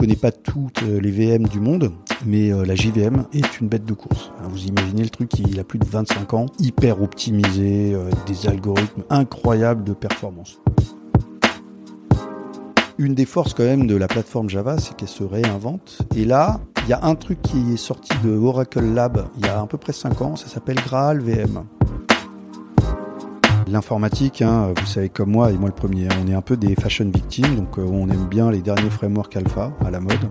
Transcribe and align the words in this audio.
connais 0.00 0.16
pas 0.16 0.32
toutes 0.32 0.80
les 0.80 1.10
VM 1.10 1.46
du 1.46 1.60
monde, 1.60 1.92
mais 2.24 2.48
la 2.64 2.74
JVM 2.74 3.26
est 3.34 3.60
une 3.60 3.68
bête 3.68 3.84
de 3.84 3.92
course. 3.92 4.32
Vous 4.44 4.64
imaginez 4.64 5.02
le 5.02 5.10
truc, 5.10 5.30
il 5.38 5.60
a 5.60 5.64
plus 5.64 5.78
de 5.78 5.84
25 5.84 6.32
ans, 6.32 6.46
hyper 6.58 7.02
optimisé, 7.02 7.94
des 8.26 8.48
algorithmes 8.48 9.02
incroyables 9.10 9.84
de 9.84 9.92
performance 9.92 10.58
une 12.98 13.14
des 13.14 13.24
forces 13.24 13.54
quand 13.54 13.64
même 13.64 13.86
de 13.86 13.96
la 13.96 14.08
plateforme 14.08 14.50
Java, 14.50 14.76
c'est 14.78 14.94
qu'elle 14.94 15.08
se 15.08 15.24
réinvente. 15.24 16.02
Et 16.14 16.26
là, 16.26 16.60
il 16.82 16.90
y 16.90 16.92
a 16.92 17.02
un 17.02 17.14
truc 17.14 17.40
qui 17.40 17.72
est 17.72 17.78
sorti 17.78 18.12
de 18.22 18.30
Oracle 18.30 18.84
Lab 18.84 19.26
il 19.38 19.46
y 19.46 19.48
a 19.48 19.58
à 19.58 19.66
peu 19.66 19.78
près 19.78 19.94
5 19.94 20.20
ans, 20.20 20.36
ça 20.36 20.48
s'appelle 20.48 20.76
Graal 20.76 21.20
VM. 21.20 21.64
L'informatique, 23.70 24.42
hein, 24.42 24.74
vous 24.76 24.86
savez 24.86 25.08
comme 25.08 25.30
moi, 25.30 25.52
et 25.52 25.56
moi 25.56 25.68
le 25.68 25.74
premier, 25.74 26.08
on 26.20 26.26
est 26.26 26.34
un 26.34 26.42
peu 26.42 26.56
des 26.56 26.74
fashion 26.74 27.08
victimes, 27.08 27.54
donc 27.54 27.78
euh, 27.78 27.82
on 27.82 28.08
aime 28.08 28.26
bien 28.26 28.50
les 28.50 28.62
derniers 28.62 28.90
frameworks 28.90 29.36
alpha 29.36 29.72
à 29.84 29.92
la 29.92 30.00
mode. 30.00 30.28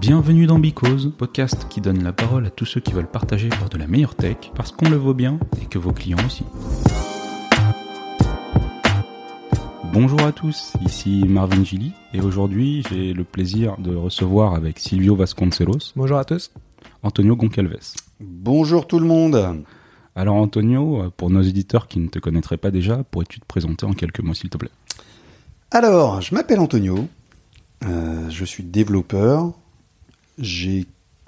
Bienvenue 0.00 0.46
dans 0.46 0.58
Because, 0.58 1.06
podcast 1.16 1.66
qui 1.68 1.80
donne 1.80 2.02
la 2.02 2.12
parole 2.12 2.46
à 2.46 2.50
tous 2.50 2.64
ceux 2.64 2.80
qui 2.80 2.92
veulent 2.92 3.06
partager 3.06 3.48
par 3.48 3.68
de 3.68 3.78
la 3.78 3.86
meilleure 3.86 4.16
tech, 4.16 4.50
parce 4.56 4.72
qu'on 4.72 4.90
le 4.90 4.96
vaut 4.96 5.14
bien 5.14 5.38
et 5.62 5.66
que 5.66 5.78
vos 5.78 5.92
clients 5.92 6.18
aussi. 6.26 6.42
Bonjour 9.92 10.22
à 10.22 10.32
tous, 10.32 10.72
ici 10.84 11.26
Marvin 11.28 11.62
Gilly 11.62 11.92
et 12.12 12.20
aujourd'hui 12.20 12.82
j'ai 12.90 13.12
le 13.12 13.22
plaisir 13.22 13.76
de 13.78 13.94
recevoir 13.94 14.54
avec 14.54 14.80
Silvio 14.80 15.14
Vasconcelos. 15.14 15.92
Bonjour 15.94 16.18
à 16.18 16.24
tous. 16.24 16.50
Antonio 17.04 17.36
Goncalves. 17.36 17.94
Bonjour 18.18 18.88
tout 18.88 18.98
le 18.98 19.06
monde. 19.06 19.62
Alors 20.18 20.34
Antonio, 20.34 21.12
pour 21.16 21.30
nos 21.30 21.42
éditeurs 21.42 21.86
qui 21.86 22.00
ne 22.00 22.08
te 22.08 22.18
connaîtraient 22.18 22.56
pas 22.56 22.72
déjà, 22.72 23.04
pourrais-tu 23.04 23.38
te 23.38 23.46
présenter 23.46 23.86
en 23.86 23.92
quelques 23.92 24.18
mots 24.18 24.34
s'il 24.34 24.50
te 24.50 24.58
plaît? 24.58 24.72
Alors, 25.70 26.20
je 26.20 26.34
m'appelle 26.34 26.58
Antonio, 26.58 27.06
euh, 27.84 28.28
je 28.28 28.44
suis 28.44 28.64
développeur, 28.64 29.52
j'ai 30.36 30.86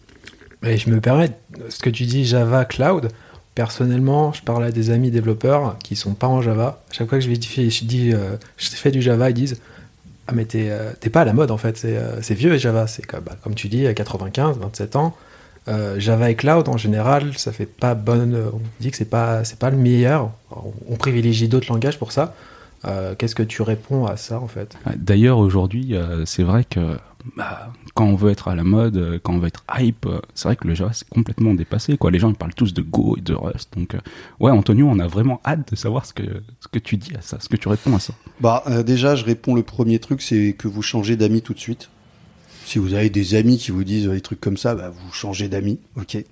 Et 0.62 0.76
je 0.76 0.90
me 0.90 1.00
permets, 1.00 1.30
ce 1.68 1.78
que 1.78 1.88
tu 1.88 2.04
dis 2.04 2.26
Java 2.26 2.66
Cloud, 2.66 3.08
personnellement, 3.54 4.32
je 4.32 4.42
parle 4.42 4.64
à 4.64 4.72
des 4.72 4.90
amis 4.90 5.10
développeurs 5.10 5.78
qui 5.78 5.96
sont 5.96 6.14
pas 6.14 6.26
en 6.26 6.42
Java. 6.42 6.82
Chaque 6.90 7.08
fois 7.08 7.18
que 7.18 7.24
je, 7.24 7.30
je 7.30 7.84
dis 7.84 8.10
je 8.10 8.68
fais 8.68 8.90
du 8.90 9.00
Java, 9.00 9.30
ils 9.30 9.34
disent 9.34 9.60
ah 10.30 10.32
mais 10.32 10.46
euh, 10.54 10.92
t'es 11.00 11.10
pas 11.10 11.22
à 11.22 11.24
la 11.24 11.32
mode 11.32 11.50
en 11.50 11.56
fait, 11.56 11.76
c'est 11.76 11.96
euh, 11.96 12.20
vieux 12.30 12.56
Java, 12.56 12.86
c'est 12.86 13.04
bah, 13.10 13.36
comme 13.42 13.56
tu 13.56 13.68
dis, 13.68 13.88
à 13.88 13.94
95, 13.94 14.58
27 14.58 14.94
ans. 14.94 15.16
Euh, 15.70 15.98
Java 16.00 16.30
et 16.30 16.34
Cloud 16.34 16.68
en 16.68 16.76
général, 16.76 17.36
ça 17.38 17.52
fait 17.52 17.66
pas 17.66 17.94
bonne. 17.94 18.36
On 18.52 18.60
dit 18.80 18.90
que 18.90 18.96
c'est 18.96 19.04
pas 19.08 19.44
c'est 19.44 19.58
pas 19.58 19.70
le 19.70 19.76
meilleur. 19.76 20.30
On, 20.88 20.96
privilégie 20.96 21.48
d'autres 21.48 21.72
langages 21.72 21.98
pour 21.98 22.12
ça. 22.12 22.34
Qu'est-ce 23.18 23.34
que 23.34 23.42
tu 23.42 23.62
réponds 23.62 24.06
à 24.06 24.16
ça 24.16 24.40
en 24.40 24.48
fait? 24.48 24.76
D'ailleurs 24.96 25.38
aujourd'hui, 25.38 25.94
c'est 26.24 26.42
vrai 26.42 26.64
que 26.64 26.96
bah, 27.36 27.72
quand 27.94 28.06
on 28.06 28.14
veut 28.14 28.30
être 28.30 28.48
à 28.48 28.54
la 28.54 28.64
mode, 28.64 28.96
euh, 28.96 29.18
quand 29.22 29.34
on 29.34 29.38
veut 29.38 29.48
être 29.48 29.64
hype, 29.78 30.06
euh, 30.06 30.20
c'est 30.34 30.48
vrai 30.48 30.56
que 30.56 30.66
le 30.66 30.74
Java 30.74 30.92
c'est 30.92 31.08
complètement 31.08 31.54
dépassé. 31.54 31.96
Quoi. 31.96 32.10
Les 32.10 32.18
gens 32.18 32.30
ils 32.30 32.36
parlent 32.36 32.54
tous 32.54 32.72
de 32.72 32.82
Go 32.82 33.16
et 33.18 33.20
de 33.20 33.34
Rust. 33.34 33.72
Donc, 33.76 33.94
euh, 33.94 33.98
ouais, 34.40 34.50
Antonio, 34.50 34.86
on 34.88 34.98
a 34.98 35.06
vraiment 35.06 35.40
hâte 35.44 35.70
de 35.70 35.76
savoir 35.76 36.06
ce 36.06 36.12
que, 36.12 36.22
ce 36.60 36.68
que 36.68 36.78
tu 36.78 36.96
dis 36.96 37.14
à 37.16 37.20
ça, 37.20 37.38
ce 37.40 37.48
que 37.48 37.56
tu 37.56 37.68
réponds 37.68 37.94
à 37.94 38.00
ça. 38.00 38.14
Bah, 38.40 38.64
déjà, 38.84 39.16
je 39.16 39.24
réponds 39.24 39.54
le 39.54 39.62
premier 39.62 39.98
truc, 39.98 40.22
c'est 40.22 40.54
que 40.56 40.68
vous 40.68 40.82
changez 40.82 41.16
d'amis 41.16 41.42
tout 41.42 41.54
de 41.54 41.58
suite. 41.58 41.90
Si 42.70 42.78
vous 42.78 42.94
avez 42.94 43.10
des 43.10 43.34
amis 43.34 43.58
qui 43.58 43.72
vous 43.72 43.82
disent 43.82 44.06
des 44.06 44.20
trucs 44.20 44.40
comme 44.40 44.56
ça, 44.56 44.76
bah, 44.76 44.90
vous 44.90 45.12
changez 45.12 45.48
d'amis, 45.48 45.80
ok. 45.96 46.24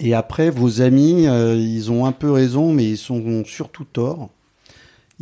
et 0.00 0.14
après, 0.14 0.48
vos 0.48 0.80
amis, 0.80 1.24
ils 1.24 1.90
ont 1.90 2.06
un 2.06 2.12
peu 2.12 2.30
raison, 2.30 2.72
mais 2.72 2.88
ils 2.88 2.96
sont 2.96 3.44
surtout 3.44 3.84
tort. 3.84 4.30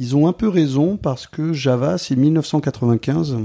Ils 0.01 0.15
ont 0.15 0.29
un 0.29 0.33
peu 0.33 0.49
raison 0.49 0.97
parce 0.97 1.27
que 1.27 1.53
Java, 1.53 1.99
c'est 1.99 2.15
1995. 2.15 3.39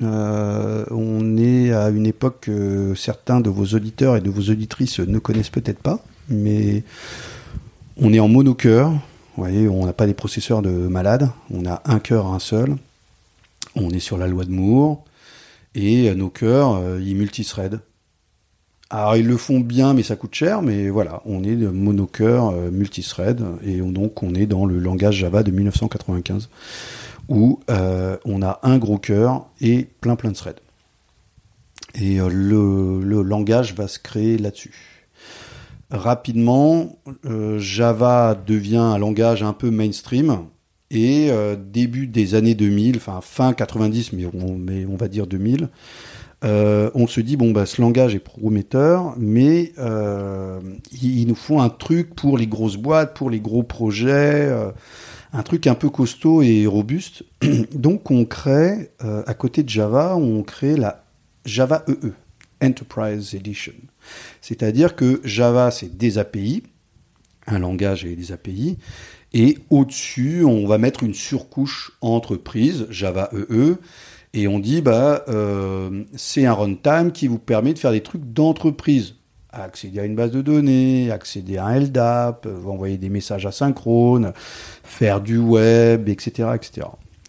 Euh, 0.00 0.86
on 0.90 1.36
est 1.36 1.70
à 1.70 1.90
une 1.90 2.06
époque 2.06 2.38
que 2.40 2.94
certains 2.94 3.42
de 3.42 3.50
vos 3.50 3.66
auditeurs 3.66 4.16
et 4.16 4.22
de 4.22 4.30
vos 4.30 4.50
auditrices 4.50 5.00
ne 5.00 5.18
connaissent 5.18 5.50
peut-être 5.50 5.80
pas, 5.80 6.02
mais 6.30 6.82
on 7.98 8.10
est 8.14 8.20
en 8.20 8.28
monocœur. 8.28 8.88
Vous 8.92 9.44
voyez, 9.44 9.68
on 9.68 9.84
n'a 9.84 9.92
pas 9.92 10.06
des 10.06 10.14
processeurs 10.14 10.62
de 10.62 10.70
malades. 10.70 11.28
On 11.50 11.66
a 11.66 11.82
un 11.84 11.98
cœur, 11.98 12.28
un 12.28 12.38
seul. 12.38 12.78
On 13.78 13.90
est 13.90 14.00
sur 14.00 14.18
la 14.18 14.26
loi 14.26 14.44
de 14.44 14.50
Moore. 14.50 15.04
Et 15.74 16.14
nos 16.14 16.30
cœurs, 16.30 16.74
euh, 16.74 17.00
ils 17.00 17.16
multithread. 17.16 17.80
Alors 18.90 19.16
ils 19.16 19.26
le 19.26 19.36
font 19.36 19.60
bien, 19.60 19.92
mais 19.92 20.02
ça 20.02 20.16
coûte 20.16 20.34
cher. 20.34 20.62
Mais 20.62 20.88
voilà, 20.88 21.22
on 21.26 21.44
est 21.44 21.56
de 21.56 21.68
monocœur 21.68 22.50
euh, 22.50 22.70
multithread 22.70 23.44
et 23.62 23.78
donc 23.80 24.22
on 24.22 24.34
est 24.34 24.46
dans 24.46 24.64
le 24.64 24.78
langage 24.78 25.16
Java 25.16 25.42
de 25.42 25.50
1995 25.50 26.48
où 27.28 27.60
euh, 27.68 28.16
on 28.24 28.40
a 28.40 28.58
un 28.62 28.78
gros 28.78 28.96
cœur 28.96 29.46
et 29.60 29.86
plein 30.00 30.16
plein 30.16 30.30
de 30.30 30.36
threads. 30.36 30.60
Et 31.94 32.20
euh, 32.20 32.28
le, 32.30 33.22
langage 33.22 33.74
va 33.74 33.88
se 33.88 33.98
créer 33.98 34.38
là-dessus. 34.38 35.04
Rapidement, 35.90 36.98
Java 37.56 38.34
devient 38.34 38.76
un 38.76 38.98
langage 38.98 39.42
un 39.42 39.54
peu 39.54 39.70
mainstream 39.70 40.44
et 40.90 41.30
début 41.58 42.06
des 42.06 42.34
années 42.34 42.54
2000, 42.54 42.96
enfin 42.96 43.20
fin 43.22 43.52
90, 43.52 44.12
mais 44.14 44.24
on, 44.26 44.96
va 44.96 45.08
dire 45.08 45.26
2000, 45.26 45.68
euh, 46.44 46.90
on 46.94 47.08
se 47.08 47.20
dit 47.20 47.36
bon 47.36 47.50
bah 47.50 47.66
ce 47.66 47.80
langage 47.80 48.14
est 48.14 48.20
prometteur, 48.20 49.14
mais 49.18 49.72
euh, 49.78 50.60
il, 51.02 51.26
nous 51.26 51.34
faut 51.34 51.60
un 51.60 51.68
truc 51.68 52.14
pour 52.14 52.38
les 52.38 52.46
grosses 52.46 52.76
boîtes, 52.76 53.14
pour 53.14 53.28
les 53.28 53.40
gros 53.40 53.64
projets, 53.64 54.46
euh, 54.46 54.70
un 55.32 55.42
truc 55.42 55.66
un 55.66 55.74
peu 55.74 55.90
costaud 55.90 56.42
et 56.42 56.66
robuste. 56.66 57.24
Donc 57.74 58.10
on 58.10 58.24
crée 58.24 58.90
à 59.00 59.34
côté 59.34 59.62
de 59.62 59.68
Java, 59.68 60.16
on 60.16 60.42
crée 60.42 60.76
la 60.76 61.04
Java 61.44 61.84
EE, 61.88 62.06
e, 62.06 62.12
Enterprise 62.62 63.34
Edition. 63.34 63.74
C'est-à-dire 64.40 64.94
que 64.94 65.20
Java 65.24 65.72
c'est 65.72 65.96
des 65.96 66.18
API. 66.18 66.62
un 67.48 67.58
langage 67.58 68.04
et 68.04 68.14
des 68.14 68.30
API. 68.30 68.78
Et 69.32 69.58
au-dessus, 69.70 70.44
on 70.44 70.66
va 70.66 70.78
mettre 70.78 71.02
une 71.02 71.14
surcouche 71.14 71.92
entreprise, 72.00 72.86
Java 72.90 73.30
EE, 73.32 73.76
et 74.34 74.48
on 74.48 74.58
dit 74.58 74.80
bah 74.80 75.24
euh, 75.28 76.04
c'est 76.16 76.46
un 76.46 76.52
runtime 76.52 77.12
qui 77.12 77.26
vous 77.26 77.38
permet 77.38 77.74
de 77.74 77.78
faire 77.78 77.92
des 77.92 78.02
trucs 78.02 78.24
d'entreprise, 78.24 79.14
accéder 79.50 80.00
à 80.00 80.04
une 80.04 80.14
base 80.14 80.30
de 80.30 80.42
données, 80.42 81.10
accéder 81.10 81.58
à 81.58 81.66
un 81.66 81.80
LDAP, 81.80 82.46
euh, 82.46 82.64
envoyer 82.64 82.98
des 82.98 83.08
messages 83.08 83.46
asynchrones, 83.46 84.32
faire 84.82 85.20
du 85.20 85.38
web, 85.38 86.08
etc., 86.08 86.50
etc. 86.54 86.86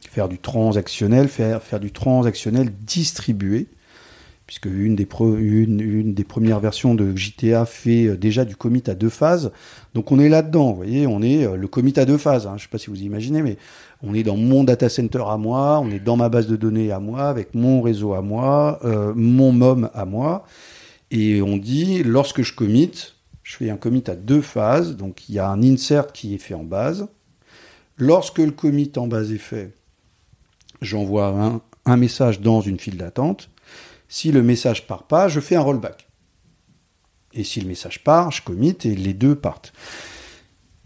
Faire 0.09 0.27
du 0.27 0.39
transactionnel, 0.39 1.27
faire, 1.27 1.61
faire 1.61 1.79
du 1.79 1.91
transactionnel 1.91 2.71
distribué 2.81 3.67
puisque 4.49 4.65
une 4.65 4.95
des, 4.95 5.05
premières 5.05 6.59
versions 6.59 6.95
de 6.95 7.15
GTA 7.15 7.67
fait 7.67 8.07
euh, 8.07 8.17
déjà 8.17 8.45
du 8.45 8.55
commit 8.55 8.81
à 8.87 8.95
deux 8.95 9.09
phases. 9.09 9.51
Donc 9.93 10.11
on 10.11 10.19
est 10.19 10.27
là-dedans, 10.27 10.71
vous 10.71 10.75
voyez, 10.75 11.05
on 11.05 11.21
est 11.21 11.45
euh, 11.45 11.55
le 11.55 11.67
commit 11.67 11.93
à 11.97 12.05
deux 12.05 12.17
phases. 12.17 12.47
Hein. 12.47 12.53
Je 12.53 12.55
ne 12.55 12.59
sais 12.61 12.67
pas 12.71 12.79
si 12.79 12.89
vous 12.89 12.99
imaginez, 12.99 13.43
mais 13.43 13.57
on 14.01 14.15
est 14.15 14.23
dans 14.23 14.37
mon 14.37 14.63
data 14.63 14.89
center 14.89 15.21
à 15.27 15.37
moi, 15.37 15.79
on 15.79 15.91
est 15.91 15.99
dans 15.99 16.17
ma 16.17 16.29
base 16.29 16.47
de 16.47 16.55
données 16.55 16.91
à 16.91 16.99
moi, 16.99 17.29
avec 17.29 17.53
mon 17.53 17.83
réseau 17.83 18.15
à 18.15 18.23
moi, 18.23 18.79
euh, 18.85 19.13
mon 19.15 19.51
MOM 19.51 19.91
à 19.93 20.05
moi, 20.05 20.47
et 21.11 21.43
on 21.43 21.57
dit 21.57 22.01
lorsque 22.01 22.41
je 22.41 22.55
commit, 22.55 23.13
je 23.43 23.55
fais 23.55 23.69
un 23.69 23.77
commit 23.77 24.03
à 24.07 24.15
deux 24.15 24.41
phases, 24.41 24.97
donc 24.97 25.29
il 25.29 25.35
y 25.35 25.39
a 25.39 25.47
un 25.47 25.61
insert 25.61 26.11
qui 26.11 26.33
est 26.33 26.39
fait 26.39 26.55
en 26.55 26.63
base. 26.63 27.07
Lorsque 27.97 28.39
le 28.39 28.49
commit 28.49 28.91
en 28.97 29.05
base 29.05 29.31
est 29.31 29.37
fait, 29.37 29.75
j'envoie 30.81 31.61
un 31.85 31.97
message 31.97 32.41
dans 32.41 32.61
une 32.61 32.79
file 32.79 32.97
d'attente 32.97 33.51
si 34.09 34.31
le 34.31 34.41
message 34.41 34.87
part 34.87 35.03
pas, 35.03 35.27
je 35.27 35.39
fais 35.39 35.55
un 35.55 35.61
rollback. 35.61 36.07
Et 37.33 37.43
si 37.43 37.61
le 37.61 37.67
message 37.67 38.03
part, 38.03 38.31
je 38.31 38.41
commit 38.41 38.75
et 38.83 38.95
les 38.95 39.13
deux 39.13 39.35
partent. 39.35 39.71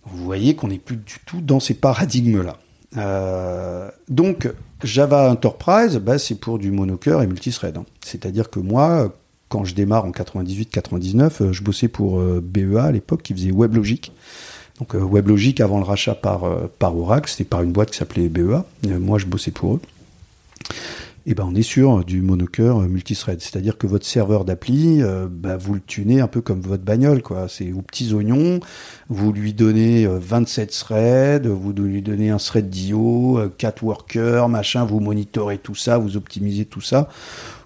Vous 0.06 0.24
voyez 0.24 0.56
qu'on 0.56 0.68
n'est 0.68 0.78
plus 0.78 0.98
du 0.98 1.16
tout 1.26 1.40
dans 1.40 1.62
ces 1.62 1.74
paradigmes-là. 1.74 2.58
Euh, 2.98 3.90
donc, 4.10 4.52
Java 4.84 5.32
Enterprise, 5.32 5.98
bah, 5.98 6.20
c'est 6.20 6.36
pour 6.36 6.60
du 6.60 6.72
monocœur 6.72 7.22
et 7.22 7.28
multithread. 7.28 7.78
Hein. 7.78 7.86
C'est-à-dire 8.04 8.50
que 8.50 8.60
moi, 8.60 9.16
quand 9.48 9.64
je 9.64 9.74
démarre 9.74 10.04
en 10.04 10.12
98-99, 10.12 11.42
euh, 11.42 11.54
je 11.54 11.64
bossais 11.64 11.88
pour 11.88 12.20
euh, 12.20 12.42
BEA 12.44 12.84
à 12.84 12.92
l'époque 12.92 13.24
qui 13.24 13.34
faisait 13.34 13.52
WebLogic. 13.52 14.12
Donc 14.80 14.96
WebLogic 14.96 15.62
avant 15.62 15.78
le 15.78 15.86
rachat 15.86 16.16
par, 16.16 16.46
par 16.80 16.98
Oracle, 16.98 17.30
c'était 17.30 17.44
par 17.44 17.62
une 17.62 17.72
boîte 17.72 17.92
qui 17.92 17.98
s'appelait 17.98 18.28
BEA. 18.28 18.66
moi, 19.00 19.20
je 19.20 19.28
bossais 19.28 19.52
pour 19.52 19.76
eux 19.76 19.82
eh 21.26 21.36
ben 21.36 21.46
on 21.50 21.56
est 21.56 21.62
sur 21.62 22.04
du 22.04 22.22
monocœur 22.22 22.82
multithread. 22.82 23.40
C'est-à-dire 23.40 23.78
que 23.78 23.88
votre 23.88 24.06
serveur 24.06 24.44
d'appli, 24.44 25.02
euh, 25.02 25.28
bah, 25.32 25.56
vous 25.56 25.74
le 25.74 25.80
tunez 25.80 26.20
un 26.20 26.28
peu 26.28 26.42
comme 26.42 26.60
votre 26.60 26.84
bagnole, 26.84 27.22
quoi. 27.22 27.48
C'est 27.48 27.72
aux 27.72 27.82
petits 27.82 28.14
oignons. 28.14 28.60
Vous 29.08 29.32
lui 29.32 29.54
donnez 29.54 30.06
27 30.06 30.70
euh, 30.70 30.74
threads, 30.74 31.48
vous 31.48 31.72
lui 31.72 32.02
donnez 32.02 32.30
un 32.30 32.38
thread 32.38 32.70
d'IO, 32.70 33.40
4 33.58 33.84
euh, 33.84 33.88
workers, 33.88 34.50
machin, 34.50 34.84
vous 34.84 35.00
monitorez 35.00 35.60
tout 35.60 35.76
ça, 35.76 35.98
vous 35.98 36.18
optimisez 36.18 36.66
tout 36.66 36.82
ça 36.82 37.08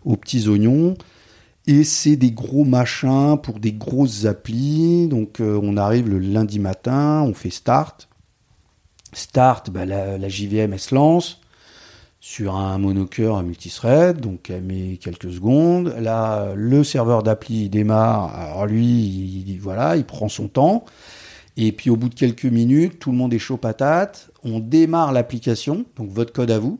aux 0.05 0.17
petits 0.17 0.47
oignons. 0.47 0.95
Et 1.65 1.83
c'est 1.83 2.15
des 2.15 2.31
gros 2.31 2.63
machins 2.63 3.37
pour 3.41 3.59
des 3.59 3.73
grosses 3.73 4.25
applis. 4.25 5.07
Donc 5.07 5.41
on 5.41 5.75
arrive 5.77 6.07
le 6.09 6.19
lundi 6.19 6.59
matin, 6.59 7.23
on 7.27 7.33
fait 7.33 7.49
start. 7.49 8.07
Start, 9.13 9.71
bah, 9.71 9.85
la, 9.85 10.17
la 10.17 10.29
JVM 10.29 10.73
elle 10.73 10.79
se 10.79 10.93
lance 10.93 11.41
sur 12.27 12.57
un 12.57 12.77
monocœur 12.77 13.41
multithread, 13.41 14.19
donc 14.19 14.49
elle 14.49 14.61
met 14.61 14.97
quelques 14.97 15.31
secondes. 15.31 15.95
Là, 15.97 16.51
le 16.55 16.83
serveur 16.83 17.23
d'appli 17.23 17.69
démarre, 17.69 18.35
alors 18.35 18.65
lui, 18.65 18.83
il, 19.47 19.59
voilà, 19.61 19.95
il 19.95 20.03
prend 20.03 20.27
son 20.27 20.49
temps. 20.49 20.83
Et 21.55 21.71
puis 21.71 21.89
au 21.89 21.95
bout 21.95 22.09
de 22.09 22.15
quelques 22.15 22.43
minutes, 22.43 22.99
tout 22.99 23.11
le 23.11 23.17
monde 23.17 23.33
est 23.33 23.39
chaud 23.39 23.55
patate. 23.55 24.29
On 24.43 24.59
démarre 24.59 25.13
l'application, 25.13 25.85
donc 25.95 26.09
votre 26.09 26.33
code 26.33 26.51
à 26.51 26.59
vous. 26.59 26.79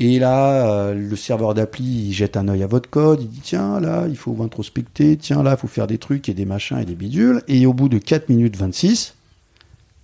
Et 0.00 0.18
là, 0.18 0.68
euh, 0.68 0.92
le 0.94 1.14
serveur 1.14 1.54
d'appli, 1.54 2.08
il 2.08 2.12
jette 2.12 2.36
un 2.36 2.48
œil 2.48 2.64
à 2.64 2.66
votre 2.66 2.90
code, 2.90 3.22
il 3.22 3.28
dit 3.28 3.42
tiens, 3.44 3.78
là, 3.78 4.06
il 4.08 4.16
faut 4.16 4.36
introspecter, 4.42 5.18
tiens, 5.18 5.44
là, 5.44 5.52
il 5.52 5.56
faut 5.56 5.68
faire 5.68 5.86
des 5.86 5.98
trucs 5.98 6.28
et 6.28 6.34
des 6.34 6.46
machins 6.46 6.78
et 6.78 6.84
des 6.84 6.96
bidules. 6.96 7.44
Et 7.46 7.64
au 7.64 7.72
bout 7.72 7.88
de 7.88 7.98
4 7.98 8.28
minutes 8.28 8.56
26, 8.56 9.14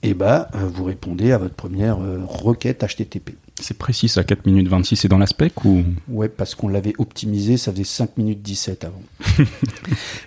eh 0.03 0.15
ben, 0.15 0.47
euh, 0.55 0.69
vous 0.73 0.85
répondez 0.85 1.33
à 1.33 1.39
votre 1.39 1.55
première 1.55 2.01
euh, 2.01 2.21
requête 2.27 2.85
HTTP. 2.85 3.31
C'est 3.61 3.77
précis, 3.79 4.09
ça, 4.09 4.23
4 4.23 4.45
minutes 4.47 4.69
26, 4.69 4.97
c'est 4.97 5.09
dans 5.09 5.19
la 5.19 5.27
spec 5.27 5.65
ou? 5.65 5.83
Ouais, 6.09 6.29
parce 6.29 6.55
qu'on 6.55 6.69
l'avait 6.69 6.93
optimisé, 6.99 7.57
ça 7.57 7.73
faisait 7.73 7.85
5 7.85 8.19
minutes 8.19 8.43
17 8.43 8.85
avant. 8.85 9.03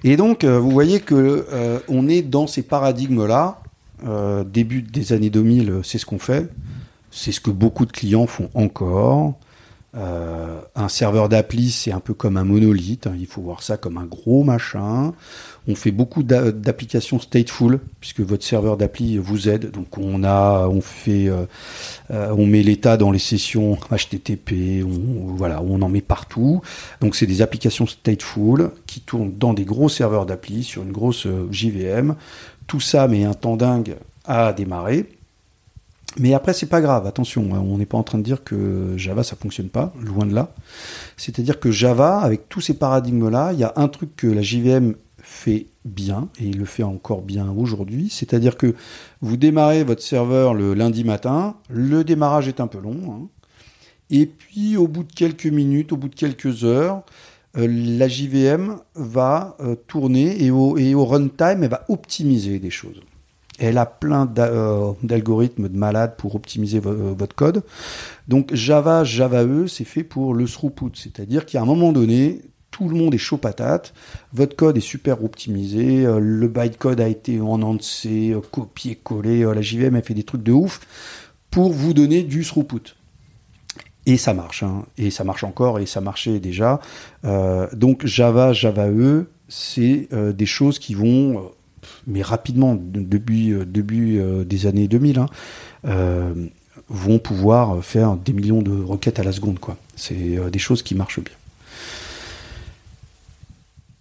et 0.04 0.18
donc, 0.18 0.44
euh, 0.44 0.60
vous 0.60 0.72
voyez 0.72 1.00
que 1.00 1.46
on 1.88 2.08
est 2.08 2.24
dans 2.24 2.48
ces 2.48 2.64
paradigmes-là. 2.64 3.62
début 4.46 4.82
des 4.82 5.14
années 5.14 5.30
2000, 5.30 5.82
c'est 5.84 6.00
ce 6.00 6.06
qu'on 6.06 6.20
fait. 6.20 6.50
C'est 7.12 7.32
ce 7.32 7.40
que 7.40 7.52
beaucoup 7.52 7.86
de 7.86 7.92
clients 7.92 8.28
font 8.28 8.50
encore. 8.56 9.36
un 9.94 10.90
serveur 10.90 11.30
d'appli, 11.30 11.70
c'est 11.70 11.92
un 11.92 12.00
peu 12.00 12.16
comme 12.16 12.36
un 12.38 12.44
monolithe. 12.44 13.06
Hein. 13.06 13.14
il 13.20 13.28
faut 13.28 13.42
voir 13.42 13.62
ça 13.62 13.78
comme 13.78 14.00
un 14.00 14.06
gros 14.06 14.44
machin. 14.44 15.14
On 15.70 15.76
fait 15.76 15.92
beaucoup 15.92 16.24
d'applications 16.24 17.20
stateful 17.20 17.80
puisque 18.00 18.22
votre 18.22 18.44
serveur 18.44 18.76
d'appli 18.76 19.20
vous 19.20 19.50
aide. 19.50 19.70
Donc 19.70 20.00
on 20.00 20.24
a, 20.24 20.68
on 20.68 20.82
fait, 20.82 21.30
euh, 21.30 21.46
euh, 22.10 22.34
on 22.36 22.48
met 22.48 22.64
l'état 22.64 22.98
dans 22.98 23.12
les 23.12 23.20
sessions 23.20 23.78
HTTP. 23.92 24.84
On, 24.84 25.36
voilà, 25.36 25.62
on 25.62 25.80
en 25.84 25.90
met 25.90 26.02
partout. 26.02 26.62
Donc 27.02 27.16
c'est 27.16 27.28
des 27.28 27.44
applications 27.44 27.86
stateful 27.86 28.72
qui 28.88 29.02
tournent 29.02 29.32
dans 29.38 29.54
des 29.54 29.64
gros 29.64 29.90
serveurs 29.90 30.26
d'appli 30.26 30.64
sur 30.64 30.82
une 30.82 30.92
grosse 30.92 31.28
euh, 31.28 31.48
JVM. 31.52 32.16
Tout 32.66 32.80
ça 32.80 33.08
met 33.08 33.26
un 33.26 33.36
temps 33.36 33.56
dingue 33.56 33.96
à 34.26 34.54
démarrer. 34.54 35.06
Mais 36.18 36.34
après, 36.34 36.54
c'est 36.54 36.66
pas 36.66 36.82
grave. 36.82 37.06
Attention, 37.06 37.54
hein, 37.54 37.60
on 37.64 37.78
n'est 37.78 37.86
pas 37.86 38.00
en 38.00 38.04
train 38.04 38.18
de 38.18 38.24
dire 38.24 38.44
que 38.44 38.98
Java 38.98 39.22
ça 39.22 39.36
fonctionne 39.36 39.70
pas, 39.70 39.94
loin 40.02 40.26
de 40.26 40.34
là. 40.34 40.52
C'est-à-dire 41.16 41.60
que 41.60 41.70
Java, 41.70 42.22
avec 42.22 42.50
tous 42.50 42.62
ces 42.62 42.74
paradigmes-là, 42.74 43.52
il 43.54 43.60
y 43.60 43.64
a 43.64 43.74
un 43.76 43.88
truc 43.88 44.16
que 44.16 44.26
la 44.26 44.42
JVM 44.42 44.96
fait 45.40 45.68
bien, 45.86 46.28
et 46.40 46.46
il 46.46 46.58
le 46.58 46.66
fait 46.66 46.84
encore 46.84 47.22
bien 47.22 47.50
aujourd'hui, 47.50 48.10
c'est-à-dire 48.10 48.58
que 48.58 48.76
vous 49.22 49.38
démarrez 49.38 49.84
votre 49.86 50.02
serveur 50.02 50.54
le 50.54 50.74
lundi 50.74 51.04
matin, 51.06 51.56
le 51.70 52.04
démarrage 52.04 52.48
est 52.50 52.60
un 52.60 52.68
peu 52.68 52.80
long, 52.80 53.00
hein. 53.10 53.28
et 54.10 54.26
puis 54.26 54.76
au 54.76 54.88
bout 54.88 55.04
de 55.04 55.14
quelques 55.14 55.46
minutes, 55.46 55.94
au 55.94 55.98
bout 55.98 56.10
de 56.10 56.16
quelques 56.16 56.66
heures, 56.66 57.04
euh, 57.58 57.68
la 57.70 58.08
JVM 58.08 58.80
va 58.96 59.56
euh, 59.62 59.76
tourner 59.88 60.44
et 60.44 60.52
au, 60.52 60.78
et 60.78 60.94
au 60.94 61.06
runtime, 61.06 61.64
elle 61.64 61.70
va 61.70 61.86
optimiser 61.88 62.60
des 62.60 62.70
choses. 62.70 63.00
Elle 63.58 63.78
a 63.78 63.86
plein 63.86 64.32
euh, 64.38 64.92
d'algorithmes 65.04 65.70
de 65.70 65.78
malades 65.78 66.16
pour 66.18 66.36
optimiser 66.36 66.80
votre 66.80 67.36
code. 67.36 67.64
Donc 68.28 68.54
Java, 68.54 69.04
Java 69.04 69.44
E, 69.44 69.68
c'est 69.68 69.86
fait 69.86 70.04
pour 70.04 70.34
le 70.34 70.46
throughput, 70.46 70.92
c'est-à-dire 70.96 71.46
qu'à 71.46 71.62
un 71.62 71.66
moment 71.66 71.92
donné, 71.92 72.42
tout 72.72 72.88
le 72.88 72.96
monde 72.96 73.14
est 73.14 73.20
chaud 73.20 73.38
patate, 73.38 73.94
votre 74.34 74.56
code 74.56 74.78
est 74.78 74.82
super 74.82 75.24
optimisé, 75.24 76.06
euh, 76.06 76.20
le 76.20 76.48
bytecode 76.48 77.02
a 77.02 77.08
été 77.08 77.42
en 77.42 77.62
entier, 77.62 78.34
euh, 78.34 78.42
copié-collé, 78.52 79.44
euh, 79.44 79.54
la 79.54 79.62
JVM 79.62 79.96
a 79.96 80.02
fait 80.02 80.14
des 80.14 80.24
trucs 80.24 80.44
de 80.44 80.52
ouf 80.52 80.82
pour 81.52 81.72
vous 81.72 81.94
donner 81.94 82.24
du 82.24 82.44
throughput. 82.44 82.96
Et 84.06 84.18
ça 84.18 84.34
marche, 84.34 84.64
hein. 84.64 84.86
et 84.98 85.12
ça 85.12 85.24
marche 85.24 85.44
encore, 85.44 85.80
et 85.80 85.86
ça 85.86 86.02
marchait 86.02 86.40
déjà. 86.40 86.80
donc 87.74 88.06
Java, 88.06 88.54
Java 88.54 88.90
E, 88.90 89.28
c'est 89.50 90.08
des 90.12 90.46
choses 90.46 90.80
qui 90.80 90.96
vont, 90.96 91.52
mais 92.08 92.24
rapidement, 92.24 92.76
depuis 92.80 93.54
début 93.68 94.20
des 94.46 94.66
années 94.66 94.88
2000, 94.88 95.20
hein, 95.20 95.28
vont 96.88 97.20
pouvoir 97.20 97.84
faire 97.84 98.16
des 98.16 98.34
millions 98.34 98.64
de 98.64 98.72
requêtes 98.72 99.20
à 99.20 99.24
la 99.24 99.32
seconde. 99.32 99.60
C'est 99.96 100.50
des 100.50 100.60
choses 100.60 100.82
qui 100.82 100.96
marchent 100.96 101.20
bien. 101.20 101.39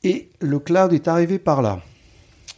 Et 0.05 0.31
le 0.40 0.59
cloud 0.59 0.93
est 0.93 1.09
arrivé 1.09 1.38
par 1.38 1.62
là. 1.62 1.81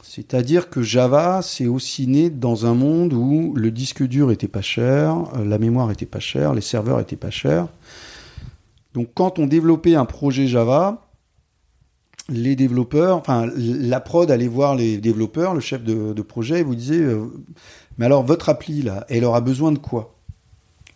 C'est-à-dire 0.03 0.71
que 0.71 0.83
Java 0.83 1.41
s'est 1.41 1.69
aussi 1.69 2.09
né 2.09 2.31
dans 2.31 2.67
un 2.67 2.75
monde 2.75 3.13
où 3.13 3.55
le 3.55 3.71
disque 3.71 4.03
dur 4.03 4.33
était 4.33 4.49
pas 4.49 4.61
cher, 4.61 5.17
euh, 5.37 5.45
la 5.45 5.57
mémoire 5.57 5.91
était 5.93 6.05
pas 6.05 6.19
chère, 6.19 6.53
les 6.53 6.61
serveurs 6.61 6.99
étaient 6.99 7.15
pas 7.15 7.31
chers. 7.31 7.69
Donc 8.93 9.11
quand 9.15 9.39
on 9.39 9.47
développait 9.47 9.95
un 9.95 10.05
projet 10.05 10.49
Java, 10.49 11.07
les 12.29 12.57
développeurs, 12.57 13.19
enfin 13.19 13.49
la 13.57 14.01
prod 14.01 14.29
allait 14.31 14.49
voir 14.49 14.75
les 14.75 14.99
développeurs, 14.99 15.55
le 15.55 15.61
chef 15.61 15.85
de, 15.85 16.23
projet, 16.23 16.61
et 16.61 16.63
vous 16.65 16.75
disait 16.75 17.01
euh, 17.01 17.27
mais 17.99 18.07
alors 18.07 18.25
votre 18.25 18.49
appli 18.49 18.83
là, 18.83 19.07
elle 19.09 19.25
aura 19.25 19.41
besoin 19.41 19.71
de 19.71 19.79
quoi? 19.79 20.17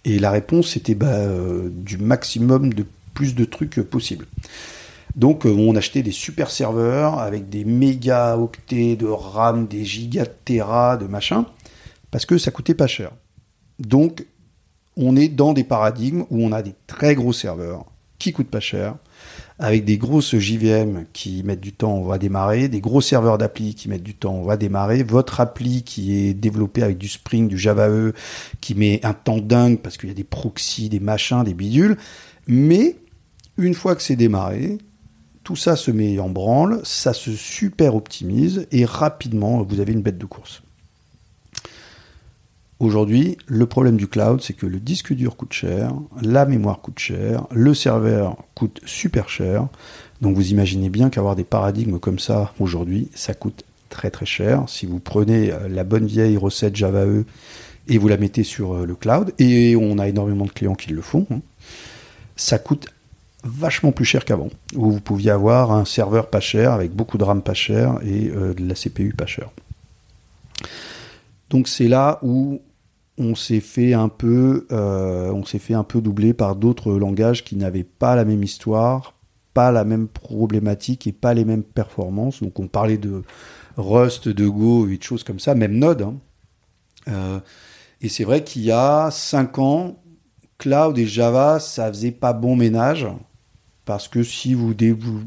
Et 0.05 0.19
la 0.19 0.33
réponse 0.33 0.71
c'était 0.71 0.97
bah, 0.97 1.07
euh, 1.07 1.69
du 1.71 1.99
maximum 1.99 2.75
de 2.75 2.85
plus 3.15 3.37
de 3.37 3.45
trucs 3.45 3.81
possible. 3.83 4.27
Donc 5.17 5.47
euh, 5.47 5.51
on 5.51 5.77
achetait 5.77 6.03
des 6.03 6.13
super 6.13 6.51
serveurs 6.51 7.19
avec 7.19 7.49
des 7.49 7.65
méga 7.65 8.37
octets 8.37 8.97
de 8.97 9.07
RAM, 9.07 9.67
des 9.67 9.85
gigas 9.85 10.25
de 10.25 10.97
de 10.99 11.07
machin, 11.07 11.47
parce 12.11 12.27
que 12.27 12.39
ça 12.39 12.51
coûtait 12.51 12.75
pas 12.75 12.87
cher. 12.87 13.13
Donc 13.79 14.27
on 14.97 15.17
est 15.17 15.29
dans 15.29 15.53
des 15.53 15.65
paradigmes 15.65 16.25
où 16.31 16.45
on 16.45 16.53
a 16.53 16.63
des 16.63 16.75
très 16.87 17.15
gros 17.15 17.33
serveurs 17.33 17.85
qui 18.19 18.33
coûtent 18.33 18.51
pas 18.51 18.61
cher, 18.61 18.97
avec 19.59 19.85
des 19.85 19.99
grosses 19.99 20.37
JVM 20.37 21.05
qui 21.13 21.43
mettent 21.43 21.61
du 21.61 21.73
temps, 21.73 21.95
on 21.95 22.05
va 22.05 22.19
démarrer, 22.19 22.69
des 22.69 22.81
gros 22.81 23.01
serveurs 23.01 23.39
d'appli 23.39 23.75
qui 23.75 23.89
mettent 23.89 24.03
du 24.03 24.15
temps, 24.15 24.35
on 24.35 24.45
va 24.45 24.57
démarrer, 24.57 25.03
votre 25.03 25.41
appli 25.41 25.83
qui 25.83 26.17
est 26.17 26.35
développée 26.35 26.83
avec 26.83 26.97
du 26.97 27.09
Spring, 27.09 27.49
du 27.49 27.59
Java 27.59 27.89
E, 27.89 28.15
qui 28.61 28.75
met 28.75 29.05
un 29.05 29.13
temps 29.13 29.39
dingue 29.39 29.79
parce 29.81 29.97
qu'il 29.97 30.09
y 30.09 30.13
a 30.13 30.15
des 30.15 30.25
proxys, 30.25 30.89
des 30.89 31.01
machins, 31.01 31.45
des 31.45 31.55
bidules, 31.55 31.97
mais 32.47 32.97
une 33.59 33.75
fois 33.75 33.95
que 33.95 34.03
c'est 34.03 34.17
démarré, 34.17 34.79
tout 35.45 35.57
ça 35.57 35.77
se 35.77 35.91
met 35.91 36.19
en 36.19 36.31
branle, 36.31 36.81
ça 36.85 37.13
se 37.13 37.33
super 37.33 37.95
optimise 37.95 38.67
et 38.73 38.85
rapidement 38.85 39.63
vous 39.63 39.81
avez 39.81 39.93
une 39.93 40.03
bête 40.03 40.19
de 40.19 40.27
course. 40.27 40.63
Aujourd'hui, 42.81 43.39
le 43.47 43.67
problème 43.67 43.97
du 43.97 44.09
cloud, 44.09 44.43
c'est 44.43 44.53
que 44.53 44.67
le 44.67 44.81
disque 44.81 45.13
dur 45.13 45.37
coûte 45.37 45.53
cher, 45.53 45.93
la 46.21 46.45
mémoire 46.45 46.81
coûte 46.81 46.99
cher, 46.99 47.47
le 47.53 47.73
serveur 47.73 48.37
coûte 48.55 48.81
super 48.85 49.29
cher. 49.29 49.69
Donc 50.21 50.35
vous 50.35 50.51
imaginez 50.51 50.89
bien 50.89 51.09
qu'avoir 51.09 51.37
des 51.37 51.45
paradigmes 51.45 51.99
comme 51.99 52.19
ça 52.19 52.53
aujourd'hui, 52.59 53.11
ça 53.15 53.33
coûte 53.33 53.65
très 53.91 54.11
très 54.11 54.27
cher. 54.27 54.65
Si 54.67 54.87
vous 54.87 54.99
prenez 54.99 55.53
euh, 55.53 55.69
la 55.69 55.85
bonne 55.85 56.07
vieille 56.07 56.37
recette 56.37 56.75
Java 56.75 57.07
E 57.07 57.25
et 57.89 57.99
vous 57.99 58.09
la 58.09 58.17
mettez 58.17 58.43
sur 58.43 58.75
euh, 58.75 58.87
le 58.87 58.95
cloud, 58.97 59.33
et 59.39 59.77
on 59.77 59.99
a 59.99 60.09
énormément 60.09 60.47
de 60.47 60.51
clients 60.51 60.75
qui 60.75 60.91
le 60.91 61.03
font, 61.03 61.27
hein, 61.31 61.41
ça 62.35 62.59
coûte 62.59 62.89
vachement 63.45 63.93
plus 63.93 64.05
cher 64.05 64.25
qu'avant, 64.25 64.49
où 64.75 64.91
vous 64.91 65.01
pouviez 65.01 65.31
avoir 65.31 65.71
un 65.73 65.85
serveur 65.85 66.29
pas 66.29 66.41
cher 66.41 66.73
avec 66.73 66.93
beaucoup 66.93 67.19
de 67.19 67.25
RAM 67.25 67.43
pas 67.43 67.55
cher 67.55 67.99
et 68.03 68.29
euh, 68.29 68.55
de 68.55 68.67
la 68.67 68.75
CPU 68.75 69.15
pas 69.17 69.27
cher. 69.27 69.51
Donc 71.51 71.69
c'est 71.69 71.89
là 71.89 72.19
où 72.23 72.61
on 73.19 73.35
s'est 73.35 73.61
fait 73.61 73.95
un 73.95 74.09
peu, 74.09 74.67
euh, 74.73 75.31
on 75.31 75.45
s'est 75.45 75.59
fait 75.59 75.75
un 75.75 75.85
peu 75.85 76.01
doubler 76.01 76.35
par 76.35 76.57
d'autres 76.57 76.93
langages 76.93 77.45
qui 77.45 77.57
n'avaient 77.57 77.85
pas 77.85 78.17
la 78.17 78.25
même 78.25 78.43
histoire, 78.43 79.15
pas 79.53 79.71
la 79.71 79.85
même 79.85 80.09
problématique 80.09 81.07
et 81.07 81.13
pas 81.13 81.35
les 81.35 81.45
mêmes 81.45 81.63
performances. 81.63 82.43
Donc 82.43 82.59
on 82.59 82.67
parlait 82.67 82.99
de 82.99 83.23
Rust, 83.77 84.29
de 84.29 84.49
Go 84.49 84.89
et 84.89 84.97
de 84.97 85.03
choses 85.03 85.23
comme 85.23 85.39
ça, 85.39 85.55
même 85.55 85.79
Node. 85.79 86.03
Hein. 86.03 86.15
Euh, 87.09 87.41
et 88.01 88.09
c'est 88.09 88.25
vrai 88.25 88.43
qu'il 88.43 88.63
y 88.63 88.73
a 88.73 89.11
5 89.11 89.59
ans, 89.59 89.97
Cloud 90.59 90.99
et 90.99 91.07
Java, 91.07 91.61
ça 91.61 91.89
faisait 91.89 92.11
pas 92.11 92.33
bon 92.33 92.57
ménage. 92.57 93.07
Parce 93.85 94.09
que 94.09 94.23
si 94.23 94.55
vous, 94.55 94.75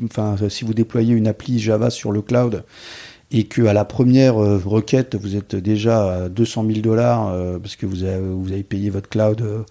enfin, 0.06 0.36
si 0.50 0.66
vous 0.66 0.74
déployez 0.74 1.14
une 1.14 1.28
appli 1.28 1.60
Java 1.60 1.90
sur 1.90 2.12
le 2.12 2.22
cloud 2.22 2.64
et 3.32 3.44
que 3.44 3.66
à 3.66 3.74
la 3.74 3.86
première 3.86 4.42
euh, 4.42 4.62
requête 4.64 5.16
vous 5.16 5.36
êtes 5.36 5.56
déjà 5.56 6.24
à 6.24 6.30
200 6.30 6.66
000 6.66 6.80
dollars 6.80 7.28
euh, 7.28 7.60
parce 7.60 7.76
que 7.76 7.86
vous 7.86 8.04
avez, 8.04 8.20
vous 8.20 8.52
avez 8.52 8.64
payé 8.64 8.90
votre 8.90 9.10
cloud 9.10 9.42
euh, 9.42 9.64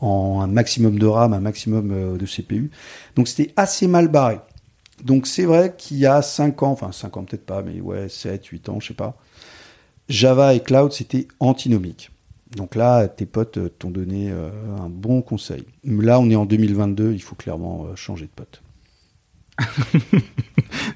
en 0.00 0.40
un 0.42 0.46
maximum 0.46 0.98
de 0.98 1.06
RAM, 1.06 1.32
un 1.32 1.40
maximum 1.40 2.16
de 2.16 2.26
CPU. 2.26 2.70
Donc 3.16 3.26
c'était 3.26 3.52
assez 3.56 3.88
mal 3.88 4.06
barré. 4.06 4.38
Donc 5.02 5.26
c'est 5.26 5.44
vrai 5.44 5.74
qu'il 5.76 5.96
y 5.98 6.06
a 6.06 6.22
5 6.22 6.62
ans, 6.62 6.70
enfin 6.70 6.92
5 6.92 7.16
ans 7.16 7.24
peut-être 7.24 7.44
pas, 7.46 7.62
mais 7.62 7.80
ouais, 7.80 8.08
7, 8.08 8.46
8 8.46 8.68
ans, 8.68 8.78
je 8.78 8.88
sais 8.88 8.94
pas, 8.94 9.16
Java 10.08 10.54
et 10.54 10.60
cloud 10.60 10.92
c'était 10.92 11.26
antinomique. 11.40 12.10
Donc 12.56 12.74
là, 12.74 13.08
tes 13.08 13.26
potes 13.26 13.58
t'ont 13.78 13.90
donné 13.90 14.30
un 14.30 14.88
bon 14.88 15.20
conseil. 15.22 15.64
Là, 15.84 16.18
on 16.18 16.30
est 16.30 16.36
en 16.36 16.46
2022, 16.46 17.12
il 17.12 17.22
faut 17.22 17.34
clairement 17.34 17.94
changer 17.94 18.26
de 18.26 18.30
pote. 18.34 18.62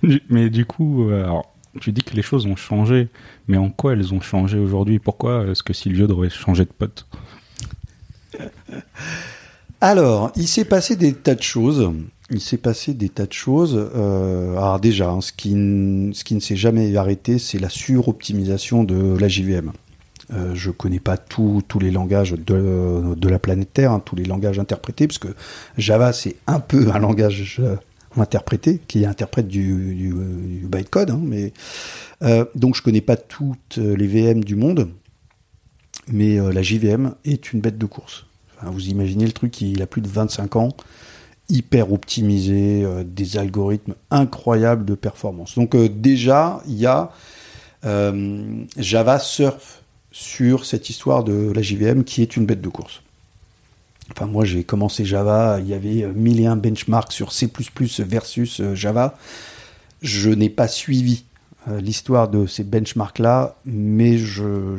mais 0.31 0.49
du 0.49 0.65
coup, 0.65 1.09
alors, 1.11 1.53
tu 1.81 1.93
dis 1.93 2.03
que 2.03 2.15
les 2.15 2.23
choses 2.23 2.47
ont 2.47 2.57
changé, 2.57 3.09
mais 3.49 3.57
en 3.57 3.71
quoi 3.71 3.93
elles 3.93 4.13
ont 4.13 4.21
changé 4.21 4.59
aujourd'hui? 4.59 4.99
Pourquoi 4.99 5.47
est-ce 5.47 5.63
que 5.63 5.73
Silvio 5.73 6.07
devrait 6.07 6.31
changer 6.31 6.65
de 6.65 6.71
pote? 6.71 7.07
Alors, 9.81 10.31
il 10.37 10.47
s'est 10.47 10.65
passé 10.65 10.95
des 10.95 11.13
tas 11.13 11.35
de 11.35 11.43
choses. 11.43 11.91
Il 12.31 12.41
s'est 12.41 12.57
passé 12.57 12.95
des 12.95 13.09
tas 13.09 13.27
de 13.27 13.33
choses. 13.33 13.77
Euh, 13.77 14.57
alors 14.57 14.79
déjà, 14.79 15.11
hein, 15.11 15.21
ce, 15.21 15.33
qui, 15.33 15.51
ce 15.51 16.23
qui 16.23 16.37
ne 16.37 16.41
s'est 16.41 16.55
jamais 16.55 16.97
arrêté, 16.97 17.39
c'est 17.41 17.59
la 17.59 17.69
suroptimisation 17.69 18.85
de 18.85 19.19
la 19.19 19.27
JVM. 19.27 19.73
Euh, 20.33 20.55
je 20.55 20.71
connais 20.71 21.01
pas 21.01 21.17
tous 21.17 21.63
les 21.81 21.91
langages 21.91 22.33
de, 22.33 23.15
de, 23.15 23.29
la 23.29 23.39
planète 23.39 23.73
Terre, 23.73 23.93
hein, 23.93 24.03
tous 24.05 24.17
les 24.17 24.25
langages 24.25 24.59
interprétés, 24.59 25.07
parce 25.07 25.19
que 25.19 25.35
Java 25.79 26.13
c'est 26.13 26.37
un 26.47 26.61
peu 26.61 26.91
un 26.95 26.99
langage 26.99 27.57
euh, 27.61 27.77
interprété, 28.17 28.81
qui 28.87 29.05
interprète 29.05 29.49
du, 29.49 30.15
bytecode. 30.65 31.11
Hein, 31.11 31.21
mais 31.23 31.53
euh, 32.23 32.45
donc 32.55 32.77
je 32.77 32.83
connais 32.83 33.01
pas 33.01 33.17
toutes 33.17 33.77
les 33.79 34.07
VM 34.07 34.45
du 34.45 34.55
monde, 34.55 34.91
mais 36.09 36.37
la 36.37 36.63
JVM 36.63 37.15
est 37.25 37.53
une 37.53 37.61
bête 37.61 37.79
de 37.79 37.87
course. 37.87 38.27
vous 38.63 38.89
imaginez 38.89 39.27
le 39.27 39.33
truc, 39.33 39.61
il 39.61 39.83
a 39.83 39.87
plus 39.87 40.03
de 40.03 40.09
25 40.09 40.57
ans, 40.57 40.69
hyper 41.49 41.93
optimisé, 41.93 42.87
des 43.05 43.39
algorithmes 43.39 43.95
incroyables 44.11 44.85
de 44.85 44.95
performance. 44.95 45.57
Donc 45.57 45.77
déjà, 45.77 46.63
il 46.67 46.75
y 46.75 46.87
a 46.87 47.11
Java 47.83 49.19
surf 49.19 49.82
sur 50.13 50.65
cette 50.65 50.91
histoire 50.91 51.25
de 51.25 51.51
la 51.53 51.63
JVM 51.63 52.05
qui 52.05 52.23
est 52.23 52.37
une 52.37 52.47
bête 52.47 52.61
de 52.61 52.69
course. 52.69 53.03
Enfin, 54.11 54.27
moi, 54.27 54.45
j'ai 54.45 54.65
commencé 54.65 55.05
Java, 55.05 55.59
il 55.61 55.69
y 55.69 55.75
avait 55.75 56.03
euh, 56.03 56.13
mille 56.13 56.41
et 56.41 56.47
un 56.47 56.57
benchmarks 56.57 57.13
sur 57.13 57.33
C++ 57.33 57.51
versus 58.01 58.61
euh, 58.61 58.75
Java. 58.75 59.17
Je 60.03 60.31
n'ai 60.31 60.51
pas 60.51 60.69
suivi 60.69 61.25
euh, 61.69 61.81
l'histoire 61.81 62.29
de 62.29 62.47
ces 62.47 62.65
benchmarks-là, 62.65 63.57
mais 63.65 64.19
je, 64.19 64.77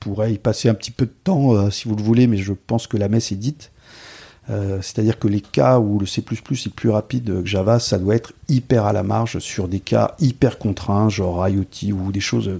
pourrais 0.00 0.34
y 0.34 0.38
passer 0.38 0.68
un 0.68 0.74
petit 0.74 0.90
peu 0.90 1.06
de 1.06 1.14
temps, 1.24 1.70
si 1.70 1.88
vous 1.88 1.96
le 1.96 2.02
voulez, 2.02 2.26
mais 2.26 2.36
je 2.36 2.52
pense 2.52 2.86
que 2.86 2.98
la 2.98 3.08
messe 3.08 3.32
est 3.32 3.36
dite. 3.36 3.70
C'est-à-dire 4.48 5.18
que 5.18 5.28
les 5.28 5.40
cas 5.40 5.78
où 5.78 5.98
le 5.98 6.04
C++ 6.04 6.20
est 6.20 6.68
plus 6.68 6.90
rapide 6.90 7.42
que 7.42 7.46
Java, 7.46 7.78
ça 7.78 7.96
doit 7.96 8.14
être 8.14 8.34
hyper 8.50 8.84
à 8.84 8.92
la 8.92 9.02
marge 9.02 9.38
sur 9.38 9.66
des 9.66 9.80
cas 9.80 10.14
hyper 10.20 10.58
contraints, 10.58 11.08
genre 11.08 11.48
IoT 11.48 11.94
ou 11.94 12.12
des 12.12 12.20
choses. 12.20 12.50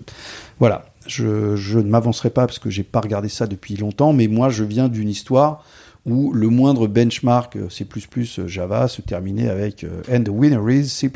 Voilà, 0.59 0.87
je, 1.07 1.79
ne 1.79 1.89
m'avancerai 1.89 2.31
pas 2.31 2.47
parce 2.47 2.59
que 2.59 2.71
j'ai 2.71 2.85
pas 2.85 3.01
regardé 3.01 3.29
ça 3.29 3.47
depuis 3.47 3.77
longtemps, 3.77 4.13
mais 4.13 4.29
moi 4.29 4.49
je 4.49 4.65
viens 4.65 4.89
d'une 4.89 5.09
histoire 5.09 5.65
où 6.07 6.33
le 6.33 6.49
moindre 6.49 6.87
benchmark 6.87 7.57
euh, 7.57 7.69
C++ 7.71 7.87
euh, 7.87 8.47
Java 8.47 8.89
se 8.89 9.01
terminait 9.01 9.49
avec 9.49 9.85
euh, 9.85 10.03
And 10.11 10.25
the 10.25 10.29
winner 10.29 10.61
is 10.75 10.89
C++. 10.89 11.11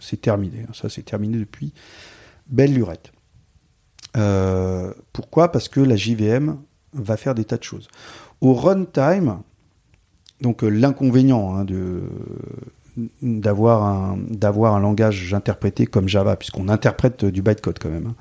C'est 0.00 0.20
terminé. 0.20 0.66
Hein. 0.68 0.72
Ça, 0.74 0.88
c'est 0.88 1.04
terminé 1.04 1.38
depuis 1.38 1.72
belle 2.46 2.74
lurette. 2.74 3.12
pourquoi? 5.12 5.50
Parce 5.52 5.68
que 5.68 5.80
la 5.80 5.96
JVM 5.96 6.56
va 6.92 7.16
faire 7.16 7.34
des 7.34 7.44
tas 7.44 7.56
de 7.56 7.64
choses. 7.64 7.88
Au 8.40 8.54
runtime, 8.54 9.38
donc 10.40 10.62
l'inconvénient 10.62 11.56
hein, 11.56 11.66
d'avoir 13.22 13.84
un, 13.84 14.18
un 14.76 14.80
langage 14.80 15.34
interprété 15.34 15.86
comme 15.86 16.08
Java, 16.08 16.36
puisqu'on 16.36 16.68
interprète 16.68 17.24
du 17.24 17.42
bytecode 17.42 17.78
quand 17.78 17.90
même. 17.90 18.14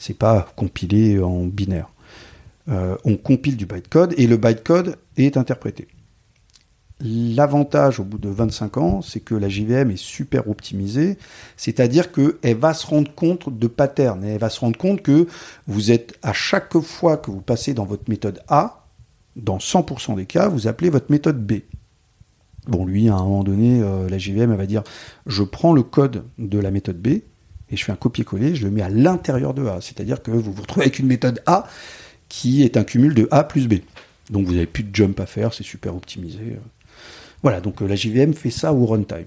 C'est 0.00 0.18
pas 0.18 0.48
compilé 0.56 1.20
en 1.20 1.44
binaire. 1.44 1.90
Euh, 2.68 2.96
on 3.04 3.16
compile 3.16 3.56
du 3.56 3.66
bytecode 3.66 4.14
et 4.16 4.26
le 4.26 4.38
bytecode 4.38 4.96
est 5.16 5.36
interprété. 5.36 5.88
L'avantage 7.02 8.00
au 8.00 8.04
bout 8.04 8.18
de 8.18 8.30
25 8.30 8.76
ans, 8.78 9.02
c'est 9.02 9.20
que 9.20 9.34
la 9.34 9.48
JVM 9.48 9.90
est 9.90 9.98
super 9.98 10.48
optimisée, 10.48 11.18
c'est-à-dire 11.56 12.12
qu'elle 12.12 12.56
va 12.56 12.74
se 12.74 12.86
rendre 12.86 13.14
compte 13.14 13.56
de 13.58 13.66
patterns, 13.66 14.24
elle 14.24 14.38
va 14.38 14.50
se 14.50 14.60
rendre 14.60 14.76
compte 14.78 15.02
que 15.02 15.26
vous 15.66 15.90
êtes, 15.90 16.18
à 16.22 16.32
chaque 16.32 16.78
fois 16.80 17.16
que 17.16 17.30
vous 17.30 17.40
passez 17.40 17.74
dans 17.74 17.86
votre 17.86 18.08
méthode 18.08 18.40
A, 18.48 18.86
dans 19.36 19.58
100% 19.58 20.16
des 20.16 20.26
cas, 20.26 20.48
vous 20.48 20.66
appelez 20.66 20.90
votre 20.90 21.10
méthode 21.10 21.44
B. 21.44 21.60
Bon, 22.66 22.84
lui, 22.84 23.08
à 23.08 23.14
un 23.14 23.22
moment 23.22 23.44
donné, 23.44 23.80
euh, 23.82 24.08
la 24.08 24.18
JVM, 24.18 24.52
elle 24.52 24.58
va 24.58 24.66
dire, 24.66 24.82
je 25.26 25.42
prends 25.42 25.72
le 25.72 25.82
code 25.82 26.24
de 26.38 26.58
la 26.58 26.70
méthode 26.70 27.00
B, 27.00 27.20
et 27.70 27.76
je 27.76 27.84
fais 27.84 27.92
un 27.92 27.96
copier-coller, 27.96 28.54
je 28.54 28.64
le 28.64 28.70
mets 28.70 28.82
à 28.82 28.88
l'intérieur 28.88 29.54
de 29.54 29.66
A. 29.66 29.80
C'est-à-dire 29.80 30.22
que 30.22 30.30
vous 30.30 30.52
vous 30.52 30.62
retrouvez 30.62 30.86
avec 30.86 30.98
une 30.98 31.06
méthode 31.06 31.42
A 31.46 31.66
qui 32.28 32.62
est 32.62 32.76
un 32.76 32.84
cumul 32.84 33.14
de 33.14 33.28
A 33.30 33.44
plus 33.44 33.68
B. 33.68 33.74
Donc 34.30 34.46
vous 34.46 34.52
n'avez 34.52 34.66
plus 34.66 34.84
de 34.84 34.94
jump 34.94 35.18
à 35.20 35.26
faire, 35.26 35.52
c'est 35.52 35.64
super 35.64 35.94
optimisé. 35.94 36.56
Voilà, 37.42 37.60
donc 37.60 37.82
euh, 37.82 37.86
la 37.86 37.96
JVM 37.96 38.34
fait 38.34 38.50
ça 38.50 38.72
au 38.72 38.86
runtime. 38.86 39.26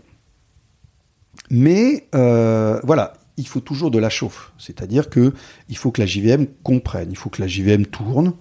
Mais 1.49 2.07
euh, 2.15 2.79
voilà, 2.83 3.13
il 3.37 3.47
faut 3.47 3.59
toujours 3.59 3.91
de 3.91 3.99
la 3.99 4.09
chauffe. 4.09 4.51
C'est-à-dire 4.57 5.09
que 5.09 5.33
il 5.69 5.77
faut 5.77 5.91
que 5.91 6.01
la 6.01 6.07
JVM 6.07 6.45
comprenne, 6.63 7.09
il 7.11 7.17
faut 7.17 7.29
que 7.29 7.41
la 7.41 7.47
JVM 7.47 7.85
tourne, 7.85 8.33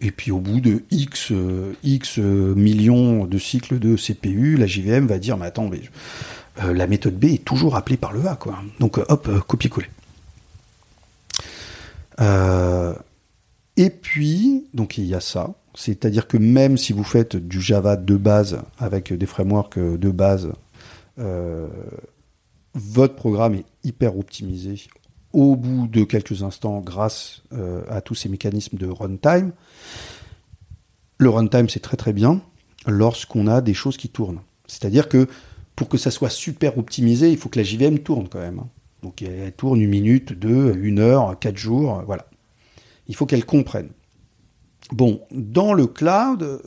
et 0.00 0.10
puis 0.10 0.30
au 0.30 0.40
bout 0.40 0.60
de 0.60 0.82
X, 0.90 1.32
euh, 1.32 1.72
X 1.82 2.18
millions 2.18 3.24
de 3.24 3.38
cycles 3.38 3.78
de 3.78 3.96
CPU, 3.96 4.56
la 4.56 4.66
JVM 4.66 5.06
va 5.06 5.18
dire, 5.18 5.36
mais 5.36 5.46
attends, 5.46 5.70
la 6.56 6.86
méthode 6.86 7.18
B 7.18 7.26
est 7.26 7.44
toujours 7.44 7.76
appelée 7.76 7.96
par 7.96 8.12
le 8.12 8.26
A. 8.26 8.38
Donc 8.78 8.98
hop, 8.98 9.28
copier-coller. 9.46 9.88
Et 13.76 13.90
puis, 13.90 14.66
donc 14.74 14.98
il 14.98 15.06
y 15.06 15.14
a 15.14 15.20
ça. 15.20 15.54
C'est-à-dire 15.74 16.26
que 16.26 16.36
même 16.36 16.76
si 16.76 16.92
vous 16.92 17.04
faites 17.04 17.36
du 17.36 17.60
Java 17.60 17.96
de 17.96 18.16
base 18.16 18.60
avec 18.78 19.12
des 19.12 19.26
frameworks 19.26 19.78
de 19.78 20.10
base, 20.10 20.52
euh, 21.18 21.68
votre 22.74 23.14
programme 23.14 23.54
est 23.54 23.64
hyper 23.84 24.18
optimisé 24.18 24.82
au 25.32 25.56
bout 25.56 25.86
de 25.86 26.04
quelques 26.04 26.42
instants 26.42 26.80
grâce 26.80 27.42
euh, 27.52 27.82
à 27.88 28.00
tous 28.00 28.14
ces 28.14 28.28
mécanismes 28.28 28.76
de 28.76 28.86
runtime. 28.86 29.52
Le 31.18 31.30
runtime, 31.30 31.68
c'est 31.68 31.80
très 31.80 31.96
très 31.96 32.12
bien 32.12 32.42
lorsqu'on 32.86 33.46
a 33.46 33.60
des 33.60 33.74
choses 33.74 33.96
qui 33.96 34.08
tournent. 34.08 34.40
C'est-à-dire 34.66 35.08
que 35.08 35.28
pour 35.80 35.88
que 35.88 35.96
ça 35.96 36.10
soit 36.10 36.28
super 36.28 36.76
optimisé, 36.76 37.30
il 37.30 37.38
faut 37.38 37.48
que 37.48 37.58
la 37.58 37.64
JVM 37.64 38.00
tourne 38.00 38.28
quand 38.28 38.38
même. 38.38 38.58
hein. 38.58 38.68
Donc 39.02 39.22
elle 39.22 39.50
tourne 39.52 39.80
une 39.80 39.88
minute, 39.88 40.38
deux, 40.38 40.76
une 40.76 40.98
heure, 40.98 41.38
quatre 41.38 41.56
jours, 41.56 42.00
euh, 42.00 42.02
voilà. 42.04 42.26
Il 43.08 43.14
faut 43.14 43.24
qu'elle 43.24 43.46
comprenne. 43.46 43.88
Bon, 44.92 45.22
dans 45.30 45.72
le 45.72 45.86
cloud, 45.86 46.42
euh, 46.42 46.58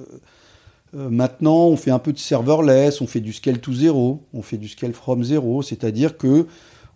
euh, 0.96 1.12
maintenant 1.12 1.68
on 1.68 1.78
fait 1.78 1.92
un 1.92 2.00
peu 2.00 2.12
de 2.12 2.18
serverless, 2.18 3.02
on 3.02 3.06
fait 3.06 3.20
du 3.20 3.34
scale 3.34 3.60
to 3.60 3.72
zero, 3.72 4.24
on 4.34 4.42
fait 4.42 4.58
du 4.58 4.68
scale 4.68 4.94
from 4.94 5.24
zero, 5.24 5.62
c'est-à-dire 5.62 6.18
que 6.18 6.48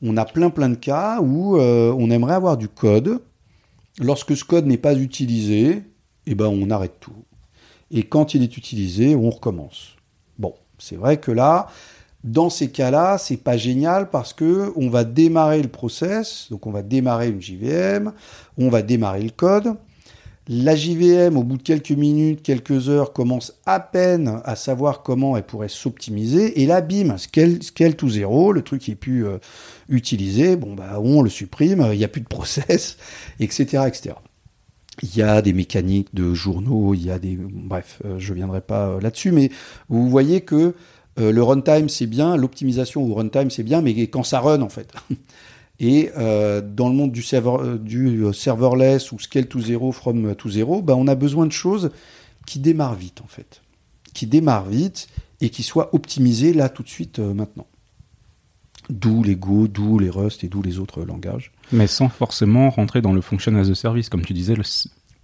on 0.01 0.17
a 0.17 0.25
plein 0.25 0.50
plein 0.50 0.69
de 0.69 0.75
cas 0.75 1.21
où 1.21 1.59
on 1.59 2.09
aimerait 2.09 2.33
avoir 2.33 2.57
du 2.57 2.67
code. 2.67 3.21
Lorsque 4.00 4.36
ce 4.36 4.43
code 4.43 4.65
n'est 4.65 4.77
pas 4.79 4.95
utilisé, 4.95 5.83
eh 6.25 6.33
ben 6.33 6.47
on 6.47 6.71
arrête 6.71 7.00
tout. 7.00 7.25
Et 7.91 8.01
quand 8.01 8.33
il 8.33 8.41
est 8.41 8.57
utilisé, 8.57 9.15
on 9.15 9.29
recommence. 9.29 9.95
Bon, 10.39 10.55
c'est 10.79 10.95
vrai 10.95 11.17
que 11.17 11.31
là, 11.31 11.67
dans 12.24 12.50
ces 12.50 12.69
cas-là, 12.69 13.17
c'est 13.17 13.38
pas 13.38 13.57
génial 13.57 14.09
parce 14.09 14.33
que 14.33 14.74
on 14.75 14.89
va 14.89 15.03
démarrer 15.03 15.62
le 15.62 15.67
process, 15.69 16.47
donc 16.50 16.65
on 16.65 16.71
va 16.71 16.81
démarrer 16.81 17.29
une 17.29 17.41
JVM, 17.41 18.12
on 18.57 18.69
va 18.69 18.81
démarrer 18.81 19.24
le 19.24 19.29
code. 19.29 19.75
La 20.50 20.77
JVM, 20.77 21.36
au 21.36 21.43
bout 21.43 21.57
de 21.57 21.62
quelques 21.62 21.91
minutes, 21.91 22.41
quelques 22.41 22.88
heures, 22.88 23.12
commence 23.12 23.53
à 23.65 23.81
peine 23.81 24.39
à 24.45 24.55
savoir 24.55 25.03
comment 25.03 25.36
elle 25.36 25.43
pourrait 25.43 25.67
s'optimiser. 25.67 26.62
Et 26.62 26.65
là, 26.65 26.79
bim, 26.79 27.17
scale, 27.17 27.62
scale 27.62 27.97
to 27.97 28.07
zéro, 28.07 28.53
le 28.53 28.62
truc 28.62 28.81
qui 28.81 28.91
est 28.91 28.95
plus 28.95 29.25
euh, 29.25 29.39
utilisé, 29.89 30.55
bon 30.55 30.74
bah 30.74 31.01
on 31.01 31.21
le 31.21 31.29
supprime, 31.29 31.89
il 31.91 31.97
n'y 31.97 32.05
a 32.05 32.07
plus 32.07 32.21
de 32.21 32.27
process, 32.27 32.97
etc., 33.41 33.83
etc. 33.88 34.15
Il 35.03 35.15
y 35.15 35.21
a 35.21 35.41
des 35.41 35.53
mécaniques 35.53 36.15
de 36.15 36.33
journaux, 36.33 36.93
il 36.93 37.05
y 37.05 37.12
a 37.12 37.19
des, 37.19 37.38
bref, 37.38 38.01
euh, 38.05 38.17
je 38.17 38.33
viendrai 38.33 38.62
pas 38.62 38.88
euh, 38.88 39.01
là-dessus, 39.01 39.31
mais 39.31 39.51
vous 39.89 40.09
voyez 40.09 40.41
que 40.41 40.74
euh, 41.19 41.31
le 41.31 41.43
runtime 41.43 41.89
c'est 41.89 42.07
bien, 42.07 42.36
l'optimisation 42.36 43.03
au 43.03 43.13
runtime 43.13 43.50
c'est 43.50 43.63
bien, 43.63 43.81
mais 43.81 44.07
quand 44.07 44.24
ça 44.24 44.39
run 44.39 44.62
en 44.62 44.69
fait. 44.69 44.93
Et 45.79 46.09
euh, 46.17 46.59
dans 46.62 46.89
le 46.89 46.95
monde 46.95 47.12
du, 47.12 47.21
server, 47.21 47.57
euh, 47.59 47.77
du 47.77 48.25
serverless 48.33 49.12
ou 49.12 49.19
scale 49.19 49.47
to 49.47 49.59
zero 49.59 49.91
from 49.91 50.36
to 50.36 50.50
zero, 50.50 50.81
ben 50.81 50.95
on 50.95 51.07
a 51.07 51.13
besoin 51.13 51.45
de 51.45 51.51
choses 51.51 51.91
qui 52.47 52.59
démarrent 52.59 52.95
vite 52.95 53.21
en 53.21 53.27
fait, 53.27 53.62
qui 54.13 54.25
démarrent 54.25 54.69
vite 54.69 55.07
et 55.39 55.50
qui 55.50 55.62
soient 55.62 55.93
optimisées 55.93 56.53
là 56.53 56.69
tout 56.69 56.81
de 56.81 56.89
suite 56.89 57.19
maintenant. 57.19 57.67
D'où 58.89 59.21
les 59.21 59.36
Go, 59.36 59.67
d'où 59.67 60.00
les 60.00 60.09
Rust 60.09 60.43
et 60.43 60.47
d'où 60.47 60.62
les 60.62 60.79
autres 60.79 61.03
langages. 61.03 61.51
Mais 61.74 61.88
sans 61.88 62.07
forcément 62.07 62.69
rentrer 62.69 63.01
dans 63.01 63.12
le 63.12 63.19
function 63.19 63.53
as 63.55 63.69
a 63.69 63.75
service, 63.75 64.07
comme 64.07 64.24
tu 64.24 64.33
disais, 64.33 64.55
le 64.55 64.63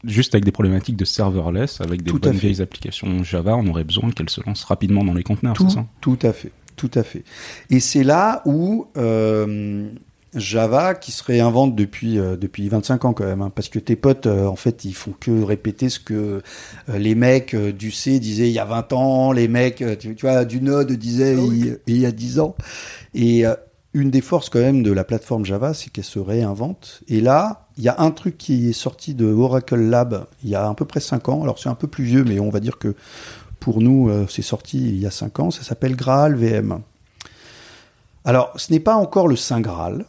juste 0.03 0.35
avec 0.35 0.45
des 0.45 0.51
problématiques 0.51 0.95
de 0.95 1.05
serverless, 1.05 1.81
avec 1.81 2.03
des 2.03 2.11
Tout 2.11 2.19
bonnes 2.19 2.35
vieilles 2.35 2.61
applications 2.61 3.23
Java, 3.23 3.55
on 3.55 3.67
aurait 3.67 3.83
besoin 3.83 4.11
qu'elles 4.11 4.29
se 4.29 4.41
lancent 4.45 4.63
rapidement 4.63 5.03
dans 5.03 5.13
les 5.13 5.23
conteneurs, 5.23 5.55
Tout, 5.55 5.69
c'est 5.69 5.75
ça 5.75 5.85
tout 6.01 6.19
à 6.21 6.33
fait, 6.33 6.51
tout 6.75 6.91
à 6.93 7.03
fait. 7.03 7.23
Et 7.69 7.79
c'est 7.79 8.03
là 8.03 8.41
où 8.45 8.87
euh, 8.97 9.89
Java, 10.35 10.95
qui 10.95 11.11
se 11.11 11.23
réinvente 11.23 11.75
depuis 11.75 12.19
euh, 12.19 12.35
depuis 12.35 12.67
25 12.67 13.05
ans 13.05 13.13
quand 13.13 13.25
même, 13.25 13.41
hein, 13.41 13.51
parce 13.53 13.69
que 13.69 13.79
tes 13.79 13.95
potes, 13.95 14.27
euh, 14.27 14.45
en 14.45 14.55
fait, 14.55 14.85
ils 14.85 14.95
font 14.95 15.13
que 15.19 15.41
répéter 15.41 15.89
ce 15.89 15.99
que 15.99 16.41
les 16.93 17.15
mecs 17.15 17.55
du 17.55 17.91
C 17.91 18.19
disaient 18.19 18.49
il 18.49 18.53
y 18.53 18.59
a 18.59 18.65
20 18.65 18.93
ans, 18.93 19.31
les 19.31 19.47
mecs, 19.47 19.83
tu, 19.99 20.15
tu 20.15 20.25
vois, 20.25 20.45
du 20.45 20.61
Node 20.61 20.91
disaient 20.93 21.35
il, 21.35 21.79
il 21.87 21.97
y 21.97 22.05
a 22.05 22.11
10 22.11 22.39
ans. 22.39 22.55
Et 23.13 23.45
euh, 23.45 23.55
une 23.93 24.09
des 24.09 24.21
forces 24.21 24.49
quand 24.49 24.59
même 24.59 24.83
de 24.83 24.91
la 24.91 25.03
plateforme 25.03 25.45
Java, 25.45 25.73
c'est 25.73 25.91
qu'elle 25.91 26.03
se 26.03 26.19
réinvente. 26.19 27.01
Et 27.07 27.21
là, 27.21 27.62
il 27.77 27.83
y 27.83 27.89
a 27.89 27.95
un 27.99 28.11
truc 28.11 28.37
qui 28.37 28.69
est 28.69 28.73
sorti 28.73 29.13
de 29.13 29.25
Oracle 29.25 29.75
Lab 29.79 30.27
il 30.43 30.49
y 30.49 30.55
a 30.55 30.67
à 30.67 30.73
peu 30.73 30.85
près 30.85 30.99
5 30.99 31.29
ans. 31.29 31.43
Alors 31.43 31.59
c'est 31.59 31.69
un 31.69 31.75
peu 31.75 31.87
plus 31.87 32.03
vieux, 32.03 32.23
mais 32.23 32.39
on 32.39 32.49
va 32.49 32.59
dire 32.59 32.77
que 32.77 32.95
pour 33.59 33.81
nous, 33.81 34.09
euh, 34.09 34.25
c'est 34.29 34.41
sorti 34.41 34.77
il 34.77 34.99
y 34.99 35.05
a 35.05 35.11
5 35.11 35.39
ans. 35.39 35.51
Ça 35.51 35.63
s'appelle 35.63 35.95
Graal 35.95 36.35
VM. 36.35 36.81
Alors, 38.25 38.53
ce 38.55 38.71
n'est 38.71 38.79
pas 38.79 38.95
encore 38.95 39.27
le 39.27 39.35
Saint 39.35 39.61
Graal, 39.61 40.05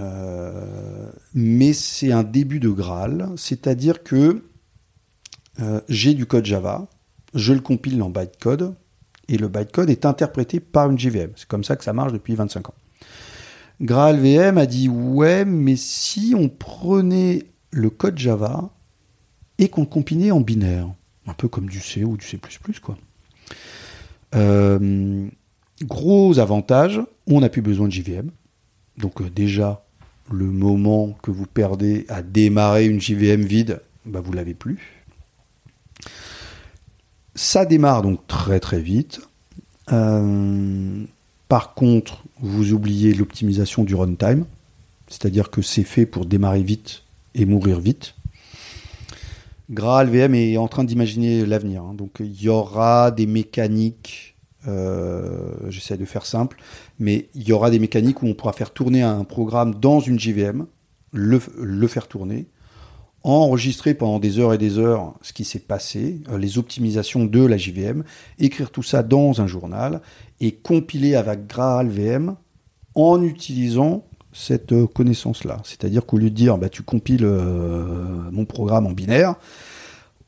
euh, 0.00 1.08
mais 1.34 1.72
c'est 1.72 2.12
un 2.12 2.22
début 2.22 2.60
de 2.60 2.68
Graal. 2.68 3.30
C'est-à-dire 3.36 4.02
que 4.02 4.42
euh, 5.60 5.80
j'ai 5.88 6.14
du 6.14 6.26
code 6.26 6.44
Java, 6.44 6.86
je 7.34 7.52
le 7.52 7.60
compile 7.60 8.02
en 8.02 8.10
bytecode, 8.10 8.74
et 9.28 9.38
le 9.38 9.48
bytecode 9.48 9.90
est 9.90 10.04
interprété 10.04 10.60
par 10.60 10.90
une 10.90 10.98
JVM. 10.98 11.30
C'est 11.36 11.48
comme 11.48 11.64
ça 11.64 11.76
que 11.76 11.84
ça 11.84 11.92
marche 11.92 12.12
depuis 12.12 12.34
25 12.34 12.68
ans. 12.68 12.74
Graal 13.80 14.18
VM 14.18 14.58
a 14.58 14.66
dit 14.66 14.88
ouais, 14.88 15.44
mais 15.44 15.76
si 15.76 16.34
on 16.36 16.48
prenait 16.48 17.44
le 17.70 17.90
code 17.90 18.18
Java 18.18 18.70
et 19.58 19.68
qu'on 19.68 19.82
le 19.82 19.86
compilait 19.86 20.30
en 20.30 20.40
binaire, 20.40 20.88
un 21.26 21.34
peu 21.34 21.48
comme 21.48 21.68
du 21.68 21.80
C 21.80 22.04
ou 22.04 22.16
du 22.16 22.26
C++, 22.26 22.38
quoi. 22.82 22.96
Euh, 24.34 25.26
gros 25.82 26.38
avantage, 26.38 27.00
on 27.26 27.40
n'a 27.40 27.48
plus 27.48 27.62
besoin 27.62 27.86
de 27.88 27.92
JVM. 27.92 28.30
Donc 28.98 29.20
euh, 29.20 29.30
déjà, 29.30 29.84
le 30.30 30.46
moment 30.46 31.16
que 31.22 31.30
vous 31.30 31.46
perdez 31.46 32.06
à 32.08 32.22
démarrer 32.22 32.86
une 32.86 33.00
JVM 33.00 33.42
vide, 33.42 33.80
bah, 34.06 34.20
vous 34.20 34.32
l'avez 34.32 34.54
plus. 34.54 35.04
Ça 37.34 37.64
démarre 37.64 38.02
donc 38.02 38.26
très 38.26 38.60
très 38.60 38.80
vite. 38.80 39.20
Euh, 39.92 41.04
par 41.48 41.74
contre, 41.74 42.24
vous 42.40 42.72
oubliez 42.72 43.14
l'optimisation 43.14 43.84
du 43.84 43.94
runtime, 43.94 44.44
c'est-à-dire 45.08 45.50
que 45.50 45.62
c'est 45.62 45.84
fait 45.84 46.06
pour 46.06 46.26
démarrer 46.26 46.62
vite 46.62 47.02
et 47.34 47.44
mourir 47.44 47.80
vite. 47.80 48.14
Graal 49.70 50.08
VM 50.10 50.34
est 50.34 50.56
en 50.56 50.68
train 50.68 50.84
d'imaginer 50.84 51.46
l'avenir. 51.46 51.82
hein. 51.82 51.94
Donc 51.94 52.16
il 52.20 52.40
y 52.40 52.48
aura 52.48 53.10
des 53.10 53.26
mécaniques, 53.26 54.36
euh, 54.68 55.52
j'essaie 55.68 55.96
de 55.96 56.04
faire 56.04 56.26
simple, 56.26 56.58
mais 56.98 57.28
il 57.34 57.48
y 57.48 57.52
aura 57.52 57.70
des 57.70 57.78
mécaniques 57.78 58.22
où 58.22 58.26
on 58.26 58.34
pourra 58.34 58.52
faire 58.52 58.72
tourner 58.72 59.02
un 59.02 59.24
programme 59.24 59.74
dans 59.74 60.00
une 60.00 60.18
JVM, 60.18 60.66
le, 61.12 61.40
le 61.58 61.86
faire 61.86 62.08
tourner, 62.08 62.46
enregistrer 63.24 63.94
pendant 63.94 64.18
des 64.18 64.38
heures 64.38 64.52
et 64.52 64.58
des 64.58 64.78
heures 64.78 65.14
ce 65.22 65.32
qui 65.32 65.44
s'est 65.44 65.58
passé, 65.58 66.20
euh, 66.28 66.38
les 66.38 66.58
optimisations 66.58 67.24
de 67.24 67.44
la 67.44 67.56
JVM, 67.56 68.04
écrire 68.38 68.70
tout 68.70 68.82
ça 68.82 69.02
dans 69.02 69.40
un 69.40 69.46
journal 69.46 70.02
et 70.40 70.52
compiler 70.52 71.14
avec 71.14 71.46
Graal 71.46 71.88
VM 71.88 72.36
en 72.94 73.22
utilisant 73.22 74.04
cette 74.32 74.72
euh, 74.72 74.86
connaissance-là. 74.86 75.60
C'est-à-dire 75.64 76.04
qu'au 76.04 76.18
lieu 76.18 76.28
de 76.30 76.34
dire 76.34 76.58
bah, 76.58 76.68
tu 76.68 76.82
compiles 76.82 77.24
euh, 77.24 78.30
mon 78.30 78.44
programme 78.44 78.86
en 78.86 78.92
binaire, 78.92 79.36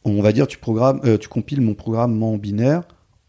on 0.04 0.22
va 0.22 0.32
dire 0.32 0.46
tu 0.46 0.58
compiles 0.58 1.60
mon 1.60 1.74
programme 1.74 2.22
en 2.22 2.38
binaire 2.38 2.82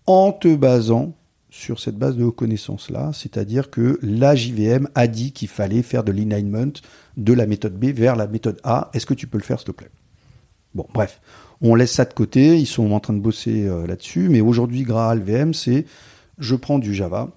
en 0.05 0.31
te 0.31 0.55
basant 0.55 1.13
sur 1.49 1.79
cette 1.79 1.97
base 1.97 2.15
de 2.15 2.29
connaissances-là, 2.29 3.11
c'est-à-dire 3.13 3.69
que 3.69 3.99
la 4.03 4.35
JVM 4.35 4.87
a 4.95 5.07
dit 5.07 5.31
qu'il 5.31 5.47
fallait 5.47 5.81
faire 5.81 6.03
de 6.03 6.11
l'alignment 6.11 6.73
de 7.17 7.33
la 7.33 7.45
méthode 7.45 7.77
B 7.77 7.85
vers 7.85 8.15
la 8.15 8.27
méthode 8.27 8.59
A. 8.63 8.89
Est-ce 8.93 9.05
que 9.05 9.13
tu 9.13 9.27
peux 9.27 9.37
le 9.37 9.43
faire, 9.43 9.59
s'il 9.59 9.67
te 9.67 9.71
plaît? 9.71 9.89
Bon, 10.73 10.85
bref, 10.93 11.19
on 11.61 11.75
laisse 11.75 11.91
ça 11.91 12.05
de 12.05 12.13
côté, 12.13 12.57
ils 12.57 12.67
sont 12.67 12.91
en 12.91 12.99
train 12.99 13.13
de 13.13 13.19
bosser 13.19 13.67
euh, 13.67 13.87
là-dessus, 13.87 14.29
mais 14.29 14.41
aujourd'hui, 14.41 14.83
Graal 14.83 15.21
VM, 15.21 15.53
c'est 15.53 15.85
je 16.37 16.55
prends 16.55 16.77
du 16.77 16.93
Java, 16.93 17.31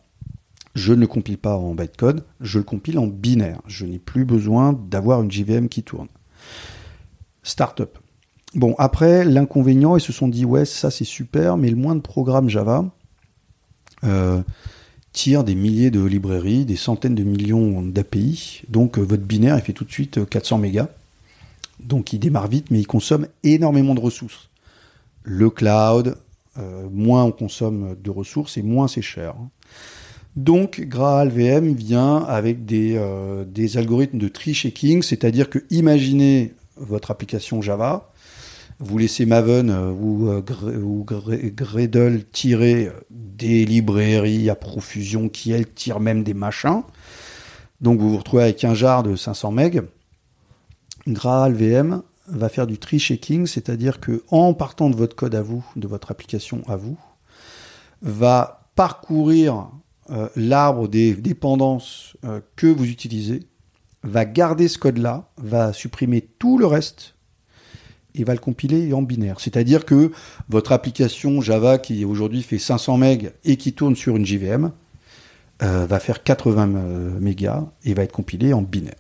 je 0.74 0.92
ne 0.92 1.00
le 1.00 1.06
compile 1.06 1.38
pas 1.38 1.56
en 1.56 1.74
bytecode, 1.74 2.24
je 2.40 2.58
le 2.58 2.64
compile 2.64 2.98
en 2.98 3.06
binaire. 3.06 3.60
Je 3.66 3.86
n'ai 3.86 3.98
plus 3.98 4.24
besoin 4.24 4.72
d'avoir 4.72 5.22
une 5.22 5.30
JVM 5.30 5.68
qui 5.68 5.82
tourne. 5.82 6.08
Startup. 7.42 7.98
Bon, 8.54 8.74
après, 8.78 9.24
l'inconvénient, 9.24 9.96
ils 9.96 10.02
se 10.02 10.12
sont 10.12 10.28
dit, 10.28 10.44
ouais, 10.44 10.64
ça 10.64 10.90
c'est 10.90 11.04
super, 11.04 11.56
mais 11.56 11.70
le 11.70 11.76
moins 11.76 11.94
de 11.94 12.00
programmes 12.00 12.48
Java 12.48 12.84
euh, 14.04 14.42
tire 15.12 15.44
des 15.44 15.54
milliers 15.54 15.90
de 15.90 16.04
librairies, 16.04 16.64
des 16.64 16.76
centaines 16.76 17.14
de 17.14 17.24
millions 17.24 17.82
d'API. 17.82 18.62
Donc, 18.68 18.98
euh, 18.98 19.02
votre 19.02 19.24
binaire, 19.24 19.56
il 19.56 19.62
fait 19.62 19.72
tout 19.72 19.84
de 19.84 19.92
suite 19.92 20.18
euh, 20.18 20.24
400 20.24 20.58
mégas. 20.58 20.88
Donc, 21.80 22.12
il 22.12 22.18
démarre 22.18 22.48
vite, 22.48 22.70
mais 22.70 22.80
il 22.80 22.86
consomme 22.86 23.26
énormément 23.42 23.94
de 23.94 24.00
ressources. 24.00 24.48
Le 25.22 25.50
cloud, 25.50 26.16
euh, 26.58 26.88
moins 26.92 27.24
on 27.24 27.32
consomme 27.32 27.96
de 28.02 28.10
ressources 28.10 28.56
et 28.56 28.62
moins 28.62 28.88
c'est 28.88 29.02
cher. 29.02 29.34
Donc, 30.36 30.80
Graal 30.80 31.28
VM 31.28 31.74
vient 31.74 32.18
avec 32.18 32.64
des, 32.64 32.94
euh, 32.96 33.44
des 33.44 33.76
algorithmes 33.76 34.18
de 34.18 34.28
tree 34.28 34.54
checking, 34.54 35.02
c'est-à-dire 35.02 35.50
que 35.50 35.60
imaginez 35.70 36.54
votre 36.76 37.10
application 37.10 37.62
Java, 37.62 38.09
vous 38.80 38.96
laissez 38.96 39.26
Maven 39.26 39.70
euh, 39.70 39.92
ou, 39.92 40.28
euh, 40.28 40.42
ou 40.82 41.04
Gr- 41.04 41.54
Gradle 41.54 42.24
tirer 42.32 42.90
des 43.10 43.64
librairies 43.66 44.48
à 44.48 44.54
profusion 44.54 45.28
qui, 45.28 45.52
elles, 45.52 45.70
tirent 45.70 46.00
même 46.00 46.24
des 46.24 46.34
machins. 46.34 46.82
Donc, 47.80 48.00
vous 48.00 48.10
vous 48.10 48.18
retrouvez 48.18 48.44
avec 48.44 48.64
un 48.64 48.74
jar 48.74 49.02
de 49.02 49.16
500 49.16 49.52
MB. 49.52 49.80
Graal 51.06 51.54
VM 51.54 52.02
va 52.26 52.48
faire 52.48 52.66
du 52.66 52.78
tree 52.78 52.98
checking, 52.98 53.46
c'est-à-dire 53.46 54.00
que 54.00 54.22
en 54.30 54.54
partant 54.54 54.90
de 54.90 54.96
votre 54.96 55.16
code 55.16 55.34
à 55.34 55.42
vous, 55.42 55.64
de 55.76 55.86
votre 55.86 56.10
application 56.10 56.62
à 56.66 56.76
vous, 56.76 56.98
va 58.02 58.70
parcourir 58.76 59.70
euh, 60.10 60.28
l'arbre 60.36 60.88
des 60.88 61.14
dépendances 61.14 62.16
euh, 62.24 62.40
que 62.56 62.66
vous 62.66 62.86
utilisez, 62.86 63.40
va 64.02 64.24
garder 64.24 64.68
ce 64.68 64.78
code-là, 64.78 65.28
va 65.36 65.72
supprimer 65.72 66.22
tout 66.38 66.56
le 66.56 66.66
reste 66.66 67.14
et 68.14 68.24
va 68.24 68.34
le 68.34 68.40
compiler 68.40 68.92
en 68.92 69.02
binaire. 69.02 69.40
C'est-à-dire 69.40 69.84
que 69.84 70.10
votre 70.48 70.72
application 70.72 71.40
Java 71.40 71.78
qui 71.78 72.04
aujourd'hui 72.04 72.42
fait 72.42 72.58
500 72.58 72.98
MB 72.98 73.30
et 73.44 73.56
qui 73.56 73.72
tourne 73.72 73.96
sur 73.96 74.16
une 74.16 74.26
JVM 74.26 74.70
euh, 75.62 75.86
va 75.86 76.00
faire 76.00 76.22
80 76.22 76.66
mégas 77.20 77.66
et 77.84 77.92
va 77.92 78.02
être 78.02 78.12
compilé 78.12 78.52
en 78.52 78.62
binaire. 78.62 78.94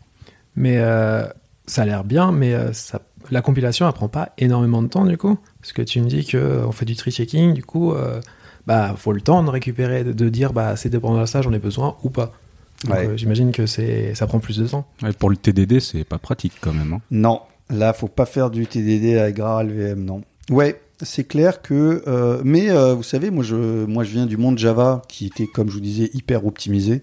Mais 0.56 0.76
euh, 0.78 1.26
ça 1.66 1.82
a 1.82 1.84
l'air 1.86 2.04
bien, 2.04 2.32
mais 2.32 2.52
euh, 2.52 2.72
ça, 2.72 3.00
la 3.30 3.40
compilation 3.40 3.86
elle 3.86 3.94
prend 3.94 4.08
pas 4.08 4.32
énormément 4.36 4.82
de 4.82 4.88
temps 4.88 5.06
du 5.06 5.16
coup 5.16 5.38
Parce 5.60 5.72
que 5.72 5.80
tu 5.80 6.00
me 6.02 6.06
dis 6.06 6.26
qu'on 6.26 6.72
fait 6.72 6.84
du 6.84 6.96
tree 6.96 7.12
checking, 7.12 7.54
du 7.54 7.64
coup, 7.64 7.94
bah 8.66 8.94
faut 8.96 9.12
le 9.12 9.22
temps 9.22 9.42
de 9.42 9.48
récupérer, 9.48 10.04
de, 10.04 10.28
dire 10.28 10.52
bah 10.52 10.76
c'est 10.76 10.90
dépendant 10.90 11.22
de 11.22 11.26
ça, 11.26 11.40
j'en 11.40 11.52
ai 11.52 11.58
besoin 11.58 11.96
ou 12.02 12.10
pas. 12.10 12.32
Ouais. 12.88 13.16
J'imagine 13.16 13.52
que 13.52 13.66
ça 13.66 14.26
prend 14.26 14.38
plus 14.38 14.58
de 14.58 14.66
temps. 14.66 14.86
Ouais, 15.02 15.12
pour 15.12 15.30
le 15.30 15.36
TDD, 15.36 15.80
c'est 15.80 16.04
pas 16.04 16.18
pratique 16.18 16.54
quand 16.60 16.72
même. 16.72 16.94
hein. 16.94 17.00
Non, 17.10 17.40
là, 17.70 17.92
faut 17.92 18.08
pas 18.08 18.26
faire 18.26 18.50
du 18.50 18.66
TDD 18.66 19.16
avec 19.18 19.36
GraalVM, 19.36 20.04
non. 20.04 20.22
Ouais, 20.50 20.80
c'est 21.02 21.24
clair 21.24 21.62
que. 21.62 22.02
euh, 22.06 22.42
mais 22.44 22.70
euh, 22.70 22.94
vous 22.94 23.02
savez, 23.02 23.30
moi 23.30 23.44
je, 23.44 23.84
moi, 23.86 24.04
je 24.04 24.10
viens 24.10 24.26
du 24.26 24.36
monde 24.36 24.58
Java 24.58 25.02
qui 25.08 25.26
était, 25.26 25.46
comme 25.46 25.68
je 25.68 25.74
vous 25.74 25.80
disais, 25.80 26.10
hyper 26.12 26.46
optimisé. 26.46 27.02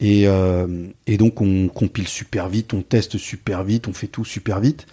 Et, 0.00 0.26
euh, 0.26 0.86
et 1.06 1.18
donc, 1.18 1.40
on 1.40 1.68
compile 1.68 2.08
super 2.08 2.48
vite, 2.48 2.72
on 2.72 2.82
teste 2.82 3.18
super 3.18 3.64
vite, 3.64 3.86
on 3.88 3.92
fait 3.92 4.06
tout 4.06 4.24
super 4.24 4.60
vite. 4.60 4.86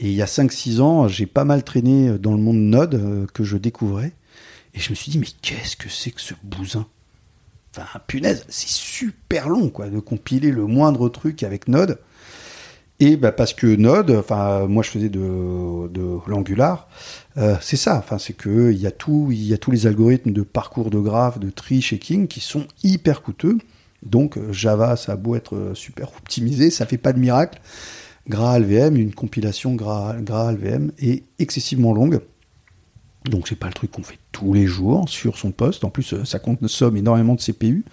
Et 0.00 0.08
il 0.08 0.14
y 0.14 0.22
a 0.22 0.26
5-6 0.26 0.80
ans, 0.80 1.08
j'ai 1.08 1.26
pas 1.26 1.44
mal 1.44 1.62
traîné 1.62 2.18
dans 2.18 2.32
le 2.32 2.38
monde 2.38 2.56
Node 2.58 3.26
que 3.32 3.44
je 3.44 3.56
découvrais. 3.56 4.12
Et 4.74 4.80
je 4.80 4.90
me 4.90 4.94
suis 4.94 5.10
dit, 5.10 5.18
mais 5.18 5.26
qu'est-ce 5.42 5.76
que 5.76 5.88
c'est 5.88 6.10
que 6.10 6.20
ce 6.20 6.34
bousin? 6.42 6.86
Enfin, 7.76 8.00
punaise, 8.06 8.44
c'est 8.48 8.68
super 8.68 9.48
long, 9.48 9.68
quoi, 9.68 9.88
de 9.88 10.00
compiler 10.00 10.50
le 10.50 10.66
moindre 10.66 11.08
truc 11.08 11.42
avec 11.42 11.68
Node. 11.68 11.98
Et 12.98 13.16
bah 13.16 13.30
parce 13.30 13.52
que 13.52 13.66
Node, 13.66 14.10
enfin 14.10 14.66
moi 14.66 14.82
je 14.82 14.88
faisais 14.88 15.10
de, 15.10 15.88
de 15.88 16.18
l'Angular, 16.26 16.88
euh, 17.36 17.56
c'est 17.60 17.76
ça. 17.76 17.98
Enfin 17.98 18.16
c'est 18.16 18.32
que 18.32 18.72
il 18.72 18.78
y 18.78 18.86
a 18.86 18.90
tout, 18.90 19.28
il 19.30 19.46
y 19.46 19.52
a 19.52 19.58
tous 19.58 19.70
les 19.70 19.86
algorithmes 19.86 20.32
de 20.32 20.40
parcours 20.42 20.88
de 20.88 20.98
graphes, 20.98 21.38
de 21.38 21.50
tree 21.50 21.82
checking 21.82 22.26
qui 22.26 22.40
sont 22.40 22.66
hyper 22.82 23.20
coûteux. 23.20 23.58
Donc 24.02 24.38
euh, 24.38 24.50
Java, 24.50 24.96
ça 24.96 25.12
a 25.12 25.16
beau 25.16 25.34
être 25.34 25.56
euh, 25.56 25.74
super 25.74 26.08
optimisé, 26.16 26.70
ça 26.70 26.86
fait 26.86 26.96
pas 26.96 27.12
de 27.12 27.18
miracle. 27.18 27.60
GraalVM, 28.28 28.96
une 28.96 29.12
compilation 29.12 29.76
Gra- 29.76 30.18
GraalVM 30.22 30.90
est 30.98 31.24
excessivement 31.38 31.92
longue. 31.92 32.20
Donc 33.26 33.46
c'est 33.46 33.58
pas 33.58 33.66
le 33.66 33.74
truc 33.74 33.90
qu'on 33.90 34.02
fait 34.02 34.18
tous 34.32 34.54
les 34.54 34.66
jours 34.66 35.06
sur 35.08 35.36
son 35.36 35.50
poste. 35.50 35.84
En 35.84 35.90
plus, 35.90 36.14
ça 36.24 36.38
consomme 36.38 36.96
énormément 36.96 37.34
de 37.34 37.40
CPU. 37.40 37.84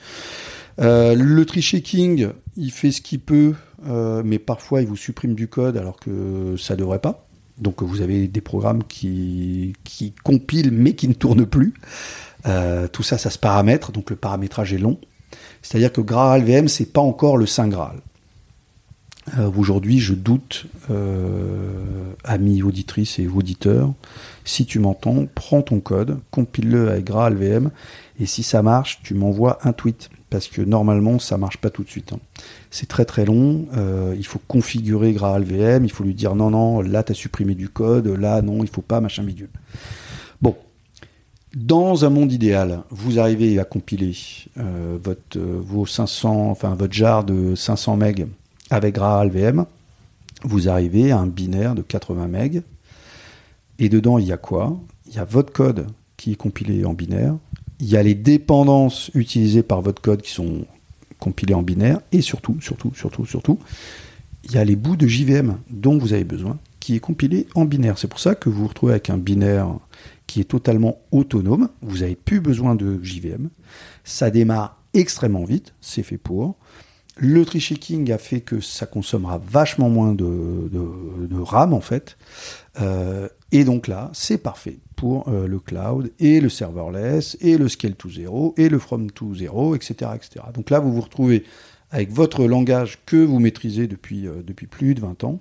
Le 0.77 1.43
tree 1.43 1.61
checking, 1.61 2.29
il 2.55 2.71
fait 2.71 2.91
ce 2.91 3.01
qu'il 3.01 3.19
peut, 3.19 3.53
mais 3.85 4.39
parfois 4.39 4.81
il 4.81 4.87
vous 4.87 4.95
supprime 4.95 5.35
du 5.35 5.47
code 5.47 5.77
alors 5.77 5.99
que 5.99 6.55
ça 6.57 6.75
devrait 6.75 6.99
pas. 6.99 7.27
Donc 7.57 7.83
vous 7.83 8.01
avez 8.01 8.27
des 8.27 8.41
programmes 8.41 8.83
qui, 8.83 9.73
qui 9.83 10.13
compilent 10.23 10.71
mais 10.71 10.93
qui 10.93 11.07
ne 11.07 11.13
tournent 11.13 11.45
plus. 11.45 11.73
Euh, 12.45 12.87
tout 12.87 13.03
ça, 13.03 13.17
ça 13.17 13.29
se 13.29 13.37
paramètre, 13.37 13.91
donc 13.91 14.09
le 14.09 14.15
paramétrage 14.15 14.73
est 14.73 14.77
long. 14.77 14.99
C'est-à-dire 15.61 15.91
que 15.91 16.01
GraalVM, 16.01 16.67
c'est 16.67 16.91
pas 16.91 17.01
encore 17.01 17.37
le 17.37 17.45
Saint 17.45 17.67
Graal. 17.67 17.97
Euh, 19.37 19.49
Aujourd'hui, 19.55 19.99
je 19.99 20.13
doute, 20.13 20.65
euh, 20.89 22.13
amis 22.25 22.61
auditrices 22.61 23.19
et 23.19 23.27
auditeurs, 23.27 23.93
si 24.43 24.65
tu 24.65 24.79
m'entends, 24.79 25.25
prends 25.33 25.61
ton 25.61 25.79
code, 25.79 26.19
compile-le 26.31 26.89
avec 26.89 27.05
GraalVM, 27.05 27.71
et 28.19 28.25
si 28.25 28.43
ça 28.43 28.61
marche, 28.61 28.99
tu 29.03 29.13
m'envoies 29.13 29.59
un 29.63 29.71
tweet. 29.71 30.09
Parce 30.33 30.47
que 30.47 30.63
normalement, 30.63 31.19
ça 31.19 31.37
marche 31.37 31.57
pas 31.57 31.69
tout 31.69 31.83
de 31.83 31.89
suite. 31.89 32.11
hein. 32.11 32.19
C'est 32.71 32.87
très 32.87 33.05
très 33.05 33.23
long. 33.23 33.67
euh, 33.77 34.15
il 34.17 34.25
faut 34.25 34.41
configurer 34.47 35.13
GraalVM. 35.13 35.85
Il 35.85 35.91
faut 35.91 36.03
lui 36.03 36.15
dire 36.15 36.33
non, 36.33 36.49
non, 36.49 36.81
là, 36.81 37.03
tu 37.03 37.11
as 37.11 37.15
supprimé 37.15 37.53
du 37.53 37.69
code. 37.69 38.07
Là, 38.07 38.41
non, 38.41 38.63
il 38.63 38.67
faut 38.67 38.81
pas, 38.81 38.99
machin 38.99 39.21
bidule. 39.21 39.51
Bon. 40.41 40.55
Dans 41.55 42.03
un 42.03 42.09
monde 42.09 42.31
idéal, 42.31 42.81
vous 42.89 43.19
arrivez 43.19 43.59
à 43.59 43.63
compiler 43.63 44.15
euh, 44.57 44.97
votre, 45.03 45.37
euh, 45.37 45.61
vos 45.63 45.85
500, 45.85 46.49
enfin, 46.49 46.73
votre 46.73 46.93
jar 46.93 47.23
de 47.23 47.53
500 47.53 47.97
MB 47.97 48.25
avec 48.71 48.95
GraalVM. 48.95 49.65
Vous 50.41 50.67
arrivez 50.67 51.11
à 51.11 51.19
un 51.19 51.27
binaire 51.27 51.75
de 51.75 51.83
80 51.83 52.27
MB. 52.27 52.61
Et 53.77 53.87
dedans, 53.87 54.17
il 54.17 54.25
y 54.25 54.31
a 54.31 54.37
quoi? 54.37 54.79
Il 55.05 55.13
y 55.13 55.19
a 55.19 55.25
votre 55.25 55.53
code 55.53 55.85
qui 56.17 56.31
est 56.31 56.35
compilé 56.37 56.85
en 56.85 56.93
binaire. 56.93 57.35
Il 57.83 57.89
y 57.89 57.97
a 57.97 58.01
les 58.01 58.15
dépendances 58.15 59.11
utilisées 59.13 59.61
par 59.61 59.81
votre 59.81 60.01
code 60.01 60.21
qui 60.21 60.31
sont 60.31 60.65
compilées 61.19 61.53
en 61.53 61.63
binaire. 61.63 61.99
Et 62.13 62.21
surtout, 62.21 62.55
surtout, 62.61 62.93
surtout, 62.95 63.25
surtout, 63.25 63.59
il 64.45 64.53
y 64.53 64.57
a 64.57 64.63
les 64.63 64.77
bouts 64.77 64.95
de 64.95 65.05
JVM 65.05 65.57
dont 65.69 65.97
vous 65.97 66.13
avez 66.13 66.23
besoin 66.23 66.57
qui 66.79 66.95
est 66.95 67.01
compilé 67.01 67.45
en 67.55 67.65
binaire. 67.65 67.97
C'est 67.97 68.07
pour 68.07 68.21
ça 68.21 68.35
que 68.35 68.47
vous 68.47 68.61
vous 68.61 68.67
retrouvez 68.69 68.93
avec 68.93 69.09
un 69.09 69.17
binaire 69.17 69.67
qui 70.27 70.39
est 70.39 70.45
totalement 70.45 70.97
autonome. 71.11 71.67
Vous 71.81 71.97
n'avez 71.97 72.15
plus 72.15 72.39
besoin 72.39 72.75
de 72.75 73.03
JVM. 73.03 73.49
Ça 74.05 74.29
démarre 74.29 74.81
extrêmement 74.93 75.43
vite. 75.43 75.73
C'est 75.81 76.03
fait 76.03 76.17
pour. 76.17 76.55
Le 77.17 77.43
tree 77.43 77.59
checking 77.59 78.09
a 78.13 78.17
fait 78.17 78.39
que 78.39 78.61
ça 78.61 78.85
consommera 78.85 79.41
vachement 79.45 79.89
moins 79.89 80.13
de 80.13 81.41
RAM 81.41 81.73
en 81.73 81.81
fait. 81.81 82.15
Euh, 82.79 83.27
et 83.51 83.65
donc 83.65 83.89
là, 83.89 84.09
c'est 84.13 84.37
parfait 84.37 84.79
euh, 85.03 85.47
le 85.47 85.59
cloud 85.59 86.11
et 86.19 86.39
le 86.39 86.49
serverless 86.49 87.37
et 87.41 87.57
le 87.57 87.67
scale 87.67 87.95
to 87.95 88.09
zero 88.09 88.53
et 88.57 88.69
le 88.69 88.79
from 88.79 89.11
to 89.11 89.35
zero, 89.35 89.75
etc., 89.75 90.11
etc. 90.15 90.45
Donc 90.53 90.69
là, 90.69 90.79
vous 90.79 90.93
vous 90.93 91.01
retrouvez 91.01 91.43
avec 91.91 92.11
votre 92.11 92.45
langage 92.45 92.99
que 93.05 93.17
vous 93.17 93.39
maîtrisez 93.39 93.87
depuis, 93.87 94.27
euh, 94.27 94.41
depuis 94.45 94.67
plus 94.67 94.95
de 94.95 95.01
20 95.01 95.23
ans, 95.25 95.39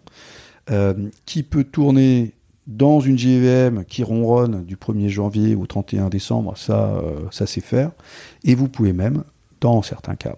euh, 0.71 0.95
qui 1.27 1.43
peut 1.43 1.65
tourner 1.65 2.33
dans 2.67 3.01
une 3.01 3.19
JVM 3.19 3.85
qui 3.85 4.03
ronronne 4.05 4.65
du 4.65 4.77
1er 4.77 5.09
janvier 5.09 5.55
au 5.57 5.67
31 5.67 6.09
décembre, 6.09 6.57
ça, 6.57 7.03
ça 7.33 7.45
sait 7.45 7.61
faire. 7.61 7.91
Et 8.45 8.55
vous 8.55 8.69
pouvez 8.69 8.93
même, 8.93 9.25
dans 9.61 9.83
certains 9.83 10.15
cas, 10.15 10.37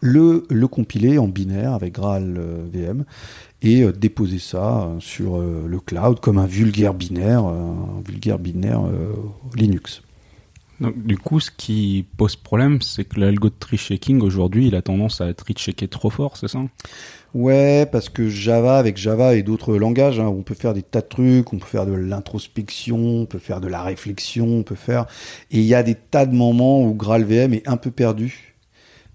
le, 0.00 0.46
le 0.48 0.68
compiler 0.68 1.18
en 1.18 1.28
binaire 1.28 1.74
avec 1.74 1.94
Graal 1.94 2.36
euh, 2.38 2.66
VM 2.72 3.04
et 3.62 3.82
euh, 3.82 3.92
déposer 3.92 4.38
ça 4.38 4.82
euh, 4.82 5.00
sur 5.00 5.36
euh, 5.36 5.64
le 5.66 5.80
cloud 5.80 6.20
comme 6.20 6.38
un 6.38 6.46
vulgaire 6.46 6.94
binaire, 6.94 7.44
un 7.44 8.02
vulgaire 8.06 8.38
binaire 8.38 8.82
Linux. 9.54 10.02
Donc, 10.80 10.94
du 11.04 11.18
coup, 11.18 11.40
ce 11.40 11.50
qui 11.50 12.06
pose 12.16 12.36
problème, 12.36 12.80
c'est 12.80 13.04
que 13.04 13.20
l'algo 13.20 13.50
de 13.50 13.54
tree 13.58 13.76
checking 13.76 14.22
aujourd'hui, 14.22 14.68
il 14.68 14.74
a 14.74 14.80
tendance 14.80 15.20
à 15.20 15.32
tree 15.34 15.52
checker 15.52 15.88
trop 15.88 16.08
fort, 16.08 16.38
c'est 16.38 16.48
ça? 16.48 16.60
Ouais, 17.34 17.86
parce 17.92 18.08
que 18.08 18.30
Java, 18.30 18.78
avec 18.78 18.96
Java 18.96 19.34
et 19.34 19.42
d'autres 19.42 19.76
langages, 19.76 20.18
hein, 20.18 20.26
on 20.26 20.42
peut 20.42 20.54
faire 20.54 20.72
des 20.72 20.82
tas 20.82 21.02
de 21.02 21.06
trucs, 21.06 21.52
on 21.52 21.58
peut 21.58 21.66
faire 21.66 21.84
de 21.84 21.92
l'introspection, 21.92 22.96
on 22.96 23.26
peut 23.26 23.38
faire 23.38 23.60
de 23.60 23.68
la 23.68 23.82
réflexion, 23.82 24.46
on 24.46 24.62
peut 24.62 24.74
faire... 24.74 25.06
Et 25.50 25.58
il 25.58 25.66
y 25.66 25.74
a 25.74 25.82
des 25.82 25.94
tas 25.94 26.24
de 26.24 26.34
moments 26.34 26.82
où 26.82 26.94
GraalVM 26.94 27.52
est 27.52 27.68
un 27.68 27.76
peu 27.76 27.90
perdu. 27.90 28.54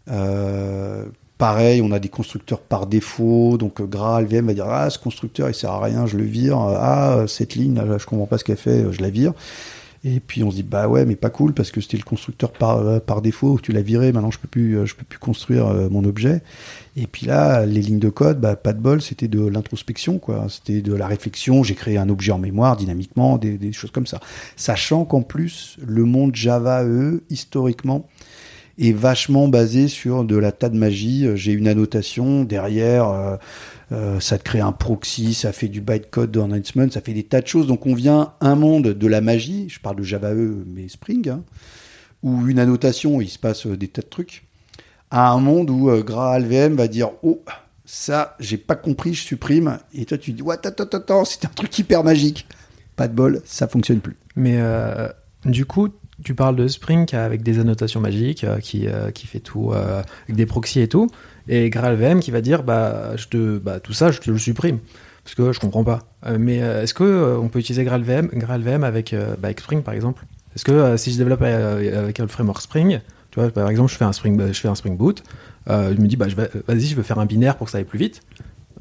Euh, 0.08 1.06
pareil, 1.38 1.82
on 1.82 1.92
a 1.92 2.00
des 2.00 2.10
constructeurs 2.10 2.62
par 2.62 2.88
défaut, 2.88 3.58
donc 3.58 3.82
euh, 3.82 3.86
GraalVM 3.86 4.48
va 4.48 4.54
dire 4.54 4.68
ah 4.68 4.90
ce 4.90 5.00
constructeur 5.00 5.50
il 5.50 5.56
sert 5.56 5.72
à 5.72 5.84
rien, 5.84 6.06
je 6.06 6.18
le 6.18 6.24
vire. 6.24 6.58
Ah 6.58 7.26
cette 7.28 7.56
ligne, 7.56 7.82
je 7.98 8.06
comprends 8.06 8.28
pas 8.28 8.38
ce 8.38 8.44
qu'elle 8.44 8.58
fait, 8.58 8.92
je 8.92 9.02
la 9.02 9.10
vire. 9.10 9.34
Et 10.08 10.20
puis 10.20 10.44
on 10.44 10.52
se 10.52 10.58
dit 10.58 10.64
bah 10.64 10.88
ouais 10.88 11.04
mais 11.04 11.16
pas 11.16 11.32
cool 11.32 11.54
parce 11.54 11.72
que 11.72 11.82
c'était 11.82 11.98
le 11.98 12.04
constructeur 12.04 12.52
par, 12.52 12.78
euh, 12.78 13.00
par 13.00 13.24
défaut, 13.24 13.60
tu 13.62 13.72
l'as 13.72 13.82
viré, 13.82 14.12
maintenant 14.12 14.30
je 14.30 14.38
peux 14.38 14.48
plus 14.48 14.78
euh, 14.78 14.86
je 14.86 14.96
peux 14.96 15.04
plus 15.04 15.18
construire 15.18 15.66
euh, 15.66 15.90
mon 15.90 16.04
objet. 16.04 16.44
Et 16.96 17.08
puis 17.08 17.26
là 17.26 17.66
les 17.66 17.82
lignes 17.82 17.98
de 17.98 18.10
code, 18.10 18.40
bah 18.40 18.56
pas 18.56 18.74
de 18.74 18.80
bol, 18.80 19.02
c'était 19.02 19.28
de 19.28 19.44
l'introspection 19.44 20.20
quoi, 20.20 20.46
c'était 20.48 20.82
de 20.82 20.94
la 20.94 21.08
réflexion. 21.08 21.64
J'ai 21.64 21.74
créé 21.74 21.98
un 21.98 22.08
objet 22.08 22.32
en 22.32 22.38
mémoire 22.38 22.78
dynamiquement, 22.78 23.40
des, 23.40 23.58
des 23.58 23.74
choses 23.74 23.90
comme 23.90 24.06
ça. 24.06 24.20
Sachant 24.56 25.06
qu'en 25.06 25.24
plus 25.24 25.78
le 25.84 26.04
monde 26.04 26.36
Java 26.36 26.84
eux 26.84 27.24
historiquement 27.32 28.08
est 28.78 28.92
vachement 28.92 29.48
basé 29.48 29.88
sur 29.88 30.24
de 30.24 30.36
la 30.36 30.52
tas 30.52 30.70
de 30.70 30.78
magie. 30.78 31.28
J'ai 31.36 31.54
une 31.54 31.68
annotation 31.68 32.44
derrière. 32.44 33.10
euh, 33.10 33.38
euh, 33.92 34.20
ça 34.20 34.38
te 34.38 34.44
crée 34.44 34.62
un 34.62 34.72
proxy, 34.72 35.34
ça 35.34 35.52
fait 35.52 35.68
du 35.68 35.82
bytecode 35.82 36.36
enhancement, 36.38 36.90
ça 36.90 37.02
fait 37.02 37.14
des 37.14 37.24
tas 37.24 37.42
de 37.42 37.48
choses. 37.48 37.68
Donc 37.68 37.86
on 37.86 37.94
vient 37.94 38.34
un 38.42 38.56
monde 38.56 38.88
de 38.88 39.08
la 39.08 39.22
magie, 39.22 39.70
je 39.70 39.80
parle 39.80 39.98
de 39.98 40.04
Java 40.04 40.34
E, 40.34 40.64
mais 40.66 40.90
Spring, 40.90 41.30
hein, 41.30 41.44
où 42.24 42.48
une 42.48 42.60
annotation, 42.60 43.22
il 43.22 43.30
se 43.30 43.38
passe 43.38 43.68
euh, 43.68 43.78
des 43.78 43.88
tas 43.88 44.02
de 44.02 44.08
trucs, 44.08 44.46
à 45.12 45.30
un 45.30 45.40
monde 45.40 45.70
où 45.70 45.90
euh, 45.90 46.02
GraalVM 46.02 46.76
va 46.76 46.88
dire 46.88 47.12
Oh, 47.22 47.42
ça, 47.86 48.36
j'ai 48.40 48.58
pas 48.58 48.76
compris, 48.76 49.14
je 49.14 49.22
supprime. 49.22 49.78
Et 49.94 50.06
toi, 50.06 50.18
tu 50.18 50.34
dis 50.34 50.42
Ouais, 50.42 50.56
attends, 50.64 50.86
attends, 50.86 51.26
c'est 51.26 51.46
un 51.46 51.50
truc 51.50 51.78
hyper 51.78 52.04
magique. 52.04 52.48
Pas 52.96 53.08
de 53.08 53.14
bol, 53.14 53.42
ça 53.46 53.68
fonctionne 53.68 54.00
plus. 54.00 54.16
Mais 54.36 54.56
euh, 54.58 55.10
du 55.46 55.66
coup, 55.66 55.90
tu 56.24 56.34
parles 56.36 56.56
de 56.56 56.68
Spring 56.68 57.06
avec 57.14 57.44
des 57.44 57.60
annotations 57.60 58.00
magiques, 58.00 58.44
euh, 58.44 58.60
qui, 58.60 58.88
euh, 58.88 59.12
qui 59.12 59.28
fait 59.28 59.40
tout 59.40 59.72
euh, 59.72 60.02
avec 60.24 60.36
des 60.36 60.46
proxys 60.46 60.82
et 60.82 60.88
tout, 60.88 61.10
et 61.48 61.70
GraalVM 61.70 62.20
qui 62.20 62.32
va 62.32 62.42
dire 62.42 62.64
bah, 62.64 63.16
je 63.18 63.28
te, 63.28 63.58
bah 63.58 63.80
tout 63.80 63.94
ça, 63.94 64.12
je 64.12 64.20
te 64.20 64.32
le 64.32 64.38
supprime. 64.38 64.80
Parce 65.24 65.34
que 65.36 65.52
je 65.54 65.60
comprends 65.60 65.84
pas. 65.84 66.04
Euh, 66.28 66.38
mais 66.40 66.62
euh, 66.62 66.84
est-ce 66.84 66.94
que 66.94 67.04
euh, 67.04 67.38
on 67.40 67.48
peut 67.50 67.58
utiliser 67.60 67.84
GraalVM, 67.84 68.28
GraalVM 68.34 68.84
avec, 68.84 69.12
euh, 69.14 69.36
bah, 69.40 69.50
Spring 69.58 69.82
par 69.82 69.94
exemple? 69.96 70.24
Est-ce 70.56 70.64
que 70.64 70.72
euh, 70.72 70.98
si 70.98 71.12
je 71.12 71.18
développe 71.18 71.42
euh, 71.42 72.04
avec 72.04 72.20
le 72.20 72.28
framework 72.28 72.62
Spring, 72.62 73.00
tu 73.32 73.40
vois, 73.40 73.50
par 73.50 73.70
exemple, 73.70 73.92
je 73.92 73.98
fais 73.98 74.06
un 74.06 74.14
Spring, 74.14 74.40
je 74.54 74.60
fais 74.60 74.68
un 74.68 74.76
Spring 74.76 74.96
Boot, 74.96 75.24
euh, 75.70 75.94
je 75.96 76.00
me 76.02 76.08
dis 76.08 76.16
bah, 76.16 76.28
vas-y, 76.68 76.82
je 76.86 76.96
veux 76.96 77.04
faire 77.04 77.20
un 77.20 77.26
binaire 77.26 77.58
pour 77.58 77.66
que 77.66 77.72
ça 77.72 77.80
aille 77.80 77.84
plus 77.86 78.00
vite. 78.00 78.22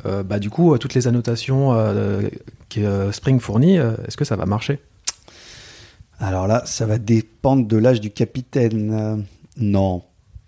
euh, 0.07 0.23
bah, 0.23 0.38
du 0.38 0.51
coup, 0.51 0.75
euh, 0.75 0.79
toutes 0.79 0.94
les 0.94 1.09
annotations 1.09 1.73
euh, 1.73 2.23
que 2.68 2.81
euh, 2.81 3.11
Spring 3.12 3.40
fournit, 3.40 3.79
euh, 3.79 3.92
est-ce 4.07 4.16
que 4.16 4.25
ça 4.25 4.37
va 4.37 4.47
marcher? 4.47 4.81
Alors 6.20 6.46
là, 6.46 6.62
ça 6.66 6.87
va 6.87 6.98
dépendre 6.98 7.66
de 7.66 7.77
l'âge 7.77 8.00
du 8.00 8.11
capitaine. 8.11 8.92
Euh, 8.92 9.16
non. 9.57 10.03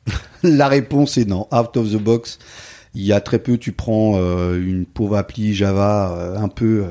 La 0.42 0.68
réponse 0.68 1.18
est 1.18 1.24
non. 1.24 1.48
Out 1.52 1.76
of 1.76 1.90
the 1.90 1.96
box, 2.02 2.38
il 2.94 3.02
y 3.02 3.12
a 3.12 3.20
très 3.20 3.38
peu. 3.38 3.58
Tu 3.58 3.72
prends 3.72 4.12
euh, 4.16 4.60
une 4.62 4.86
pauvre 4.86 5.16
appli 5.16 5.54
Java 5.54 6.16
euh, 6.16 6.38
un 6.38 6.48
peu, 6.48 6.84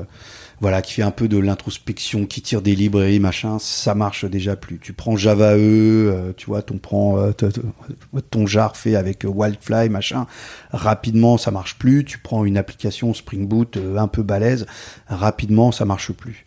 voilà, 0.60 0.82
qui 0.82 0.92
fait 0.92 1.02
un 1.02 1.10
peu 1.10 1.26
de 1.26 1.38
l'introspection, 1.38 2.26
qui 2.26 2.42
tire 2.42 2.60
des 2.60 2.74
librairies, 2.76 3.18
machin. 3.18 3.58
Ça 3.58 3.94
marche 3.94 4.26
déjà 4.26 4.56
plus. 4.56 4.78
Tu 4.78 4.92
prends 4.92 5.16
Java 5.16 5.56
E, 5.56 6.34
tu 6.36 6.46
vois, 6.46 6.60
ton 6.60 6.76
prend 6.76 7.32
t- 7.32 7.48
t- 7.48 7.60
ton 8.30 8.46
jar 8.46 8.76
fait 8.76 8.94
avec 8.94 9.24
Wildfly, 9.26 9.88
machin. 9.88 10.26
Rapidement, 10.70 11.38
ça 11.38 11.50
marche 11.50 11.78
plus. 11.78 12.04
Tu 12.04 12.18
prends 12.18 12.44
une 12.44 12.58
application 12.58 13.14
Spring 13.14 13.48
Boot 13.48 13.78
un 13.96 14.08
peu 14.08 14.22
balèze. 14.22 14.66
Rapidement, 15.08 15.72
ça 15.72 15.86
marche 15.86 16.12
plus. 16.12 16.44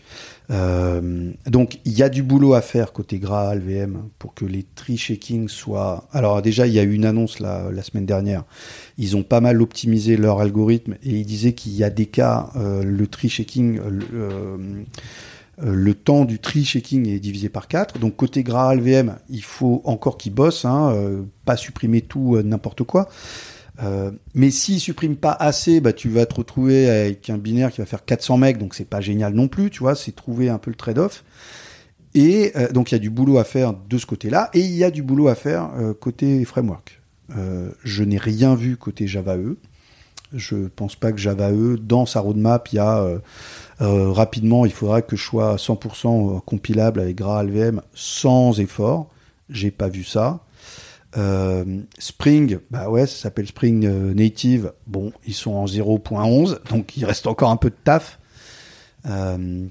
Euh, 0.52 1.32
donc 1.46 1.80
il 1.86 1.94
y 1.94 2.02
a 2.02 2.10
du 2.10 2.24
boulot 2.24 2.54
à 2.54 2.62
faire 2.62 2.92
côté 2.92 3.20
Graal 3.20 3.60
VM 3.60 4.10
pour 4.18 4.34
que 4.34 4.46
les 4.46 4.64
tree 4.64 4.98
shaking 4.98 5.48
soient. 5.48 6.08
Alors 6.12 6.42
déjà 6.42 6.66
il 6.66 6.74
y 6.74 6.80
a 6.80 6.84
eu 6.84 6.94
une 6.94 7.06
annonce 7.06 7.40
la, 7.40 7.72
la 7.72 7.84
semaine 7.84 8.06
dernière. 8.06 8.44
Ils 8.98 9.16
ont 9.16 9.24
pas 9.24 9.42
mal 9.42 9.62
optimisé 9.62 10.18
leur 10.18 10.40
algorithme 10.40 10.94
et 11.04 11.12
ils 11.12 11.26
disaient 11.26 11.54
qu'il 11.54 11.74
y 11.74 11.84
a 11.84 11.90
des 11.90 12.08
cas 12.08 12.50
euh, 12.56 12.84
le 12.84 13.08
tree 13.08 13.30
shaking 13.30 13.80
euh, 13.80 13.90
le, 13.90 14.76
euh, 15.64 15.74
le 15.74 15.94
temps 15.94 16.26
du 16.26 16.40
tree 16.40 16.64
shaking 16.64 17.08
est 17.08 17.20
divisé 17.20 17.50
par 17.50 17.68
4. 17.68 18.00
Donc 18.00 18.16
côté 18.16 18.44
Graal 18.44 18.80
VM, 18.80 19.18
il 19.30 19.44
faut 19.44 19.82
encore 19.86 20.18
qu'ils 20.18 20.34
bossent, 20.34 20.66
hein, 20.66 20.92
euh, 20.94 21.24
pas 21.46 21.58
supprimer 21.58 22.02
tout 22.02 22.36
euh, 22.36 22.44
n'importe 22.44 22.84
quoi. 22.84 23.10
Euh, 23.82 24.12
mais 24.34 24.52
s'ils 24.52 24.80
suppriment 24.80 25.16
pas 25.16 25.32
assez, 25.32 25.80
bah, 25.80 25.94
tu 25.94 26.10
vas 26.10 26.26
te 26.26 26.36
retrouver 26.36 26.90
avec 26.90 27.30
un 27.30 27.38
binaire 27.38 27.72
qui 27.72 27.80
va 27.80 27.86
faire 27.86 28.04
400 28.04 28.38
megs, 28.38 28.58
donc 28.58 28.76
c'est 28.76 28.86
pas 28.86 29.02
génial 29.02 29.34
non 29.34 29.48
plus, 29.48 29.70
tu 29.70 29.80
vois, 29.80 29.96
c'est 29.96 30.12
trouver 30.12 30.50
un 30.50 30.58
peu 30.58 30.70
le 30.70 30.76
trade-off. 30.76 31.24
Et 32.16 32.52
euh, 32.56 32.72
donc 32.72 32.92
il 32.92 32.96
y 32.96 32.98
a 32.98 33.00
du 33.00 33.10
boulot 33.10 33.38
à 33.38 33.44
faire 33.44 33.74
de 33.74 33.98
ce 33.98 34.06
côté-là, 34.06 34.50
et 34.54 34.60
il 34.60 34.76
y 34.76 34.84
a 34.84 34.92
du 34.92 35.04
boulot 35.04 35.28
à 35.28 35.36
faire 35.36 35.70
euh, 35.78 35.94
côté 35.94 36.44
framework. 36.44 37.02
Euh, 37.38 37.72
je 37.84 38.04
n'ai 38.04 38.18
rien 38.18 38.56
vu 38.56 38.76
côté 38.76 39.08
Java 39.08 39.38
E. 39.38 39.58
Je 40.34 40.68
pense 40.68 40.96
pas 40.96 41.12
que 41.12 41.18
Java 41.18 41.52
E, 41.52 41.78
dans 41.78 42.06
sa 42.06 42.20
roadmap, 42.20 42.72
il 42.72 42.76
y 42.76 42.80
a 42.80 43.20
rapidement, 43.80 44.66
il 44.66 44.72
faudra 44.72 45.02
que 45.02 45.16
je 45.16 45.24
sois 45.24 45.56
100% 45.56 46.44
compilable 46.44 47.00
avec 47.00 47.16
GraalVM 47.16 47.82
sans 47.96 48.60
effort. 48.60 49.10
J'ai 49.50 49.72
pas 49.72 49.88
vu 49.88 50.04
ça. 50.04 50.42
Euh, 51.18 51.82
Spring, 51.98 52.60
bah 52.70 52.90
ouais, 52.90 53.08
ça 53.08 53.16
s'appelle 53.16 53.48
Spring 53.48 53.86
euh, 53.86 54.14
Native. 54.14 54.74
Bon, 54.88 55.12
ils 55.26 55.34
sont 55.34 55.52
en 55.52 55.66
0.11, 55.66 56.60
donc 56.70 56.98
il 56.98 57.06
reste 57.06 57.28
encore 57.28 57.50
un 57.50 57.58
peu 57.58 57.70
de 57.70 57.76
taf. 57.84 58.20
Euh, 59.06 59.68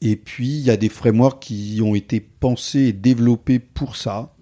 et 0.00 0.16
puis, 0.16 0.48
il 0.48 0.60
y 0.60 0.70
a 0.70 0.76
des 0.76 0.88
frameworks 0.88 1.40
qui 1.40 1.80
ont 1.82 1.94
été 1.94 2.20
pensés 2.20 2.80
et 2.80 2.92
développés 2.92 3.58
pour 3.58 3.96
ça. 3.96 4.34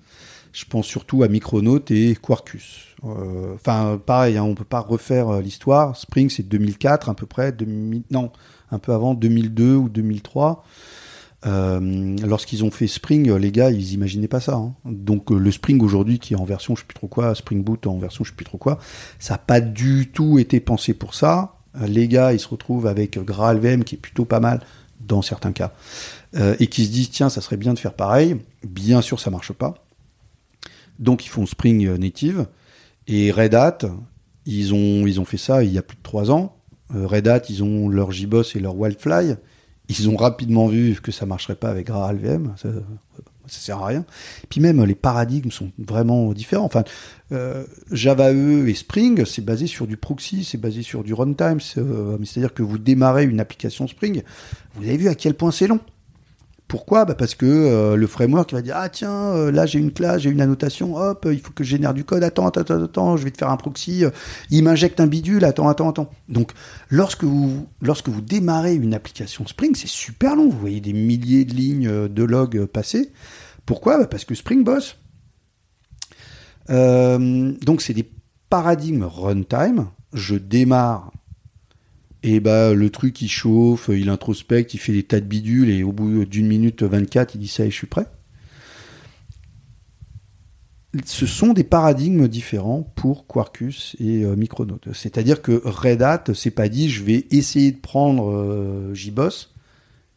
Je 0.52 0.64
pense 0.64 0.86
surtout 0.86 1.22
à 1.22 1.28
Micronaut 1.28 1.84
et 1.90 2.16
Quarkus. 2.20 2.94
Enfin, 3.02 4.00
pareil, 4.04 4.38
hein, 4.38 4.44
on 4.44 4.54
peut 4.54 4.64
pas 4.64 4.80
refaire 4.80 5.40
l'histoire. 5.40 5.94
Spring, 5.96 6.30
c'est 6.30 6.48
2004 6.48 7.10
à 7.10 7.14
peu 7.14 7.26
près, 7.26 7.52
2000, 7.52 8.04
non, 8.10 8.32
un 8.70 8.78
peu 8.78 8.92
avant, 8.92 9.14
2002 9.14 9.74
ou 9.74 9.88
2003. 9.90 10.64
Euh, 11.46 12.16
Lorsqu'ils 12.26 12.64
ont 12.64 12.70
fait 12.70 12.86
Spring, 12.86 13.32
les 13.34 13.52
gars, 13.52 13.70
ils 13.70 13.92
imaginaient 13.92 14.28
pas 14.28 14.40
ça. 14.40 14.54
hein. 14.54 14.74
Donc 14.84 15.30
euh, 15.30 15.36
le 15.38 15.50
Spring 15.50 15.80
aujourd'hui, 15.82 16.18
qui 16.18 16.34
est 16.34 16.36
en 16.36 16.44
version, 16.44 16.74
je 16.74 16.80
sais 16.80 16.86
plus 16.86 16.94
trop 16.94 17.08
quoi, 17.08 17.34
Spring 17.34 17.62
Boot 17.62 17.86
en 17.86 17.98
version, 17.98 18.24
je 18.24 18.30
sais 18.30 18.36
plus 18.36 18.46
trop 18.46 18.58
quoi, 18.58 18.78
ça 19.18 19.34
n'a 19.34 19.38
pas 19.38 19.60
du 19.60 20.10
tout 20.10 20.38
été 20.38 20.60
pensé 20.60 20.94
pour 20.94 21.14
ça. 21.14 21.56
Les 21.86 22.06
gars, 22.08 22.32
ils 22.32 22.38
se 22.40 22.48
retrouvent 22.48 22.86
avec 22.86 23.18
GraalVM, 23.18 23.82
qui 23.84 23.96
est 23.96 23.98
plutôt 23.98 24.24
pas 24.24 24.40
mal 24.40 24.60
dans 25.00 25.22
certains 25.22 25.52
cas, 25.52 25.72
euh, 26.36 26.54
et 26.60 26.68
qui 26.68 26.86
se 26.86 26.90
disent 26.90 27.10
tiens, 27.10 27.28
ça 27.28 27.40
serait 27.40 27.56
bien 27.56 27.74
de 27.74 27.78
faire 27.78 27.94
pareil. 27.94 28.36
Bien 28.66 29.02
sûr, 29.02 29.20
ça 29.20 29.30
marche 29.30 29.52
pas. 29.52 29.74
Donc 30.98 31.26
ils 31.26 31.28
font 31.28 31.44
Spring 31.46 31.94
Native 31.96 32.46
et 33.08 33.32
Red 33.32 33.54
Hat, 33.54 33.78
ils 34.46 34.72
ont 34.72 35.06
ils 35.06 35.20
ont 35.20 35.24
fait 35.24 35.36
ça 35.36 35.64
il 35.64 35.72
y 35.72 35.78
a 35.78 35.82
plus 35.82 35.96
de 35.96 36.02
trois 36.02 36.30
ans. 36.30 36.56
Red 36.90 37.26
Hat, 37.26 37.42
ils 37.48 37.64
ont 37.64 37.88
leur 37.88 38.12
JBoss 38.12 38.54
et 38.54 38.60
leur 38.60 38.76
Wildfly. 38.76 39.34
Ils 39.88 40.08
ont 40.08 40.16
rapidement 40.16 40.66
vu 40.66 40.98
que 41.02 41.12
ça 41.12 41.26
marcherait 41.26 41.56
pas 41.56 41.68
avec 41.68 41.86
GraalVM, 41.86 42.54
ça, 42.56 42.68
ça 43.46 43.60
sert 43.60 43.82
à 43.82 43.86
rien. 43.86 44.04
Puis 44.48 44.60
même 44.60 44.82
les 44.84 44.94
paradigmes 44.94 45.50
sont 45.50 45.70
vraiment 45.78 46.32
différents. 46.32 46.64
Enfin, 46.64 46.84
euh, 47.32 47.64
Java 47.90 48.32
E 48.32 48.66
et 48.68 48.74
Spring, 48.74 49.24
c'est 49.24 49.44
basé 49.44 49.66
sur 49.66 49.86
du 49.86 49.96
proxy, 49.96 50.44
c'est 50.44 50.58
basé 50.58 50.82
sur 50.82 51.04
du 51.04 51.12
runtime. 51.14 51.58
euh, 51.76 52.18
C'est-à-dire 52.24 52.54
que 52.54 52.62
vous 52.62 52.78
démarrez 52.78 53.24
une 53.24 53.40
application 53.40 53.86
Spring, 53.86 54.22
vous 54.76 54.84
avez 54.84 54.96
vu 54.96 55.08
à 55.08 55.14
quel 55.14 55.34
point 55.34 55.50
c'est 55.50 55.66
long. 55.66 55.80
Pourquoi 56.74 57.04
bah 57.04 57.14
Parce 57.14 57.36
que 57.36 57.46
euh, 57.46 57.94
le 57.94 58.08
framework 58.08 58.52
va 58.52 58.60
dire 58.60 58.74
ah 58.76 58.88
tiens 58.88 59.32
euh, 59.32 59.52
là 59.52 59.64
j'ai 59.64 59.78
une 59.78 59.92
classe 59.92 60.22
j'ai 60.22 60.30
une 60.30 60.40
annotation. 60.40 60.96
Hop 60.96 61.24
il 61.30 61.38
faut 61.38 61.52
que 61.52 61.62
je 61.62 61.68
génère 61.68 61.94
du 61.94 62.02
code. 62.02 62.24
Attends 62.24 62.48
attends 62.48 62.82
attends 62.82 63.16
je 63.16 63.22
vais 63.22 63.30
te 63.30 63.38
faire 63.38 63.50
un 63.50 63.56
proxy. 63.56 64.04
Euh, 64.04 64.10
il 64.50 64.64
m'injecte 64.64 64.98
un 64.98 65.06
bidule. 65.06 65.44
Attends 65.44 65.68
attends 65.68 65.90
attends. 65.90 66.10
Donc 66.28 66.50
lorsque 66.90 67.22
vous 67.22 67.68
démarrez 68.20 68.74
une 68.74 68.92
application 68.92 69.46
Spring 69.46 69.76
c'est 69.76 69.86
super 69.86 70.34
long. 70.34 70.48
Vous 70.48 70.58
voyez 70.58 70.80
des 70.80 70.92
milliers 70.92 71.44
de 71.44 71.54
lignes 71.54 72.08
de 72.08 72.24
logs 72.24 72.56
euh, 72.56 72.66
passer. 72.66 73.12
Pourquoi 73.66 73.96
Bah, 73.98 74.08
parce 74.08 74.24
que 74.24 74.34
Spring 74.34 74.64
boss 74.64 74.96
donc 76.68 77.82
c'est 77.82 77.94
des 77.94 78.10
paradigmes 78.50 79.04
runtime. 79.04 79.86
Je 80.12 80.34
démarre 80.34 81.12
et 82.24 82.40
bah 82.40 82.72
le 82.72 82.88
truc 82.88 83.20
il 83.20 83.28
chauffe, 83.28 83.90
il 83.92 84.08
introspecte, 84.08 84.72
il 84.72 84.78
fait 84.78 84.92
des 84.92 85.02
tas 85.02 85.20
de 85.20 85.26
bidules 85.26 85.68
et 85.68 85.84
au 85.84 85.92
bout 85.92 86.24
d'une 86.24 86.46
minute 86.46 86.82
24, 86.82 87.34
il 87.34 87.38
dit 87.38 87.48
ça 87.48 87.66
et 87.66 87.70
je 87.70 87.76
suis 87.76 87.86
prêt. 87.86 88.06
Ce 91.04 91.26
sont 91.26 91.52
des 91.52 91.64
paradigmes 91.64 92.26
différents 92.26 92.82
pour 92.94 93.26
Quarkus 93.26 93.94
et 94.00 94.24
euh, 94.24 94.36
Micronaut. 94.36 94.80
C'est-à-dire 94.94 95.42
que 95.42 95.60
Red 95.64 96.02
Hat 96.02 96.24
s'est 96.32 96.50
pas 96.50 96.70
dit 96.70 96.88
je 96.88 97.02
vais 97.02 97.26
essayer 97.30 97.72
de 97.72 97.80
prendre 97.80 98.30
euh, 98.30 98.94
JBoss 98.94 99.54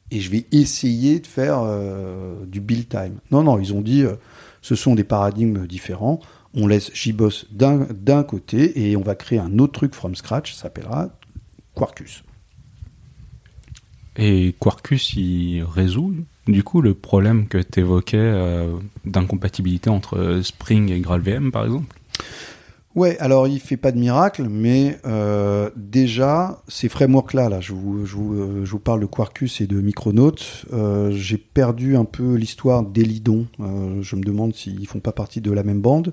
et 0.10 0.22
je 0.22 0.32
vais 0.32 0.46
essayer 0.54 1.20
de 1.20 1.28
faire 1.28 1.60
euh, 1.62 2.46
du 2.46 2.62
build 2.62 2.88
time. 2.88 3.18
Non, 3.32 3.44
non, 3.44 3.60
ils 3.60 3.74
ont 3.74 3.82
dit 3.82 4.04
euh, 4.04 4.16
ce 4.62 4.76
sont 4.76 4.96
des 4.96 5.04
paradigmes 5.04 5.68
différents. 5.68 6.22
On 6.54 6.68
laisse 6.68 6.90
JBoss 6.94 7.48
d'un 7.52 7.88
d'un 7.92 8.24
côté 8.24 8.88
et 8.88 8.96
on 8.96 9.02
va 9.02 9.16
créer 9.16 9.40
un 9.40 9.60
autre 9.60 9.74
truc 9.74 9.94
from 9.94 10.16
scratch, 10.16 10.54
ça 10.54 10.64
s'appellera 10.64 11.17
Quarkus. 11.78 12.24
Et 14.16 14.56
Quarkus, 14.60 15.14
il 15.14 15.64
résout 15.64 16.16
du 16.48 16.64
coup 16.64 16.82
le 16.82 16.94
problème 16.94 17.48
que 17.48 17.60
tu 17.60 17.82
évoquais 17.82 18.34
d'incompatibilité 19.06 19.90
entre 19.90 20.42
Spring 20.44 20.92
et 20.92 21.00
GraalVM 21.00 21.52
par 21.52 21.66
exemple? 21.66 21.94
Ouais, 22.98 23.16
alors 23.20 23.48
il 23.48 23.60
fait 23.60 23.78
pas 23.78 23.92
de 23.92 24.00
miracle, 24.00 24.48
mais 24.50 24.98
euh, 25.06 25.70
déjà 25.76 26.64
ces 26.68 26.90
frameworks-là, 26.90 27.48
là, 27.48 27.62
je 27.62 27.74
vous, 27.74 28.08
je, 28.08 28.16
vous, 28.16 28.34
euh, 28.34 28.66
je 28.66 28.72
vous 28.72 28.80
parle 28.80 29.02
de 29.02 29.06
Quarkus 29.06 29.62
et 29.62 29.68
de 29.68 29.80
Micronaut. 29.80 30.34
Euh, 30.74 31.12
J'ai 31.12 31.38
perdu 31.38 31.96
un 31.96 32.06
peu 32.06 32.34
l'histoire 32.34 32.82
d'Elidon. 32.82 33.46
Euh, 33.60 34.02
je 34.02 34.16
me 34.16 34.24
demande 34.24 34.56
s'ils 34.56 34.88
font 34.88 35.00
pas 35.00 35.12
partie 35.12 35.42
de 35.42 35.52
la 35.52 35.62
même 35.62 35.80
bande. 35.80 36.12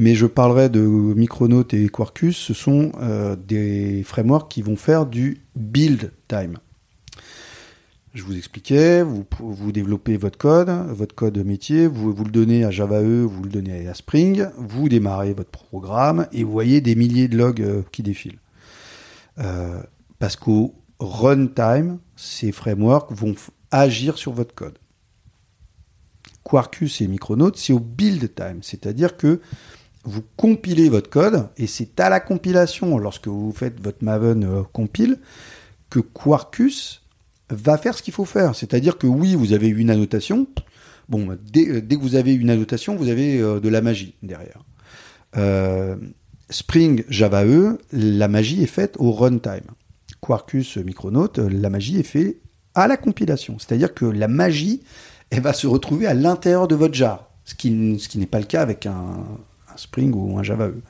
Mais 0.00 0.14
je 0.14 0.24
parlerai 0.24 0.70
de 0.70 0.80
Micronaut 0.80 1.66
et 1.72 1.90
Quarkus. 1.90 2.34
Ce 2.34 2.54
sont 2.54 2.92
euh, 3.02 3.36
des 3.36 4.02
frameworks 4.02 4.50
qui 4.50 4.62
vont 4.62 4.76
faire 4.76 5.04
du 5.04 5.42
build 5.54 6.10
time. 6.26 6.56
Je 8.14 8.22
vous 8.22 8.34
expliquais, 8.34 9.02
vous, 9.02 9.26
vous 9.40 9.72
développez 9.72 10.16
votre 10.16 10.38
code, 10.38 10.70
votre 10.88 11.14
code 11.14 11.36
métier, 11.44 11.86
vous, 11.86 12.14
le 12.24 12.30
donnez 12.30 12.64
à 12.64 12.70
Java 12.70 13.02
E, 13.02 13.24
vous 13.24 13.42
le 13.42 13.50
donnez 13.50 13.88
à 13.88 13.92
Spring, 13.92 14.46
vous 14.56 14.88
démarrez 14.88 15.34
votre 15.34 15.50
programme 15.50 16.26
et 16.32 16.44
vous 16.44 16.50
voyez 16.50 16.80
des 16.80 16.94
milliers 16.94 17.28
de 17.28 17.36
logs 17.36 17.60
euh, 17.60 17.82
qui 17.92 18.02
défilent. 18.02 18.40
Euh, 19.38 19.82
parce 20.18 20.36
qu'au 20.36 20.76
runtime, 20.98 21.98
ces 22.16 22.52
frameworks 22.52 23.12
vont 23.12 23.34
agir 23.70 24.16
sur 24.16 24.32
votre 24.32 24.54
code. 24.54 24.78
Quarkus 26.42 27.02
et 27.02 27.06
Micronaut, 27.06 27.52
c'est 27.54 27.74
au 27.74 27.80
build 27.80 28.34
time, 28.34 28.62
c'est-à-dire 28.62 29.18
que 29.18 29.42
vous 30.04 30.22
compilez 30.36 30.88
votre 30.88 31.10
code 31.10 31.48
et 31.56 31.66
c'est 31.66 32.00
à 32.00 32.08
la 32.08 32.20
compilation, 32.20 32.98
lorsque 32.98 33.28
vous 33.28 33.52
faites 33.52 33.80
votre 33.80 34.02
Maven 34.02 34.44
euh, 34.44 34.62
compile, 34.72 35.18
que 35.90 36.00
Quarkus 36.00 37.02
va 37.50 37.76
faire 37.76 37.96
ce 37.96 38.02
qu'il 38.02 38.14
faut 38.14 38.24
faire. 38.24 38.54
C'est-à-dire 38.54 38.96
que 38.96 39.06
oui, 39.06 39.34
vous 39.34 39.52
avez 39.52 39.68
une 39.68 39.90
annotation. 39.90 40.46
Bon, 41.08 41.36
dès, 41.52 41.82
dès, 41.82 41.96
que 41.96 42.02
vous 42.02 42.14
avez 42.14 42.32
une 42.32 42.50
annotation, 42.50 42.96
vous 42.96 43.08
avez 43.08 43.40
euh, 43.40 43.60
de 43.60 43.68
la 43.68 43.82
magie 43.82 44.14
derrière. 44.22 44.64
Euh, 45.36 45.96
Spring, 46.48 47.04
Java 47.08 47.44
E, 47.44 47.78
la 47.92 48.28
magie 48.28 48.62
est 48.62 48.66
faite 48.66 48.96
au 48.98 49.12
runtime. 49.12 49.66
Quarkus, 50.20 50.76
Micronaut, 50.78 51.32
la 51.36 51.70
magie 51.70 51.98
est 51.98 52.04
faite 52.04 52.36
à 52.74 52.88
la 52.88 52.96
compilation. 52.96 53.58
C'est-à-dire 53.58 53.94
que 53.94 54.04
la 54.04 54.28
magie, 54.28 54.82
elle 55.30 55.42
va 55.42 55.52
se 55.52 55.66
retrouver 55.66 56.06
à 56.06 56.14
l'intérieur 56.14 56.68
de 56.68 56.74
votre 56.74 56.94
jar. 56.94 57.30
Ce 57.44 57.54
qui, 57.54 57.70
n'est 57.70 58.26
pas 58.26 58.38
le 58.38 58.44
cas 58.44 58.62
avec 58.62 58.86
un, 58.86 59.24
Spring 59.80 60.12
ou 60.14 60.38
un 60.38 60.42
Java 60.42 60.68
E. 60.68 60.82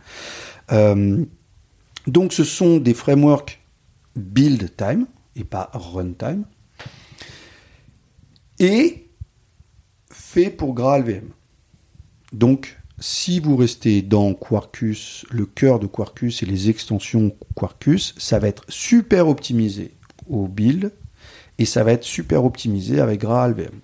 Euh, 0.72 1.24
Donc 2.07 2.33
ce 2.33 2.44
sont 2.44 2.79
des 2.79 2.94
frameworks 2.94 3.61
build 4.16 4.76
time 4.76 5.07
et 5.37 5.44
pas 5.44 5.70
runtime. 5.74 6.44
Et 8.59 9.09
fait 10.11 10.50
pour 10.50 10.74
GraalVM. 10.74 11.29
Donc 12.33 12.79
si 12.98 13.40
vous 13.40 13.57
restez 13.57 14.03
dans 14.03 14.35
Quarkus, 14.35 15.24
le 15.31 15.46
cœur 15.46 15.79
de 15.79 15.87
Quarkus 15.87 16.42
et 16.42 16.46
les 16.46 16.68
extensions 16.68 17.35
Quarkus, 17.57 18.14
ça 18.18 18.38
va 18.38 18.48
être 18.48 18.64
super 18.68 19.29
optimisé 19.29 19.94
au 20.29 20.46
build 20.46 20.92
et 21.59 21.64
ça 21.64 21.83
va 21.83 21.92
être 21.92 22.05
super 22.05 22.44
optimisé 22.44 23.00
avec 23.00 23.20
GraalVM. 23.20 23.81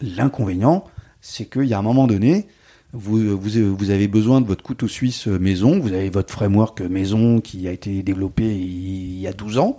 L'inconvénient, 0.00 0.84
c'est 1.20 1.46
qu'il 1.46 1.64
y 1.64 1.74
a 1.74 1.78
un 1.78 1.82
moment 1.82 2.06
donné, 2.06 2.48
vous, 2.92 3.90
avez 3.90 4.08
besoin 4.08 4.40
de 4.40 4.46
votre 4.46 4.62
couteau 4.62 4.88
suisse 4.88 5.26
maison, 5.26 5.78
vous 5.78 5.92
avez 5.92 6.08
votre 6.08 6.32
framework 6.32 6.80
maison 6.80 7.40
qui 7.40 7.68
a 7.68 7.72
été 7.72 8.02
développé 8.02 8.44
il 8.44 9.18
y 9.20 9.26
a 9.26 9.32
12 9.32 9.58
ans, 9.58 9.78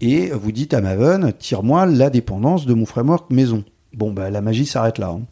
et 0.00 0.30
vous 0.30 0.52
dites 0.52 0.74
à 0.74 0.80
Maven, 0.80 1.32
tire-moi 1.38 1.86
la 1.86 2.10
dépendance 2.10 2.66
de 2.66 2.74
mon 2.74 2.86
framework 2.86 3.30
maison. 3.30 3.64
Bon, 3.92 4.12
bah, 4.12 4.30
la 4.30 4.40
magie 4.40 4.66
s'arrête 4.66 4.98
là. 4.98 5.10
Hein. 5.10 5.22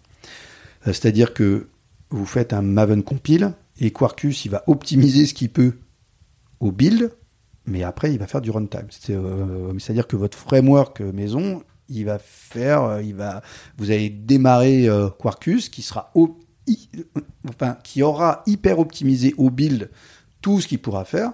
Euh, 0.86 0.92
c'est-à-dire 0.92 1.34
que 1.34 1.68
vous 2.10 2.26
faites 2.26 2.52
un 2.52 2.62
Maven 2.62 3.02
compile, 3.02 3.52
et 3.80 3.90
Quarkus, 3.90 4.44
il 4.44 4.50
va 4.50 4.62
optimiser 4.66 5.26
ce 5.26 5.34
qu'il 5.34 5.50
peut 5.50 5.74
au 6.60 6.70
build, 6.70 7.10
mais 7.66 7.82
après, 7.82 8.12
il 8.12 8.18
va 8.18 8.26
faire 8.26 8.40
du 8.40 8.50
runtime. 8.50 8.88
Euh, 9.10 9.72
c'est-à-dire 9.78 10.06
que 10.06 10.16
votre 10.16 10.36
framework 10.36 11.00
maison, 11.00 11.62
il 11.88 12.04
va 12.04 12.18
faire, 12.18 12.82
euh, 12.84 13.40
vous 13.78 13.90
allez 13.90 14.10
démarrer 14.10 14.88
Quarkus, 15.18 15.68
qui 15.68 15.82
sera 15.82 16.10
enfin, 17.48 17.76
qui 17.82 18.02
aura 18.02 18.42
hyper 18.46 18.78
optimisé 18.78 19.34
au 19.36 19.50
build 19.50 19.90
tout 20.40 20.60
ce 20.60 20.68
qu'il 20.68 20.78
pourra 20.78 21.04
faire, 21.04 21.32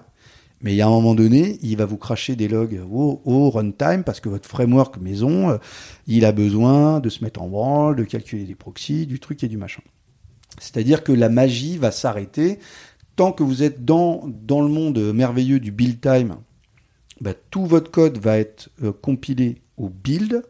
mais 0.61 0.73
il 0.73 0.77
y 0.77 0.83
a 0.83 0.87
un 0.87 0.91
moment 0.91 1.15
donné, 1.15 1.59
il 1.63 1.77
va 1.77 1.85
vous 1.85 1.97
cracher 1.97 2.35
des 2.35 2.49
logs 2.49 2.81
au, 2.91 3.51
runtime 3.51 4.03
parce 4.05 4.21
que 4.21 4.29
votre 4.29 4.49
framework 4.49 4.99
maison, 4.99 5.51
euh, 5.51 5.59
il 6.07 6.25
a 6.25 6.33
besoin 6.33 7.01
de 7.01 7.09
se 7.09 7.23
mettre 7.23 7.41
en 7.43 7.49
branle, 7.49 7.97
de 7.97 8.05
calculer 8.05 8.45
des 8.45 8.57
proxys, 8.57 9.07
du 9.07 9.21
truc 9.21 9.45
et 9.45 9.49
du 9.49 9.57
machin. 9.57 9.83
C'est-à-dire 10.59 11.05
que 11.05 11.13
la 11.13 11.29
magie 11.29 11.79
va 11.79 11.93
s'arrêter 11.93 12.59
tant 13.15 13.31
que 13.31 13.45
vous 13.45 13.63
êtes 13.63 13.85
dans, 13.85 14.25
dans 14.27 14.61
le 14.61 14.69
monde 14.69 14.99
merveilleux 15.13 15.61
du 15.61 15.71
build 15.71 16.01
time. 16.01 16.37
Bah, 17.21 17.35
tout 17.51 17.67
votre 17.67 17.91
code 17.91 18.19
va 18.19 18.39
être 18.39 18.71
euh, 18.83 18.93
compilé 18.93 19.63
au 19.77 19.89
build. 19.89 20.43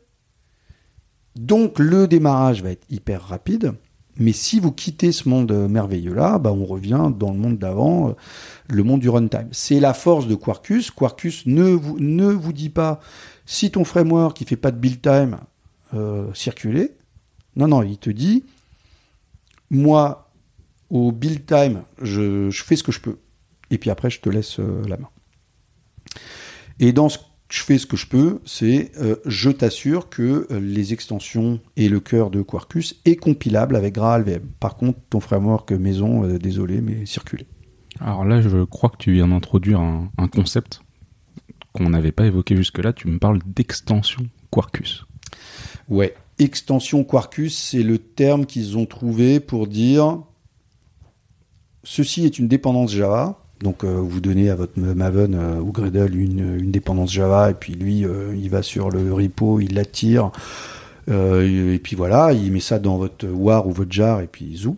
Donc 1.36 1.78
le 1.78 2.08
démarrage 2.08 2.62
va 2.62 2.70
être 2.70 2.86
hyper 2.90 3.22
rapide. 3.22 3.74
Mais 4.18 4.32
si 4.32 4.58
vous 4.58 4.72
quittez 4.72 5.12
ce 5.12 5.28
monde 5.28 5.52
merveilleux-là, 5.52 6.38
bah 6.38 6.52
on 6.52 6.64
revient 6.64 7.10
dans 7.16 7.32
le 7.32 7.38
monde 7.38 7.58
d'avant, 7.58 8.10
euh, 8.10 8.12
le 8.68 8.82
monde 8.82 9.00
du 9.00 9.08
runtime. 9.08 9.48
C'est 9.52 9.80
la 9.80 9.94
force 9.94 10.26
de 10.26 10.34
Quarkus. 10.34 10.90
Quarkus 10.90 11.46
ne 11.46 11.70
vous, 11.70 11.98
ne 12.00 12.26
vous 12.26 12.52
dit 12.52 12.70
pas 12.70 13.00
si 13.46 13.70
ton 13.70 13.84
framework 13.84 14.36
qui 14.36 14.44
fait 14.44 14.56
pas 14.56 14.72
de 14.72 14.76
build 14.76 15.00
time 15.00 15.38
euh, 15.94 16.32
circuler. 16.34 16.96
Non, 17.56 17.68
non, 17.68 17.82
il 17.82 17.96
te 17.96 18.10
dit 18.10 18.44
moi, 19.70 20.30
au 20.90 21.12
build 21.12 21.46
time, 21.46 21.82
je, 22.00 22.50
fais 22.50 22.76
ce 22.76 22.82
que 22.82 22.92
je 22.92 23.00
peux. 23.00 23.18
Et 23.70 23.78
puis 23.78 23.90
après, 23.90 24.10
je 24.10 24.20
te 24.20 24.28
laisse 24.28 24.58
euh, 24.60 24.82
la 24.88 24.96
main. 24.96 25.08
Et 26.80 26.92
dans 26.92 27.08
ce 27.08 27.18
je 27.48 27.62
fais 27.62 27.78
ce 27.78 27.86
que 27.86 27.96
je 27.96 28.06
peux, 28.06 28.40
c'est 28.44 28.92
euh, 28.98 29.16
je 29.24 29.50
t'assure 29.50 30.10
que 30.10 30.46
euh, 30.50 30.60
les 30.60 30.92
extensions 30.92 31.60
et 31.76 31.88
le 31.88 31.98
cœur 31.98 32.30
de 32.30 32.42
Quarkus 32.42 33.00
est 33.06 33.16
compilable 33.16 33.74
avec 33.74 33.94
GraalVM. 33.94 34.42
Par 34.60 34.76
contre, 34.76 34.98
ton 35.08 35.20
framework 35.20 35.72
maison, 35.72 36.24
euh, 36.24 36.38
désolé, 36.38 36.82
mais 36.82 37.06
circulé. 37.06 37.46
Alors 38.00 38.26
là, 38.26 38.42
je 38.42 38.64
crois 38.64 38.90
que 38.90 38.98
tu 38.98 39.12
viens 39.12 39.28
d'introduire 39.28 39.80
un, 39.80 40.28
concept 40.30 40.82
qu'on 41.72 41.88
n'avait 41.88 42.12
pas 42.12 42.26
évoqué 42.26 42.54
jusque-là. 42.54 42.92
Tu 42.92 43.08
me 43.08 43.18
parles 43.18 43.40
d'extension 43.46 44.22
Quarkus. 44.50 45.06
Ouais, 45.88 46.14
extension 46.38 47.02
Quarkus, 47.02 47.56
c'est 47.56 47.82
le 47.82 47.98
terme 47.98 48.44
qu'ils 48.44 48.76
ont 48.76 48.86
trouvé 48.86 49.40
pour 49.40 49.66
dire 49.66 50.22
ceci 51.82 52.26
est 52.26 52.38
une 52.38 52.46
dépendance 52.46 52.92
Java 52.92 53.47
donc 53.62 53.84
euh, 53.84 53.88
vous 53.88 54.20
donnez 54.20 54.50
à 54.50 54.54
votre 54.54 54.78
Maven 54.78 55.34
euh, 55.34 55.60
ou 55.60 55.72
Gradle 55.72 56.14
une, 56.14 56.70
dépendance 56.70 57.12
Java 57.12 57.50
et 57.50 57.54
puis 57.54 57.74
lui 57.74 58.04
euh, 58.04 58.34
il 58.36 58.50
va 58.50 58.62
sur 58.62 58.90
le 58.90 59.12
repo, 59.12 59.60
il 59.60 59.74
l'attire 59.74 60.30
et 61.10 61.80
puis 61.82 61.96
voilà, 61.96 62.34
il 62.34 62.52
met 62.52 62.60
ça 62.60 62.78
dans 62.78 62.98
votre 62.98 63.26
war 63.26 63.66
ou 63.66 63.72
votre 63.72 63.90
jar 63.90 64.20
et 64.20 64.26
puis 64.26 64.58
zou. 64.58 64.76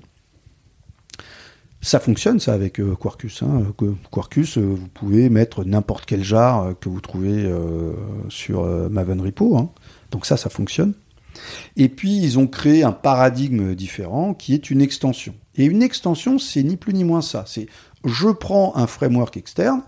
Ça 1.81 1.99
fonctionne 1.99 2.39
ça 2.39 2.53
avec 2.53 2.81
Quarkus. 3.01 3.43
Hein. 3.43 3.65
Quarkus, 4.13 4.57
vous 4.57 4.87
pouvez 4.95 5.29
mettre 5.29 5.65
n'importe 5.65 6.07
quel 6.07 6.23
jar 6.23 6.75
que 6.81 6.89
vous 6.89 7.01
trouvez 7.01 7.53
sur 8.29 8.63
Maven 8.63 9.21
repo. 9.21 9.59
Hein. 9.59 9.71
Donc 10.13 10.25
ça, 10.25 10.37
ça 10.37 10.51
fonctionne. 10.51 10.95
Et 11.77 11.89
puis 11.89 12.17
ils 12.17 12.39
ont 12.39 12.47
créé 12.47 12.85
un 12.85 12.93
paradigme 12.93 13.75
différent 13.75 14.33
qui 14.33 14.55
est 14.55 14.71
une 14.71 14.83
extension. 14.83 15.35
Et 15.57 15.65
une 15.65 15.83
extension, 15.83 16.39
c'est 16.39 16.63
ni 16.63 16.77
plus 16.77 16.95
ni 16.95 17.03
moins 17.03 17.23
ça. 17.23 17.45
C'est 17.47 17.67
je 18.05 18.29
prends 18.29 18.77
un 18.77 18.87
framework 18.87 19.37
externe 19.37 19.83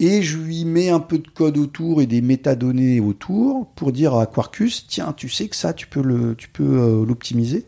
et 0.00 0.22
je 0.22 0.38
lui 0.38 0.64
mets 0.64 0.88
un 0.88 0.98
peu 0.98 1.18
de 1.18 1.28
code 1.28 1.58
autour 1.58 2.00
et 2.00 2.06
des 2.06 2.22
métadonnées 2.22 3.00
autour 3.00 3.70
pour 3.74 3.92
dire 3.92 4.14
à 4.14 4.26
Quarkus, 4.26 4.86
tiens, 4.88 5.12
tu 5.12 5.28
sais 5.28 5.48
que 5.48 5.56
ça, 5.56 5.74
tu 5.74 5.86
peux 5.86 6.00
euh, 6.02 7.04
l'optimiser 7.04 7.66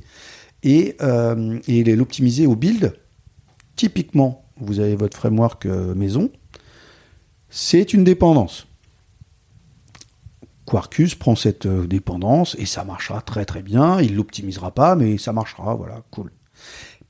et, 0.62 0.96
euh, 1.02 1.58
et 1.68 1.84
l'optimiser 1.84 2.46
au 2.46 2.56
build. 2.56 2.98
Typiquement, 3.76 4.46
vous 4.56 4.80
avez 4.80 4.96
votre 4.96 5.16
framework 5.18 5.66
euh, 5.66 5.94
maison, 5.94 6.30
c'est 7.50 7.92
une 7.92 8.02
dépendance. 8.02 8.66
Quarkus 10.64 11.14
prend 11.14 11.36
cette 11.36 11.66
dépendance 11.66 12.56
et 12.58 12.64
ça 12.64 12.82
marchera 12.82 13.20
très 13.20 13.44
très 13.44 13.62
bien. 13.62 14.00
Il 14.00 14.16
l'optimisera 14.16 14.70
pas, 14.70 14.94
mais 14.94 15.18
ça 15.18 15.34
marchera. 15.34 15.74
Voilà, 15.74 16.02
cool. 16.10 16.30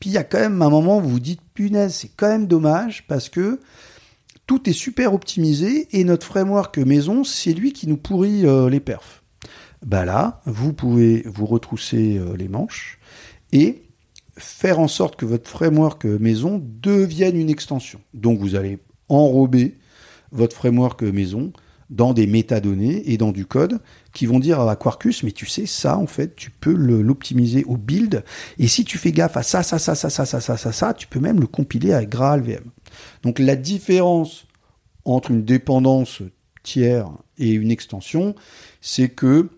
Puis 0.03 0.11
il 0.11 0.15
y 0.15 0.19
a 0.19 0.25
quand 0.25 0.41
même 0.41 0.61
un 0.63 0.69
moment 0.69 0.99
où 0.99 1.01
vous 1.01 1.11
vous 1.11 1.21
dites, 1.21 1.41
punaise, 1.55 1.95
c'est 1.95 2.11
quand 2.17 2.27
même 2.27 2.49
dommage 2.49 3.07
parce 3.07 3.29
que 3.29 3.61
tout 4.49 4.69
est 4.69 4.73
super 4.73 5.15
optimisé 5.15 5.87
et 5.93 6.03
notre 6.03 6.27
framework 6.27 6.77
maison, 6.79 7.23
c'est 7.23 7.53
lui 7.53 7.73
qui 7.73 7.87
nous 7.87 7.99
pourrit 7.99 8.45
euh, 8.45 8.69
les 8.69 8.81
perfs. 8.81 9.23
Bah 9.87 10.05
là, 10.05 10.41
vous 10.45 10.73
pouvez 10.73 11.23
vous 11.27 11.47
retrousser 11.47 12.19
euh, 12.19 12.37
les 12.37 12.49
manches 12.49 12.99
et 13.53 13.85
faire 14.37 14.81
en 14.81 14.89
sorte 14.89 15.15
que 15.15 15.25
votre 15.25 15.49
framework 15.49 16.05
maison 16.05 16.61
devienne 16.61 17.37
une 17.37 17.49
extension. 17.49 18.01
Donc 18.13 18.41
vous 18.41 18.57
allez 18.57 18.81
enrober 19.09 19.79
votre 20.33 20.57
framework 20.57 21.03
maison 21.03 21.53
dans 21.93 22.15
des 22.15 22.27
métadonnées 22.27 23.13
et 23.13 23.19
dans 23.19 23.33
du 23.33 23.45
code 23.45 23.81
qui 24.13 24.25
vont 24.27 24.41
dire 24.41 24.61
à 24.61 24.77
Quarkus, 24.77 25.23
mais 25.23 25.31
tu 25.31 25.47
sais, 25.47 25.67
ça, 25.67 25.99
en 25.99 26.07
fait, 26.07 26.35
tu 26.35 26.51
peux 26.51 26.73
l'optimiser 26.73 27.65
au 27.65 27.77
build. 27.77 28.25
Et 28.59 28.67
si 28.67 28.85
tu 28.85 28.97
fais 28.97 29.13
gaffe 29.13 29.37
à 29.37 29.43
ça, 29.43 29.63
ça, 29.63 29.79
ça, 29.79 29.95
ça, 29.95 30.11
ça, 30.11 30.25
ça, 30.25 30.41
ça, 30.41 30.57
ça, 30.57 30.73
ça, 30.73 30.95
tu 30.95 31.07
peux 31.07 31.21
même 31.21 31.39
le 31.39 31.47
compiler 31.47 31.93
avec 31.93 32.09
GraalVM. 32.09 32.65
Donc 33.23 33.39
la 33.39 33.57
différence 33.57 34.47
entre 35.05 35.31
une 35.31 35.45
dépendance 35.45 36.23
tiers 36.63 37.11
et 37.39 37.51
une 37.51 37.71
extension, 37.71 38.35
c'est 38.81 39.11
que 39.11 39.51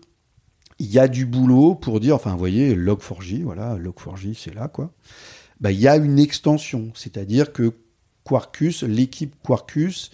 il 0.77 0.87
y 0.87 0.99
a 0.99 1.07
du 1.07 1.25
boulot 1.25 1.73
pour 1.73 2.01
dire, 2.01 2.15
enfin, 2.15 2.31
vous 2.31 2.37
voyez, 2.37 2.75
Log4j, 2.75 3.43
voilà, 3.43 3.77
Log4j, 3.77 4.37
c'est 4.37 4.53
là, 4.53 4.67
quoi. 4.67 4.91
Bah, 5.61 5.71
il 5.71 5.79
y 5.79 5.87
a 5.87 5.95
une 5.95 6.19
extension, 6.19 6.91
c'est-à-dire 6.95 7.53
que 7.53 7.73
Quarkus, 8.25 8.83
l'équipe 8.83 9.33
Quarkus, 9.41 10.11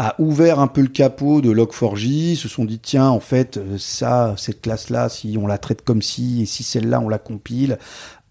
a 0.00 0.14
ouvert 0.18 0.60
un 0.60 0.66
peu 0.66 0.80
le 0.80 0.88
capot 0.88 1.42
de 1.42 1.52
Log4j, 1.52 2.34
se 2.34 2.48
sont 2.48 2.64
dit 2.64 2.78
tiens 2.78 3.10
en 3.10 3.20
fait 3.20 3.58
euh, 3.58 3.76
ça 3.76 4.34
cette 4.38 4.62
classe 4.62 4.88
là 4.88 5.10
si 5.10 5.36
on 5.38 5.46
la 5.46 5.58
traite 5.58 5.82
comme 5.82 6.00
si 6.00 6.40
et 6.40 6.46
si 6.46 6.62
celle-là 6.62 7.00
on 7.00 7.08
la 7.10 7.18
compile 7.18 7.76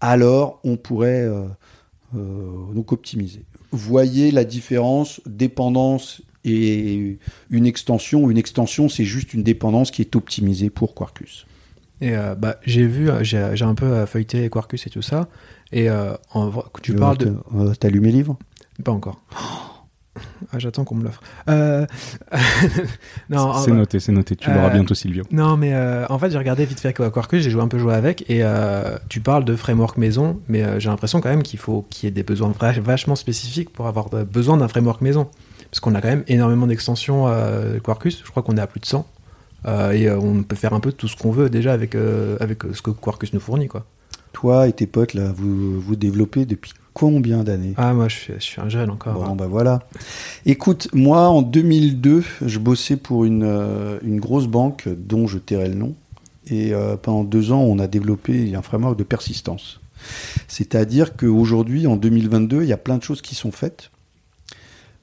alors 0.00 0.58
on 0.64 0.76
pourrait 0.76 1.22
euh, 1.22 1.44
euh, 2.16 2.74
donc 2.74 2.90
optimiser. 2.90 3.44
Voyez 3.70 4.32
la 4.32 4.42
différence 4.42 5.20
dépendance 5.26 6.22
et 6.44 7.18
une 7.50 7.66
extension. 7.66 8.28
Une 8.28 8.38
extension 8.38 8.88
c'est 8.88 9.04
juste 9.04 9.32
une 9.32 9.44
dépendance 9.44 9.92
qui 9.92 10.02
est 10.02 10.16
optimisée 10.16 10.70
pour 10.70 10.92
Quarkus. 10.92 11.46
Et 12.00 12.14
bah, 12.38 12.56
j'ai 12.64 12.86
vu, 12.86 13.10
j'ai 13.20 13.62
un 13.62 13.74
peu 13.74 14.06
feuilleté 14.06 14.48
Quarkus 14.48 14.86
et 14.86 14.90
tout 14.90 15.02
ça. 15.02 15.28
Et 15.70 15.88
en, 15.90 16.50
tu 16.82 16.94
parles 16.94 17.18
de. 17.18 17.36
T'as 17.78 17.90
lu 17.90 18.00
mes 18.00 18.10
livres? 18.10 18.38
Pas 18.82 18.90
encore. 18.90 19.20
Ah, 20.52 20.58
j'attends 20.58 20.84
qu'on 20.84 20.96
me 20.96 21.04
l'offre. 21.04 21.22
Euh... 21.48 21.86
c'est 23.64 23.70
noté, 23.70 24.00
c'est 24.00 24.12
noté. 24.12 24.34
Tu 24.34 24.50
l'auras 24.50 24.68
euh, 24.68 24.70
bientôt, 24.70 24.94
Silvio. 24.94 25.24
Non, 25.30 25.56
mais 25.56 25.72
euh, 25.74 26.06
en 26.08 26.18
fait, 26.18 26.30
j'ai 26.30 26.38
regardé 26.38 26.64
vite 26.64 26.80
fait 26.80 26.92
Quarkus, 26.92 27.42
j'ai 27.42 27.50
joué 27.50 27.62
un 27.62 27.68
peu 27.68 27.78
joué 27.78 27.94
avec, 27.94 28.28
et 28.28 28.42
euh, 28.42 28.98
tu 29.08 29.20
parles 29.20 29.44
de 29.44 29.54
framework 29.54 29.96
maison, 29.96 30.40
mais 30.48 30.80
j'ai 30.80 30.88
l'impression 30.88 31.20
quand 31.20 31.28
même 31.28 31.42
qu'il 31.42 31.58
faut 31.58 31.86
qu'il 31.88 32.06
y 32.06 32.08
ait 32.08 32.12
des 32.12 32.22
besoins 32.22 32.52
vachement 32.82 33.14
spécifiques 33.14 33.70
pour 33.70 33.86
avoir 33.86 34.08
besoin 34.08 34.56
d'un 34.56 34.68
framework 34.68 35.00
maison. 35.00 35.28
Parce 35.70 35.78
qu'on 35.78 35.94
a 35.94 36.00
quand 36.00 36.08
même 36.08 36.24
énormément 36.26 36.66
d'extensions 36.66 37.32
Quarkus, 37.84 38.22
je 38.24 38.30
crois 38.30 38.42
qu'on 38.42 38.56
est 38.56 38.60
à 38.60 38.66
plus 38.66 38.80
de 38.80 38.86
100. 38.86 39.06
et 39.92 40.10
on 40.10 40.42
peut 40.42 40.56
faire 40.56 40.72
un 40.72 40.80
peu 40.80 40.90
tout 40.90 41.06
ce 41.06 41.16
qu'on 41.16 41.30
veut 41.30 41.48
déjà 41.48 41.72
avec, 41.72 41.94
avec 42.40 42.62
ce 42.72 42.82
que 42.82 42.90
Quarkus 42.90 43.32
nous 43.32 43.40
fournit, 43.40 43.68
quoi. 43.68 43.84
Toi 44.32 44.68
et 44.68 44.72
tes 44.72 44.86
potes, 44.86 45.14
là, 45.14 45.32
vous, 45.34 45.80
vous 45.80 45.96
développez 45.96 46.44
depuis 46.44 46.72
combien 46.94 47.44
d'années 47.44 47.74
Ah, 47.76 47.92
moi, 47.94 48.08
je 48.08 48.16
suis, 48.16 48.32
je 48.34 48.40
suis 48.42 48.60
un 48.60 48.68
jeune 48.68 48.90
encore. 48.90 49.14
Bon, 49.14 49.24
hein. 49.24 49.34
bah 49.36 49.46
voilà. 49.46 49.80
Écoute, 50.46 50.88
moi, 50.92 51.28
en 51.28 51.42
2002, 51.42 52.22
je 52.44 52.58
bossais 52.58 52.96
pour 52.96 53.24
une, 53.24 53.44
euh, 53.44 53.98
une 54.02 54.20
grosse 54.20 54.46
banque 54.46 54.88
dont 54.88 55.26
je 55.26 55.38
tairai 55.38 55.68
le 55.68 55.74
nom. 55.74 55.94
Et 56.46 56.72
euh, 56.74 56.96
pendant 56.96 57.24
deux 57.24 57.52
ans, 57.52 57.60
on 57.60 57.78
a 57.78 57.86
développé 57.86 58.54
un 58.54 58.62
framework 58.62 58.98
de 58.98 59.04
persistance. 59.04 59.80
C'est-à-dire 60.48 61.16
qu'aujourd'hui, 61.16 61.86
en 61.86 61.96
2022, 61.96 62.62
il 62.62 62.68
y 62.68 62.72
a 62.72 62.76
plein 62.78 62.96
de 62.98 63.02
choses 63.02 63.20
qui 63.22 63.34
sont 63.34 63.52
faites. 63.52 63.90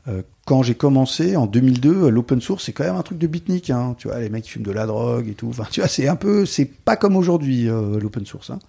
Euh, 0.08 0.22
quand 0.46 0.64
j'ai 0.64 0.76
commencé 0.76 1.36
en 1.36 1.46
2002, 1.46 2.10
l'open 2.10 2.40
source 2.42 2.64
c'est 2.66 2.72
quand 2.72 2.86
même 2.86 2.96
un 2.96 3.02
truc 3.04 3.18
de 3.18 3.28
beatnik, 3.28 3.70
hein. 3.70 3.96
Tu 3.98 4.08
vois, 4.08 4.20
les 4.20 4.30
mecs 4.30 4.46
qui 4.46 4.52
fument 4.52 4.64
de 4.66 4.72
la 4.72 4.86
drogue 4.86 5.28
et 5.28 5.34
tout. 5.34 5.50
Enfin, 5.50 5.66
tu 5.70 5.82
vois, 5.82 5.90
c'est 5.90 6.08
un 6.08 6.16
peu, 6.16 6.46
c'est 6.46 6.66
pas 6.66 6.96
comme 6.96 7.16
aujourd'hui 7.18 7.66
l'open 7.66 8.26
source. 8.26 8.50
hein. 8.50 8.60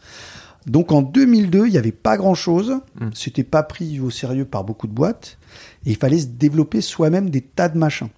Donc 0.69 0.93
en 0.93 1.03
2002, 1.03 1.67
il 1.67 1.73
n'y 1.73 1.79
avait 1.79 1.93
pas 1.93 2.17
grand-chose. 2.17 2.77
Mm. 3.01 3.09
C'était 3.15 3.45
pas 3.45 3.63
pris 3.63 4.01
au 4.01 4.11
sérieux 4.11 4.45
par 4.45 4.65
beaucoup 4.65 4.87
de 4.87 4.93
boîtes. 4.93 5.39
Et 5.87 5.91
il 5.91 5.97
fallait 5.97 6.19
se 6.21 6.27
développer 6.27 6.81
soi-même 6.81 7.31
des 7.31 7.41
tas 7.41 7.69
de 7.69 7.79
machins. 7.79 8.09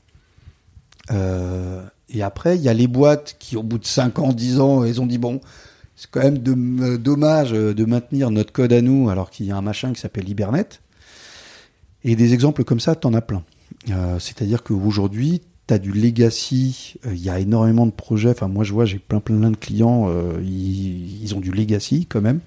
Euh, 1.10 1.82
et 2.08 2.22
après, 2.22 2.56
il 2.56 2.62
y 2.62 2.68
a 2.68 2.74
les 2.74 2.86
boîtes 2.86 3.36
qui, 3.38 3.56
au 3.56 3.62
bout 3.62 3.78
de 3.78 3.86
5 3.86 4.18
ans, 4.18 4.32
10 4.32 4.60
ans, 4.60 4.84
elles 4.84 5.00
ont 5.00 5.06
dit 5.06 5.18
bon, 5.18 5.40
c'est 5.96 6.10
quand 6.10 6.20
même 6.22 6.38
de- 6.38 6.82
euh, 6.82 6.98
dommage 6.98 7.52
euh, 7.52 7.74
de 7.74 7.84
maintenir 7.84 8.30
notre 8.30 8.52
code 8.52 8.72
à 8.72 8.80
nous 8.82 9.10
alors 9.10 9.30
qu'il 9.30 9.46
y 9.46 9.50
a 9.52 9.56
un 9.56 9.62
machin 9.62 9.92
qui 9.92 10.00
s'appelle 10.00 10.28
Hibernate. 10.28 10.80
Et 12.04 12.16
des 12.16 12.32
exemples 12.32 12.64
comme 12.64 12.80
ça, 12.80 12.94
t'en 12.94 13.12
as 13.14 13.20
plein. 13.20 13.42
Euh, 13.90 14.18
C'est-à-dire 14.18 14.62
qu'aujourd'hui, 14.62 15.42
du 15.78 15.92
legacy, 15.92 16.94
euh, 17.06 17.14
il 17.14 17.22
y 17.22 17.30
a 17.30 17.38
énormément 17.38 17.86
de 17.86 17.92
projets. 17.92 18.30
Enfin, 18.30 18.48
moi, 18.48 18.64
je 18.64 18.72
vois, 18.72 18.84
j'ai 18.84 18.98
plein, 18.98 19.20
plein, 19.20 19.36
plein 19.36 19.50
de 19.50 19.56
clients, 19.56 20.06
euh, 20.08 20.40
ils, 20.42 21.34
ont 21.34 21.40
du 21.40 21.50
legacy 21.50 22.06
quand 22.06 22.20
même. 22.20 22.40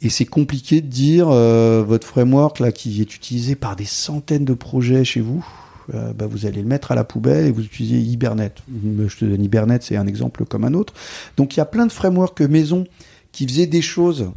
Et 0.00 0.08
c'est 0.08 0.26
compliqué 0.26 0.80
de 0.80 0.86
dire, 0.86 1.28
euh, 1.30 1.82
votre 1.86 2.06
framework 2.06 2.60
là, 2.60 2.72
qui 2.72 3.00
est 3.00 3.14
utilisé 3.14 3.54
par 3.54 3.76
des 3.76 3.84
centaines 3.84 4.44
de 4.44 4.54
projets 4.54 5.04
chez 5.04 5.20
vous, 5.20 5.44
bah, 5.92 6.26
vous 6.26 6.46
allez 6.46 6.62
le 6.62 6.66
mettre 6.66 6.92
à 6.92 6.94
la 6.94 7.04
poubelle 7.04 7.44
et 7.44 7.50
vous 7.50 7.62
utilisez 7.62 8.00
Hibernate. 8.00 8.62
Je 9.06 9.16
te 9.18 9.26
donne 9.26 9.42
Hibernate, 9.42 9.82
c'est 9.82 9.96
un 9.96 10.06
exemple 10.06 10.46
comme 10.46 10.64
un 10.64 10.72
autre. 10.72 10.94
Donc, 11.36 11.56
il 11.56 11.58
y 11.58 11.60
a 11.60 11.66
plein 11.66 11.84
de 11.84 11.92
frameworks 11.92 12.40
maison 12.40 12.86
qui 13.32 13.46
faisaient 13.46 13.66
des 13.66 13.82
choses 13.82 14.30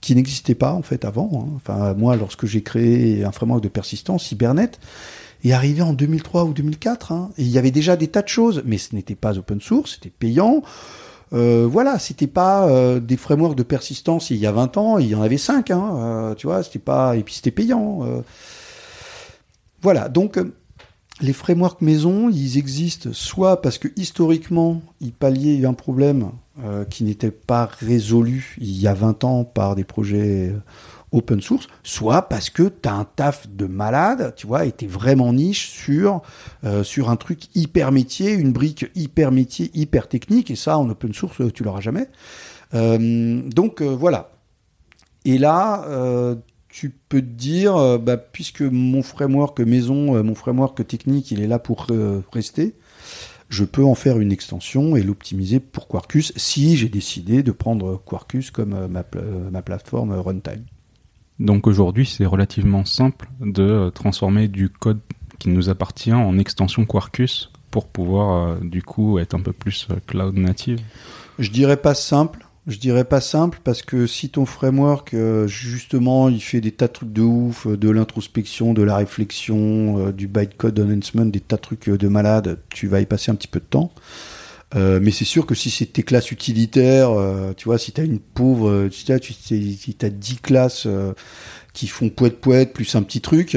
qui 0.00 0.14
n'existaient 0.14 0.54
pas 0.54 0.72
en 0.72 0.82
fait 0.82 1.04
avant. 1.04 1.30
hein. 1.34 1.52
Enfin, 1.56 1.94
moi, 1.94 2.14
lorsque 2.14 2.46
j'ai 2.46 2.62
créé 2.62 3.24
un 3.24 3.32
framework 3.32 3.60
de 3.60 3.68
persistance, 3.68 4.30
Hibernate 4.30 4.78
est 5.44 5.52
arrivé 5.52 5.82
en 5.82 5.92
2003 5.92 6.44
ou 6.44 6.52
2004. 6.52 7.12
hein. 7.12 7.30
et 7.38 7.42
il 7.42 7.48
y 7.48 7.58
avait 7.58 7.70
déjà 7.70 7.96
des 7.96 8.08
tas 8.08 8.22
de 8.22 8.28
choses, 8.28 8.62
mais 8.64 8.78
ce 8.78 8.94
n'était 8.94 9.14
pas 9.14 9.38
open 9.38 9.60
source, 9.60 9.94
c'était 9.94 10.10
payant. 10.16 10.62
Euh, 11.34 11.68
voilà, 11.70 11.98
c'était 11.98 12.26
pas 12.26 12.66
euh, 12.68 13.00
des 13.00 13.18
frameworks 13.18 13.56
de 13.56 13.62
persistance 13.62 14.30
il 14.30 14.38
y 14.38 14.46
a 14.46 14.52
20 14.52 14.76
ans, 14.78 14.98
il 14.98 15.08
y 15.08 15.14
en 15.14 15.20
avait 15.22 15.36
5, 15.36 15.70
hein, 15.70 15.96
euh, 15.96 16.34
tu 16.34 16.46
vois, 16.46 16.62
c'était 16.62 16.78
pas 16.78 17.16
et 17.16 17.22
puis 17.22 17.34
c'était 17.34 17.50
payant. 17.50 18.00
euh. 18.04 18.22
Voilà, 19.82 20.08
donc 20.08 20.40
les 21.20 21.32
frameworks 21.32 21.82
maison, 21.82 22.30
ils 22.30 22.56
existent 22.58 23.10
soit 23.12 23.60
parce 23.60 23.78
que 23.78 23.88
historiquement, 23.96 24.80
ils 25.00 25.12
palliaient 25.12 25.64
un 25.66 25.74
problème 25.74 26.30
qui 26.90 27.04
n'était 27.04 27.30
pas 27.30 27.66
résolu 27.66 28.56
il 28.60 28.80
y 28.80 28.88
a 28.88 28.94
20 28.94 29.22
ans 29.22 29.44
par 29.44 29.76
des 29.76 29.84
projets 29.84 30.52
open 31.12 31.40
source, 31.40 31.68
soit 31.82 32.22
parce 32.22 32.50
que 32.50 32.64
tu 32.64 32.88
as 32.88 32.94
un 32.94 33.04
taf 33.04 33.48
de 33.48 33.66
malade, 33.66 34.34
tu 34.36 34.46
vois, 34.46 34.66
et 34.66 34.72
t'es 34.72 34.86
vraiment 34.86 35.32
niche 35.32 35.68
sur, 35.70 36.22
euh, 36.64 36.82
sur 36.82 37.10
un 37.10 37.16
truc 37.16 37.44
hyper 37.54 37.92
métier, 37.92 38.32
une 38.32 38.52
brique 38.52 38.86
hyper 38.94 39.32
métier, 39.32 39.70
hyper 39.74 40.08
technique, 40.08 40.50
et 40.50 40.56
ça, 40.56 40.78
en 40.78 40.88
open 40.88 41.14
source, 41.14 41.40
tu 41.54 41.62
l'auras 41.62 41.80
jamais. 41.80 42.08
Euh, 42.74 43.40
donc, 43.48 43.80
euh, 43.80 43.86
voilà. 43.86 44.32
Et 45.24 45.38
là, 45.38 46.36
tu 46.68 46.90
peux 46.90 47.20
te 47.20 47.26
dire, 47.26 47.98
bah, 47.98 48.16
puisque 48.16 48.62
mon 48.62 49.02
framework 49.02 49.60
maison, 49.60 50.22
mon 50.22 50.34
framework 50.34 50.86
technique, 50.86 51.30
il 51.32 51.42
est 51.42 51.46
là 51.46 51.58
pour 51.58 51.86
rester, 52.32 52.76
je 53.50 53.64
peux 53.64 53.84
en 53.84 53.94
faire 53.94 54.20
une 54.20 54.32
extension 54.32 54.96
et 54.96 55.02
l'optimiser 55.02 55.60
pour 55.60 55.88
Quarkus 55.88 56.32
si 56.36 56.76
j'ai 56.76 56.88
décidé 56.88 57.42
de 57.42 57.52
prendre 57.52 58.00
Quarkus 58.06 58.50
comme 58.50 58.86
ma, 58.86 59.04
ma 59.50 59.62
plateforme 59.62 60.12
runtime. 60.12 60.64
Donc 61.38 61.66
aujourd'hui, 61.66 62.06
c'est 62.06 62.26
relativement 62.26 62.84
simple 62.84 63.28
de 63.40 63.62
euh, 63.62 63.90
transformer 63.90 64.48
du 64.48 64.68
code 64.68 65.00
qui 65.38 65.50
nous 65.50 65.68
appartient 65.68 66.12
en 66.12 66.36
extension 66.36 66.84
Quarkus 66.84 67.50
pour 67.70 67.86
pouvoir 67.86 68.48
euh, 68.48 68.56
du 68.60 68.82
coup 68.82 69.18
être 69.18 69.34
un 69.34 69.40
peu 69.40 69.52
plus 69.52 69.86
euh, 69.90 69.96
cloud 70.06 70.36
native. 70.36 70.80
Je 71.38 71.50
dirais 71.50 71.76
pas 71.76 71.94
simple. 71.94 72.44
Je 72.66 72.78
dirais 72.78 73.04
pas 73.04 73.20
simple 73.22 73.60
parce 73.64 73.80
que 73.80 74.06
si 74.06 74.28
ton 74.28 74.44
framework, 74.44 75.16
justement, 75.46 76.28
il 76.28 76.42
fait 76.42 76.60
des 76.60 76.70
tas 76.70 76.88
de 76.88 76.92
trucs 76.92 77.12
de 77.14 77.22
ouf, 77.22 77.66
de 77.66 77.88
l'introspection, 77.88 78.74
de 78.74 78.82
la 78.82 78.96
réflexion, 78.96 80.10
du 80.10 80.28
bytecode 80.28 80.78
enhancement, 80.78 81.24
des 81.24 81.40
tas 81.40 81.56
de 81.56 81.62
trucs 81.62 81.88
de 81.88 82.08
malade, 82.08 82.60
tu 82.68 82.86
vas 82.86 83.00
y 83.00 83.06
passer 83.06 83.30
un 83.30 83.36
petit 83.36 83.48
peu 83.48 83.60
de 83.60 83.64
temps. 83.64 83.90
Euh, 84.76 85.00
mais 85.02 85.10
c'est 85.10 85.24
sûr 85.24 85.46
que 85.46 85.54
si 85.54 85.70
c'est 85.70 85.86
tes 85.86 86.02
classes 86.02 86.30
utilitaires, 86.30 87.10
euh, 87.10 87.52
tu 87.56 87.64
vois, 87.64 87.78
si 87.78 87.92
tu 87.92 88.00
as 88.00 88.04
une 88.04 88.18
pauvre, 88.18 88.68
euh, 88.68 88.90
si 88.90 89.06
tu 89.06 89.12
as, 89.12 89.18
si 89.22 89.94
t'as 89.94 90.10
10 90.10 90.36
classes 90.40 90.86
qui 91.72 91.86
font 91.86 92.10
poète 92.10 92.40
poète 92.40 92.72
plus 92.72 92.94
un 92.94 93.02
petit 93.02 93.20
truc, 93.20 93.56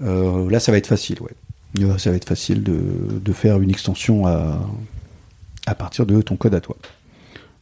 là 0.00 0.60
ça 0.60 0.72
va 0.72 0.78
être 0.78 0.86
facile, 0.86 1.18
ouais. 1.22 1.32
Ça 1.98 2.10
va 2.10 2.16
être 2.16 2.28
facile 2.28 2.62
de, 2.62 2.78
de 3.20 3.32
faire 3.32 3.60
une 3.60 3.70
extension 3.70 4.26
à, 4.28 4.60
à 5.66 5.74
partir 5.74 6.06
de 6.06 6.22
ton 6.22 6.36
code 6.36 6.54
à 6.54 6.60
toi. 6.60 6.76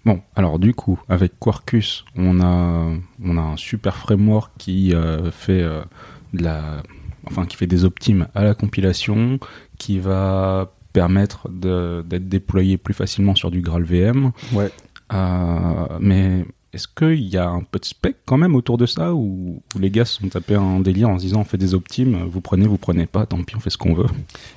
Bon, 0.05 0.21
alors 0.37 0.59
du 0.59 0.75
coup, 0.75 1.01
avec 1.09 1.39
Quarkus, 1.39 2.05
on 2.15 2.41
a, 2.43 2.95
on 3.25 3.39
a 3.39 3.41
un 3.41 3.57
super 3.57 3.97
framework 3.97 4.53
qui 4.59 4.93
fait 5.31 5.63
de 5.63 6.43
la, 6.43 6.83
enfin 7.27 7.47
qui 7.47 7.57
fait 7.57 7.67
des 7.67 7.85
optimes 7.85 8.27
à 8.35 8.45
la 8.45 8.55
compilation, 8.55 9.39
qui 9.79 9.99
va 9.99 10.75
permettre 10.93 11.49
d'être 11.49 12.29
déployé 12.29 12.77
plus 12.77 12.95
facilement 12.95 13.35
sur 13.35 13.51
du 13.51 13.61
GraalVM. 13.61 14.33
Ouais. 14.53 14.71
Euh, 15.13 15.99
mais 16.01 16.45
est-ce 16.73 16.89
qu'il 16.89 17.29
y 17.29 17.37
a 17.37 17.49
un 17.51 17.61
peu 17.61 17.79
de 17.79 17.85
spec 17.85 18.17
quand 18.25 18.39
même 18.39 18.55
autour 18.55 18.79
de 18.79 18.87
ça 18.87 19.13
ou, 19.13 19.61
les 19.79 19.91
gars 19.91 20.07
se 20.07 20.21
sont 20.21 20.29
tapés 20.29 20.55
un 20.55 20.81
délire 20.81 21.11
en 21.11 21.19
se 21.19 21.25
disant 21.25 21.41
on 21.41 21.45
fait 21.45 21.59
des 21.59 21.75
optimes, 21.75 22.25
vous 22.25 22.41
prenez, 22.41 22.67
vous 22.67 22.79
prenez 22.79 23.05
pas, 23.05 23.27
tant 23.27 23.43
pis 23.43 23.57
on 23.57 23.61
fait 23.61 23.69
ce 23.69 23.77
qu'on 23.77 23.93
veut. 23.93 24.07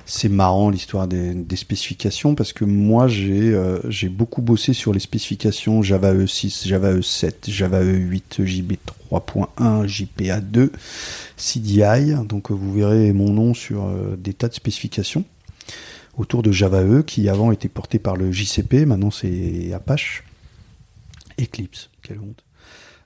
C'est 0.06 0.30
marrant 0.30 0.70
l'histoire 0.70 1.08
des, 1.08 1.34
des 1.34 1.56
spécifications 1.56 2.34
parce 2.34 2.54
que 2.54 2.64
moi 2.64 3.06
j'ai 3.06 3.52
euh, 3.52 3.80
j'ai 3.90 4.08
beaucoup 4.08 4.40
bossé 4.40 4.72
sur 4.72 4.94
les 4.94 5.00
spécifications 5.00 5.82
Java 5.82 6.14
E6, 6.14 6.66
Java 6.66 6.94
E7, 6.94 7.50
Java 7.50 7.84
E8, 7.84 8.42
JB3.1, 8.42 9.86
JPA2, 9.86 10.70
CDI. 11.36 12.14
Donc 12.26 12.50
vous 12.50 12.72
verrez 12.72 13.12
mon 13.12 13.30
nom 13.30 13.52
sur 13.52 13.84
euh, 13.84 14.16
des 14.16 14.32
tas 14.32 14.48
de 14.48 14.54
spécifications 14.54 15.24
autour 16.16 16.42
de 16.42 16.52
Java 16.52 16.82
E 16.82 17.02
qui 17.02 17.28
avant 17.28 17.52
était 17.52 17.68
porté 17.68 17.98
par 17.98 18.16
le 18.16 18.32
JCP, 18.32 18.86
maintenant 18.86 19.10
c'est 19.10 19.72
Apache. 19.72 20.24
Eclipse, 21.38 21.90
quelle 22.02 22.20
honte. 22.20 22.42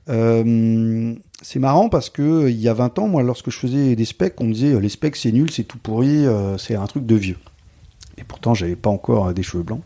Euh, 0.09 1.15
c'est 1.43 1.59
marrant 1.59 1.89
parce 1.89 2.11
que 2.11 2.23
euh, 2.23 2.51
il 2.51 2.61
y 2.61 2.69
a 2.69 2.75
20 2.75 2.99
ans, 2.99 3.09
moi, 3.09 3.23
lorsque 3.23 3.51
je 3.51 3.59
faisais 3.59 3.95
des 3.97 4.05
specs, 4.05 4.41
on 4.41 4.45
me 4.45 4.53
disait 4.53 4.75
euh, 4.75 4.81
les 4.81 4.89
specs 4.89 5.17
c'est 5.17 5.33
nul, 5.33 5.51
c'est 5.51 5.65
tout 5.65 5.79
pourri, 5.79 6.25
c'est 6.59 6.75
un 6.75 6.87
truc 6.87 7.07
de 7.07 7.15
vieux. 7.15 7.39
Et 8.19 8.25
pourtant, 8.25 8.55
j'avais 8.55 8.77
pas 8.77 8.91
encore 8.91 9.33
des 9.33 9.43
cheveux 9.43 9.63
blancs. 9.63 9.83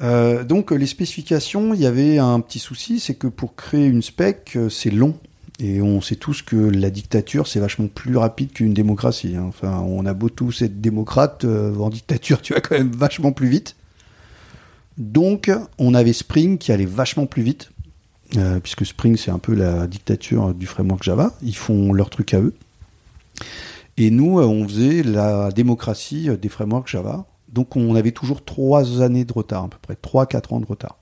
Donc, 0.00 0.70
les 0.70 0.86
spécifications, 0.86 1.74
il 1.74 1.80
y 1.80 1.86
avait 1.86 2.18
un 2.18 2.38
petit 2.40 2.60
souci, 2.60 3.00
c'est 3.00 3.16
que 3.16 3.26
pour 3.26 3.56
créer 3.56 3.86
une 3.86 4.02
spec, 4.02 4.56
c'est 4.70 4.90
long. 4.90 5.18
Et 5.60 5.82
on 5.82 6.00
sait 6.00 6.14
tous 6.14 6.42
que 6.42 6.56
la 6.56 6.90
dictature, 6.90 7.48
c'est 7.48 7.58
vachement 7.58 7.88
plus 7.88 8.16
rapide 8.16 8.52
qu'une 8.52 8.74
démocratie. 8.74 9.34
hein. 9.34 9.50
On 9.62 10.06
a 10.06 10.14
beau 10.14 10.28
tous 10.28 10.62
être 10.62 10.80
démocrate, 10.80 11.44
euh, 11.44 11.74
en 11.76 11.90
dictature, 11.90 12.40
tu 12.42 12.54
vas 12.54 12.60
quand 12.60 12.76
même 12.76 12.92
vachement 12.92 13.32
plus 13.32 13.48
vite. 13.48 13.74
Donc, 14.98 15.50
on 15.78 15.94
avait 15.94 16.12
Spring 16.12 16.58
qui 16.58 16.72
allait 16.72 16.84
vachement 16.86 17.26
plus 17.26 17.42
vite, 17.42 17.70
euh, 18.36 18.60
puisque 18.60 18.86
Spring, 18.86 19.16
c'est 19.16 19.30
un 19.30 19.38
peu 19.38 19.54
la 19.54 19.86
dictature 19.86 20.54
du 20.54 20.66
framework 20.66 21.02
Java. 21.02 21.32
Ils 21.42 21.56
font 21.56 21.92
leur 21.92 22.10
truc 22.10 22.34
à 22.34 22.40
eux. 22.40 22.54
Et 23.96 24.10
nous, 24.10 24.38
euh, 24.38 24.44
on 24.44 24.66
faisait 24.66 25.02
la 25.02 25.50
démocratie 25.50 26.28
des 26.40 26.48
frameworks 26.48 26.88
Java. 26.88 27.26
Donc, 27.48 27.74
on 27.76 27.96
avait 27.96 28.12
toujours 28.12 28.44
trois 28.44 29.02
années 29.02 29.24
de 29.24 29.32
retard, 29.32 29.64
à 29.64 29.68
peu 29.68 29.78
près, 29.82 29.96
trois, 29.96 30.26
quatre 30.26 30.52
ans 30.52 30.60
de 30.60 30.66
retard. 30.66 30.98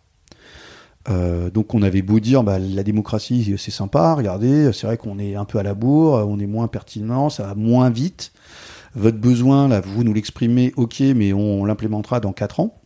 Euh, 1.09 1.50
donc, 1.50 1.74
on 1.74 1.82
avait 1.82 2.02
beau 2.02 2.20
dire, 2.20 2.42
bah, 2.42 2.59
la 2.59 2.82
démocratie, 2.82 3.54
c'est 3.59 3.70
sympa, 3.70 4.14
regardez, 4.14 4.72
c'est 4.72 4.86
vrai 4.86 4.96
qu'on 4.96 5.18
est 5.18 5.36
un 5.36 5.44
peu 5.44 5.59
à 5.59 5.62
la 5.62 5.74
bourre, 5.74 6.26
on 6.28 6.38
est 6.38 6.46
moins 6.46 6.68
pertinent, 6.68 7.30
ça 7.30 7.44
va 7.44 7.54
moins 7.54 7.90
vite. 7.90 8.32
Votre 8.94 9.18
besoin, 9.18 9.68
là, 9.68 9.80
vous 9.80 10.04
nous 10.04 10.14
l'exprimez, 10.14 10.72
ok, 10.76 11.00
mais 11.14 11.32
on 11.32 11.64
l'implémentera 11.64 12.20
dans 12.20 12.32
quatre 12.32 12.61
ans. 12.61 12.80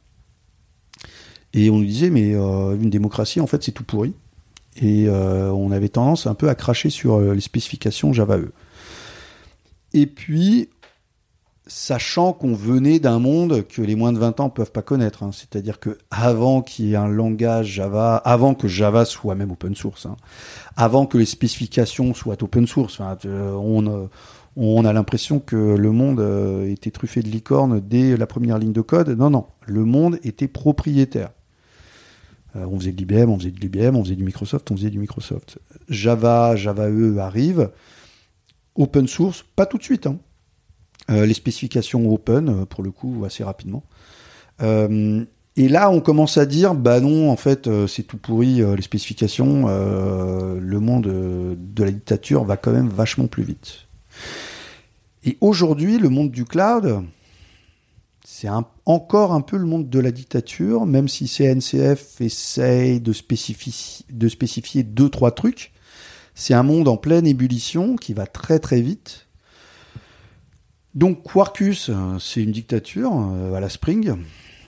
Et 1.53 1.71
on 1.71 1.79
nous 1.79 1.85
disait, 1.85 2.11
mais 2.11 2.35
euh, 2.35 2.77
une 2.77 2.91
démocratie, 2.91 3.41
en 3.41 3.47
fait, 3.47 3.63
c'est 3.63 3.73
tout 3.73 3.85
pourri. 3.85 4.15
Et 4.77 5.07
euh, 5.09 5.51
on 5.51 5.73
avait 5.73 5.89
tendance 5.89 6.27
un 6.27 6.35
peu 6.35 6.49
à 6.49 6.55
cracher 6.55 6.91
sur 6.91 7.21
les 7.21 7.41
spécifications 7.41 8.13
Java 8.13 8.39
E. 8.39 8.53
Et 9.93 10.07
puis, 10.07 10.69
sachant 11.71 12.33
qu'on 12.33 12.53
venait 12.53 12.99
d'un 12.99 13.21
monde 13.21 13.65
que 13.67 13.81
les 13.81 13.95
moins 13.95 14.13
de 14.13 14.19
20 14.19 14.41
ans 14.41 14.51
peuvent 14.51 14.73
pas 14.73 14.83
connaître. 14.83 15.23
Hein. 15.23 15.31
C'est-à-dire 15.33 15.79
que 15.79 15.99
avant 16.11 16.63
qu'il 16.63 16.87
y 16.87 16.93
ait 16.93 16.97
un 16.97 17.09
langage 17.09 17.69
Java, 17.69 18.17
avant 18.17 18.55
que 18.55 18.67
Java 18.67 19.05
soit 19.05 19.37
même 19.37 19.53
open 19.53 19.77
source, 19.77 20.07
hein, 20.07 20.17
avant 20.77 21.07
que 21.07 21.17
les 21.17 21.27
spécifications 21.27 22.13
soient 22.13 22.43
open 22.43 22.67
source, 22.67 22.99
euh, 23.25 23.53
on, 23.53 23.87
euh, 23.87 24.07
on 24.57 24.85
a 24.85 24.93
l'impression 24.93 25.39
que 25.39 25.57
le 25.57 25.93
monde 25.93 26.19
euh, 26.19 26.69
était 26.69 26.91
truffé 26.91 27.23
de 27.23 27.29
licornes 27.29 27.79
dès 27.79 28.17
la 28.17 28.27
première 28.27 28.59
ligne 28.59 28.73
de 28.73 28.81
code. 28.81 29.11
Non, 29.11 29.31
non, 29.31 29.47
le 29.65 29.85
monde 29.85 30.19
était 30.25 30.49
propriétaire. 30.49 31.31
on 32.57 32.81
faisait 32.81 32.93
de 32.93 32.99
l'IBM, 32.99 33.31
on 33.31 33.39
faisait 33.39 33.53
de 33.53 33.61
l'IBM, 33.61 33.95
on 33.95 34.03
faisait 34.03 34.17
du 34.17 34.25
Microsoft, 34.25 34.69
on 34.73 34.77
faisait 34.77 34.91
du 34.91 34.99
Microsoft. 34.99 35.59
Java, 35.89 36.57
Java 36.57 36.91
E 36.91 37.19
arrive. 37.19 37.71
Open 38.75 39.07
source, 39.07 39.45
pas 39.55 39.67
tout 39.67 39.79
de 39.79 39.85
suite. 39.85 40.09
Hein. 40.09 40.19
Euh, 41.11 41.27
les 41.27 41.35
spécifications 41.35 42.09
open, 42.13 42.49
euh, 42.49 42.65
pour 42.67 42.83
le 42.83 42.91
coup, 42.91 43.25
assez 43.25 43.43
rapidement. 43.43 43.83
Euh, 44.63 45.25
et 45.57 45.69
là, 45.69 45.91
on 45.91 46.01
commence 46.01 46.39
à 46.39 46.47
dire, 46.47 46.75
bah 46.75 47.01
non, 47.01 47.31
en 47.31 47.37
fait, 47.37 47.69
c'est 47.87 48.05
tout 48.05 48.17
pourri, 48.17 48.63
les 48.63 48.83
spécifications, 48.83 49.67
le 49.67 50.79
monde 50.79 51.03
de 51.03 51.85
la 51.85 51.91
dictature 51.91 52.45
va 52.45 52.57
quand 52.57 52.71
même 52.71 52.89
vachement 52.89 53.27
plus 53.27 53.43
vite. 53.43 53.89
Et 55.25 55.37
aujourd'hui, 55.41 55.99
le 55.99 56.09
monde 56.09 56.31
du 56.31 56.45
cloud, 56.45 57.03
c'est 58.25 58.49
encore 58.87 59.33
un 59.33 59.41
peu 59.41 59.59
le 59.59 59.67
monde 59.67 59.91
de 59.91 59.99
la 59.99 60.13
dictature, 60.13 60.87
même 60.87 61.09
si 61.09 61.27
CNCF 61.27 62.21
essaye 62.21 63.01
de 63.01 63.13
spécifier, 63.13 64.07
de 64.09 64.29
spécifier 64.29 64.83
deux, 64.83 65.11
trois 65.11 65.33
trucs. 65.33 65.73
C'est 66.35 66.55
un 66.55 66.63
monde 66.63 66.89
en 66.89 66.97
pleine 66.97 67.27
ébullition 67.27 67.97
qui 67.97 68.15
va 68.15 68.27
très 68.27 68.61
très 68.61 68.81
vite. 68.81 69.27
Donc 70.95 71.23
Quarkus, 71.23 71.89
euh, 71.89 72.19
c'est 72.19 72.43
une 72.43 72.53
dictature 72.53 73.13
euh, 73.15 73.55
à 73.55 73.61
la 73.61 73.69
Spring. 73.69 74.17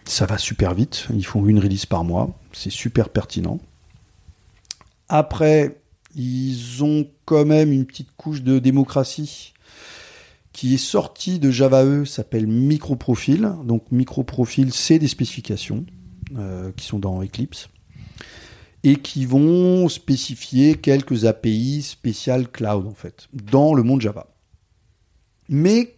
Ça 0.05 0.27
va 0.27 0.39
super 0.39 0.75
vite. 0.75 1.07
Ils 1.13 1.27
font 1.27 1.47
une 1.47 1.59
release 1.59 1.87
par 1.87 2.05
mois. 2.05 2.39
C'est 2.53 2.71
super 2.71 3.09
pertinent. 3.09 3.61
Après, 5.09 5.77
ils 6.15 6.83
ont 6.83 7.07
quand 7.25 7.45
même 7.45 7.73
une 7.73 7.87
petite 7.87 8.15
couche 8.17 8.43
de 8.43 8.59
démocratie 8.59 9.53
qui 10.53 10.75
est 10.75 10.79
sortie 10.79 11.39
de 11.39 11.51
Java 11.51 11.85
E, 11.85 12.05
s'appelle 12.05 12.47
Microprofil. 12.47 13.53
Donc 13.65 13.85
Microprofil, 13.91 14.73
c'est 14.73 14.99
des 14.99 15.09
spécifications 15.09 15.85
euh, 16.37 16.71
qui 16.77 16.87
sont 16.87 16.99
dans 16.99 17.23
Eclipse 17.23 17.69
et 18.85 18.97
qui 18.97 19.27
vont 19.27 19.89
spécifier 19.89 20.75
quelques 20.75 21.25
API 21.25 21.83
spéciales 21.83 22.49
cloud 22.49 22.87
en 22.87 22.95
fait 22.95 23.29
dans 23.33 23.75
le 23.75 23.83
monde 23.83 24.01
Java. 24.01 24.27
Mais 25.49 25.95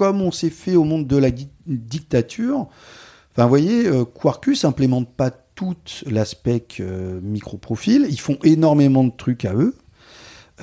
comme 0.00 0.22
on 0.22 0.32
s'est 0.32 0.48
fait 0.48 0.76
au 0.76 0.84
monde 0.84 1.06
de 1.06 1.18
la 1.18 1.28
dictature, 1.66 2.68
voyez, 3.36 3.86
euh, 3.86 4.06
Quarkus 4.06 4.64
implémente 4.64 5.14
pas 5.14 5.30
tout 5.30 5.76
l'aspect 6.06 6.64
euh, 6.80 7.20
micro-profil. 7.22 8.06
Ils 8.08 8.18
font 8.18 8.38
énormément 8.42 9.04
de 9.04 9.12
trucs 9.14 9.44
à 9.44 9.52
eux. 9.52 9.76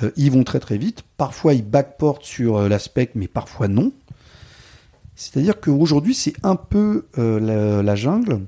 Euh, 0.02 0.10
ils 0.16 0.32
vont 0.32 0.42
très 0.42 0.58
très 0.58 0.76
vite. 0.76 1.04
Parfois, 1.16 1.54
ils 1.54 1.64
backportent 1.64 2.24
sur 2.24 2.68
l'aspect, 2.68 3.10
mais 3.14 3.28
parfois 3.28 3.68
non. 3.68 3.92
C'est-à-dire 5.14 5.60
qu'aujourd'hui, 5.60 6.14
c'est 6.14 6.34
un 6.42 6.56
peu 6.56 7.06
la, 7.16 7.94
jungle. 7.94 8.40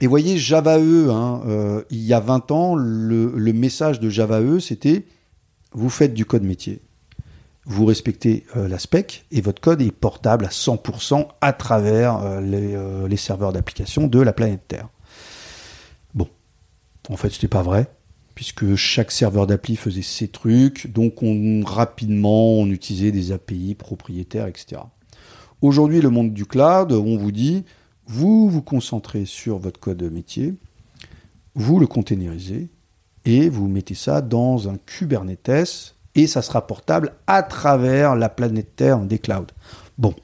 Et 0.00 0.06
voyez, 0.06 0.38
Java 0.38 0.78
E, 0.78 1.10
hein, 1.10 1.84
il 1.90 2.00
y 2.00 2.14
a 2.14 2.20
20 2.20 2.50
ans, 2.50 2.76
le, 2.76 3.30
le 3.36 3.52
message 3.52 4.00
de 4.00 4.08
Java 4.08 4.40
E, 4.40 4.58
c'était 4.58 5.04
vous 5.72 5.90
faites 5.90 6.14
du 6.14 6.24
code 6.24 6.44
métier 6.44 6.80
vous 7.66 7.84
respectez 7.84 8.46
euh, 8.56 8.68
la 8.68 8.78
spec 8.78 9.26
et 9.32 9.40
votre 9.40 9.60
code 9.60 9.82
est 9.82 9.90
portable 9.90 10.46
à 10.46 10.48
100% 10.48 11.26
à 11.40 11.52
travers 11.52 12.18
euh, 12.18 12.40
euh, 12.40 13.08
les, 13.08 13.16
serveurs 13.16 13.52
d'application 13.52 14.06
de 14.06 14.20
la 14.20 14.32
planète 14.32 14.62
Terre. 14.68 14.88
Bon, 16.14 16.28
en 17.08 17.16
fait, 17.16 17.30
c'était 17.30 17.48
pas 17.48 17.62
vrai 17.62 17.90
puisque 18.36 18.74
chaque 18.76 19.12
serveur 19.12 19.46
d'appli 19.46 19.76
faisait 19.76 20.02
ses 20.02 20.28
trucs, 20.28 20.92
donc 20.92 21.22
on 21.22 21.64
rapidement 21.64 22.58
on 22.58 22.66
utilisait 22.66 23.10
des 23.10 23.32
API 23.32 23.74
propriétaires, 23.74 24.46
etc. 24.46 24.82
Aujourd'hui, 25.62 26.02
le 26.02 26.10
monde 26.10 26.34
du 26.34 26.44
cloud, 26.44 26.92
on 26.92 27.16
vous 27.16 27.32
dit, 27.32 27.64
vous 28.06 28.50
vous 28.50 28.60
concentrez 28.60 29.24
sur 29.24 29.56
votre 29.56 29.80
code 29.80 30.02
métier, 30.12 30.54
vous 31.54 31.80
le 31.80 31.86
containerisez 31.86 32.68
et 33.24 33.48
vous 33.48 33.68
mettez 33.68 33.94
ça 33.94 34.20
dans 34.20 34.68
un 34.68 34.76
Kubernetes 34.76 35.95
et 36.16 36.26
ça 36.26 36.42
sera 36.42 36.66
portable 36.66 37.12
à 37.26 37.42
travers 37.42 38.16
la 38.16 38.28
planète 38.28 38.74
Terre 38.74 38.98
des 38.98 39.18
clouds. 39.18 39.46
Bon, 39.98 40.14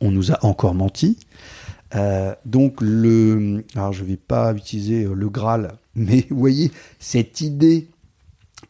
on 0.00 0.12
nous 0.12 0.30
a 0.30 0.44
encore 0.44 0.74
menti. 0.74 1.18
Euh, 1.96 2.34
donc 2.44 2.80
le, 2.80 3.64
alors 3.74 3.92
je 3.92 4.04
vais 4.04 4.16
pas 4.16 4.52
utiliser 4.52 5.08
le 5.12 5.28
Graal, 5.28 5.72
mais 5.96 6.26
vous 6.30 6.38
voyez 6.38 6.70
cette 7.00 7.40
idée 7.40 7.88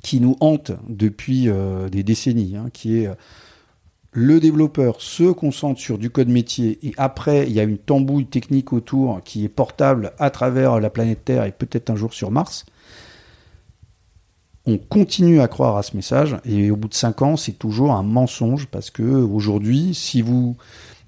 qui 0.02 0.20
nous 0.20 0.36
hante 0.40 0.72
depuis 0.88 1.48
euh, 1.48 1.90
des 1.90 2.02
décennies, 2.02 2.56
hein, 2.56 2.68
qui 2.72 2.98
est 2.98 3.08
euh, 3.08 3.14
le 4.12 4.40
développeur 4.40 5.00
se 5.00 5.30
concentre 5.30 5.80
sur 5.80 5.98
du 5.98 6.10
code 6.10 6.28
métier 6.28 6.78
et 6.82 6.94
après 6.96 7.46
il 7.46 7.52
y 7.52 7.60
a 7.60 7.62
une 7.62 7.78
tambouille 7.78 8.26
technique 8.26 8.72
autour 8.72 9.22
qui 9.22 9.44
est 9.44 9.48
portable 9.48 10.12
à 10.18 10.30
travers 10.30 10.80
la 10.80 10.90
planète 10.90 11.24
Terre 11.24 11.44
et 11.44 11.52
peut-être 11.52 11.90
un 11.90 11.96
jour 11.96 12.12
sur 12.12 12.32
Mars 12.32 12.66
on 14.66 14.78
continue 14.78 15.40
à 15.40 15.48
croire 15.48 15.76
à 15.76 15.82
ce 15.82 15.96
message 15.96 16.36
et 16.44 16.70
au 16.70 16.76
bout 16.76 16.88
de 16.88 16.94
cinq 16.94 17.22
ans, 17.22 17.36
c'est 17.36 17.58
toujours 17.58 17.92
un 17.92 18.02
mensonge 18.02 18.66
parce 18.66 18.90
que 18.90 19.02
aujourd'hui, 19.02 19.94
si 19.94 20.22
vous 20.22 20.56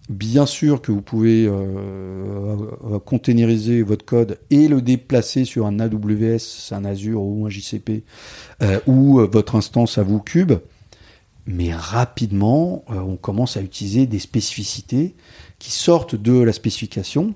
Bien 0.09 0.47
sûr 0.47 0.83
que 0.83 0.91
vous 0.91 1.01
pouvez 1.01 1.47
euh, 1.47 1.53
euh, 1.53 2.99
containeriser 2.99 3.83
votre 3.83 4.05
code 4.05 4.39
et 4.51 4.67
le 4.67 4.83
déplacer 4.83 5.45
sur 5.45 5.65
un 5.65 5.79
AWS, 5.79 6.73
un 6.73 6.85
Azure 6.85 7.23
ou 7.23 7.47
un 7.47 7.49
JCP, 7.49 8.03
euh, 8.63 8.81
ou 8.87 9.21
votre 9.33 9.55
instance 9.55 9.99
à 9.99 10.03
vous 10.03 10.19
cube, 10.19 10.53
mais 11.47 11.73
rapidement, 11.73 12.85
on 12.89 13.17
commence 13.17 13.57
à 13.57 13.63
utiliser 13.63 14.07
des 14.07 14.19
spécificités 14.19 15.15
qui 15.59 15.71
sortent 15.71 16.15
de 16.15 16.39
la 16.41 16.53
spécification 16.53 17.35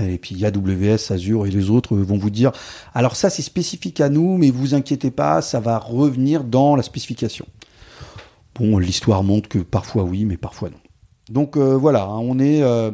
et 0.00 0.18
puis 0.18 0.44
AWS, 0.44 1.12
Azure 1.12 1.46
et 1.46 1.50
les 1.50 1.70
autres 1.70 1.96
vont 1.96 2.18
vous 2.18 2.30
dire, 2.30 2.52
alors 2.94 3.16
ça 3.16 3.30
c'est 3.30 3.42
spécifique 3.42 4.00
à 4.00 4.08
nous, 4.08 4.38
mais 4.38 4.50
vous 4.50 4.74
inquiétez 4.74 5.10
pas, 5.10 5.42
ça 5.42 5.60
va 5.60 5.78
revenir 5.78 6.44
dans 6.44 6.76
la 6.76 6.82
spécification. 6.82 7.46
Bon, 8.54 8.78
l'histoire 8.78 9.22
montre 9.22 9.48
que 9.48 9.58
parfois 9.58 10.04
oui, 10.04 10.24
mais 10.24 10.36
parfois 10.36 10.70
non. 10.70 10.76
Donc 11.30 11.56
euh, 11.56 11.76
voilà, 11.76 12.04
hein, 12.04 12.18
on 12.18 12.38
est 12.38 12.62
euh, 12.62 12.90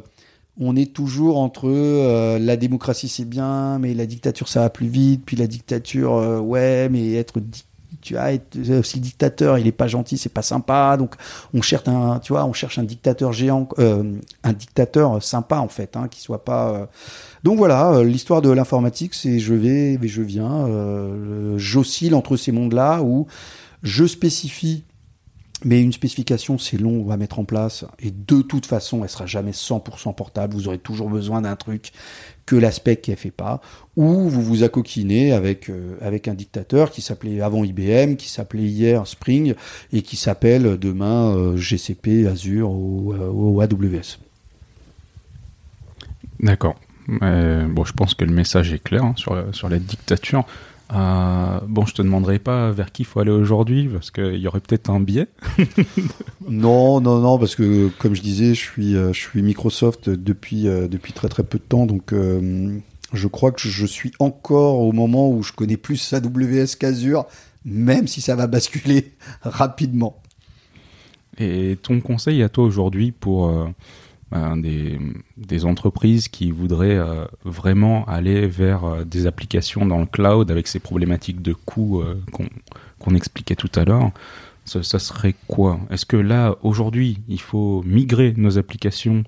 on 0.60 0.76
est 0.76 0.92
toujours 0.92 1.38
entre 1.38 1.68
euh, 1.68 2.38
la 2.38 2.56
démocratie 2.56 3.08
c'est 3.08 3.24
bien, 3.24 3.78
mais 3.78 3.94
la 3.94 4.06
dictature 4.06 4.48
ça 4.48 4.60
va 4.60 4.70
plus 4.70 4.88
vite, 4.88 5.22
puis 5.24 5.36
la 5.36 5.46
dictature 5.46 6.12
ouais, 6.44 6.88
mais 6.88 7.14
être 7.14 7.40
tu 8.00 8.14
vois, 8.14 8.30
euh, 8.56 8.82
si 8.82 8.96
le 8.96 9.02
dictateur 9.02 9.58
il 9.58 9.66
est 9.66 9.72
pas 9.72 9.88
gentil, 9.88 10.18
c'est 10.18 10.28
pas 10.28 10.42
sympa. 10.42 10.96
Donc 10.96 11.14
on 11.54 11.62
cherche 11.62 11.88
un, 11.88 12.18
tu 12.20 12.32
vois, 12.32 12.44
on 12.44 12.52
cherche 12.52 12.78
un 12.78 12.84
dictateur 12.84 13.32
géant, 13.32 13.68
euh, 13.78 14.14
un 14.44 14.52
dictateur 14.52 15.22
sympa 15.22 15.58
en 15.58 15.68
fait, 15.68 15.96
hein, 15.96 16.08
qui 16.08 16.20
soit 16.20 16.44
pas. 16.44 16.70
Euh. 16.70 16.86
Donc 17.44 17.58
voilà, 17.58 18.02
l'histoire 18.02 18.42
de 18.42 18.50
l'informatique, 18.50 19.14
c'est 19.14 19.38
je 19.38 19.54
vais, 19.54 19.98
je 20.02 20.22
viens, 20.22 20.66
j'oscille 21.56 22.14
entre 22.14 22.36
ces 22.36 22.50
mondes-là 22.50 23.00
où 23.02 23.26
je 23.82 24.06
spécifie 24.06 24.82
mais 25.64 25.82
une 25.82 25.92
spécification, 25.92 26.56
c'est 26.56 26.78
long 26.78 27.10
à 27.10 27.16
mettre 27.16 27.38
en 27.38 27.44
place. 27.44 27.84
Et 27.98 28.10
de 28.10 28.42
toute 28.42 28.66
façon, 28.66 29.02
elle 29.02 29.10
sera 29.10 29.26
jamais 29.26 29.50
100% 29.50 30.14
portable. 30.14 30.54
Vous 30.54 30.68
aurez 30.68 30.78
toujours 30.78 31.10
besoin 31.10 31.42
d'un 31.42 31.56
truc 31.56 31.92
que 32.46 32.54
l'aspect 32.54 32.96
qui 32.96 33.10
ne 33.10 33.16
fait 33.16 33.32
pas. 33.32 33.60
Ou 33.96 34.28
vous 34.28 34.42
vous 34.42 34.62
accoquinez 34.62 35.32
avec, 35.32 35.68
euh, 35.68 35.96
avec 36.00 36.28
un 36.28 36.34
dictateur 36.34 36.90
qui 36.90 37.02
s'appelait 37.02 37.40
avant 37.40 37.64
IBM, 37.64 38.14
qui 38.14 38.28
s'appelait 38.28 38.64
hier 38.64 39.06
Spring, 39.06 39.54
et 39.92 40.02
qui 40.02 40.16
s'appelle 40.16 40.78
demain 40.78 41.34
euh, 41.34 41.56
GCP, 41.56 42.26
Azure 42.26 42.70
ou, 42.70 43.14
ou 43.14 43.60
AWS. 43.60 44.18
D'accord. 46.40 46.76
bon, 47.08 47.84
je 47.84 47.92
pense 47.92 48.14
que 48.14 48.24
le 48.24 48.32
message 48.32 48.72
est 48.72 48.82
clair 48.82 49.04
hein, 49.04 49.14
sur, 49.16 49.44
sur 49.52 49.68
la 49.68 49.80
dictature. 49.80 50.46
Euh, 50.92 51.60
bon, 51.66 51.84
je 51.84 51.94
te 51.94 52.02
demanderai 52.02 52.38
pas 52.38 52.70
vers 52.70 52.92
qui 52.92 53.02
il 53.02 53.04
faut 53.04 53.20
aller 53.20 53.30
aujourd'hui, 53.30 53.88
parce 53.88 54.10
qu'il 54.10 54.36
y 54.36 54.48
aurait 54.48 54.60
peut-être 54.60 54.90
un 54.90 55.00
biais. 55.00 55.28
non, 56.48 57.00
non, 57.00 57.18
non, 57.18 57.38
parce 57.38 57.54
que 57.54 57.88
comme 57.98 58.14
je 58.14 58.22
disais, 58.22 58.54
je 58.54 58.60
suis, 58.60 58.96
euh, 58.96 59.12
je 59.12 59.20
suis 59.20 59.42
Microsoft 59.42 60.08
depuis, 60.08 60.66
euh, 60.66 60.88
depuis 60.88 61.12
très 61.12 61.28
très 61.28 61.42
peu 61.42 61.58
de 61.58 61.64
temps, 61.64 61.86
donc 61.86 62.14
je 63.12 63.26
crois 63.28 63.52
que 63.52 63.60
je 63.60 63.86
suis 63.86 64.12
encore 64.18 64.80
au 64.80 64.92
moment 64.92 65.30
où 65.30 65.42
je 65.42 65.52
connais 65.52 65.76
plus 65.76 66.12
AWS 66.12 66.76
qu'Azure, 66.78 67.26
même 67.64 68.06
si 68.06 68.20
ça 68.20 68.34
va 68.34 68.46
basculer 68.46 69.12
rapidement. 69.42 70.22
Et 71.38 71.78
ton 71.82 72.00
conseil 72.00 72.42
à 72.42 72.48
toi 72.48 72.64
aujourd'hui 72.64 73.12
pour 73.12 73.52
des, 74.56 74.98
des, 75.36 75.64
entreprises 75.64 76.28
qui 76.28 76.50
voudraient 76.50 76.98
euh, 76.98 77.24
vraiment 77.44 78.04
aller 78.06 78.46
vers 78.46 78.84
euh, 78.84 79.04
des 79.04 79.26
applications 79.26 79.86
dans 79.86 79.98
le 79.98 80.06
cloud 80.06 80.50
avec 80.50 80.68
ces 80.68 80.80
problématiques 80.80 81.40
de 81.40 81.54
coûts 81.54 82.02
euh, 82.02 82.20
qu'on 82.98 83.14
expliquait 83.14 83.56
tout 83.56 83.70
à 83.74 83.84
l'heure. 83.84 84.10
ça, 84.66 84.98
serait 84.98 85.34
quoi? 85.46 85.80
Est-ce 85.90 86.04
que 86.04 86.18
là, 86.18 86.56
aujourd'hui, 86.62 87.20
il 87.28 87.40
faut 87.40 87.82
migrer 87.86 88.34
nos 88.36 88.58
applications 88.58 89.24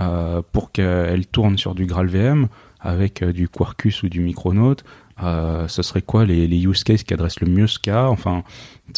euh, 0.00 0.40
pour 0.52 0.72
qu'elles 0.72 1.26
tournent 1.26 1.58
sur 1.58 1.74
du 1.74 1.84
GraalVM 1.84 2.48
avec 2.82 3.22
euh, 3.22 3.32
du 3.32 3.48
Quarkus 3.48 4.02
ou 4.02 4.08
du 4.08 4.20
Micronaut 4.20 4.76
euh, 5.22 5.68
Ce 5.68 5.82
serait 5.82 6.02
quoi 6.02 6.24
les, 6.24 6.46
use 6.46 6.84
cases 6.84 7.02
qui 7.02 7.14
adressent 7.14 7.40
le 7.40 7.48
mieux 7.48 7.66
ce 7.66 7.78
cas? 7.78 8.06
Enfin, 8.06 8.42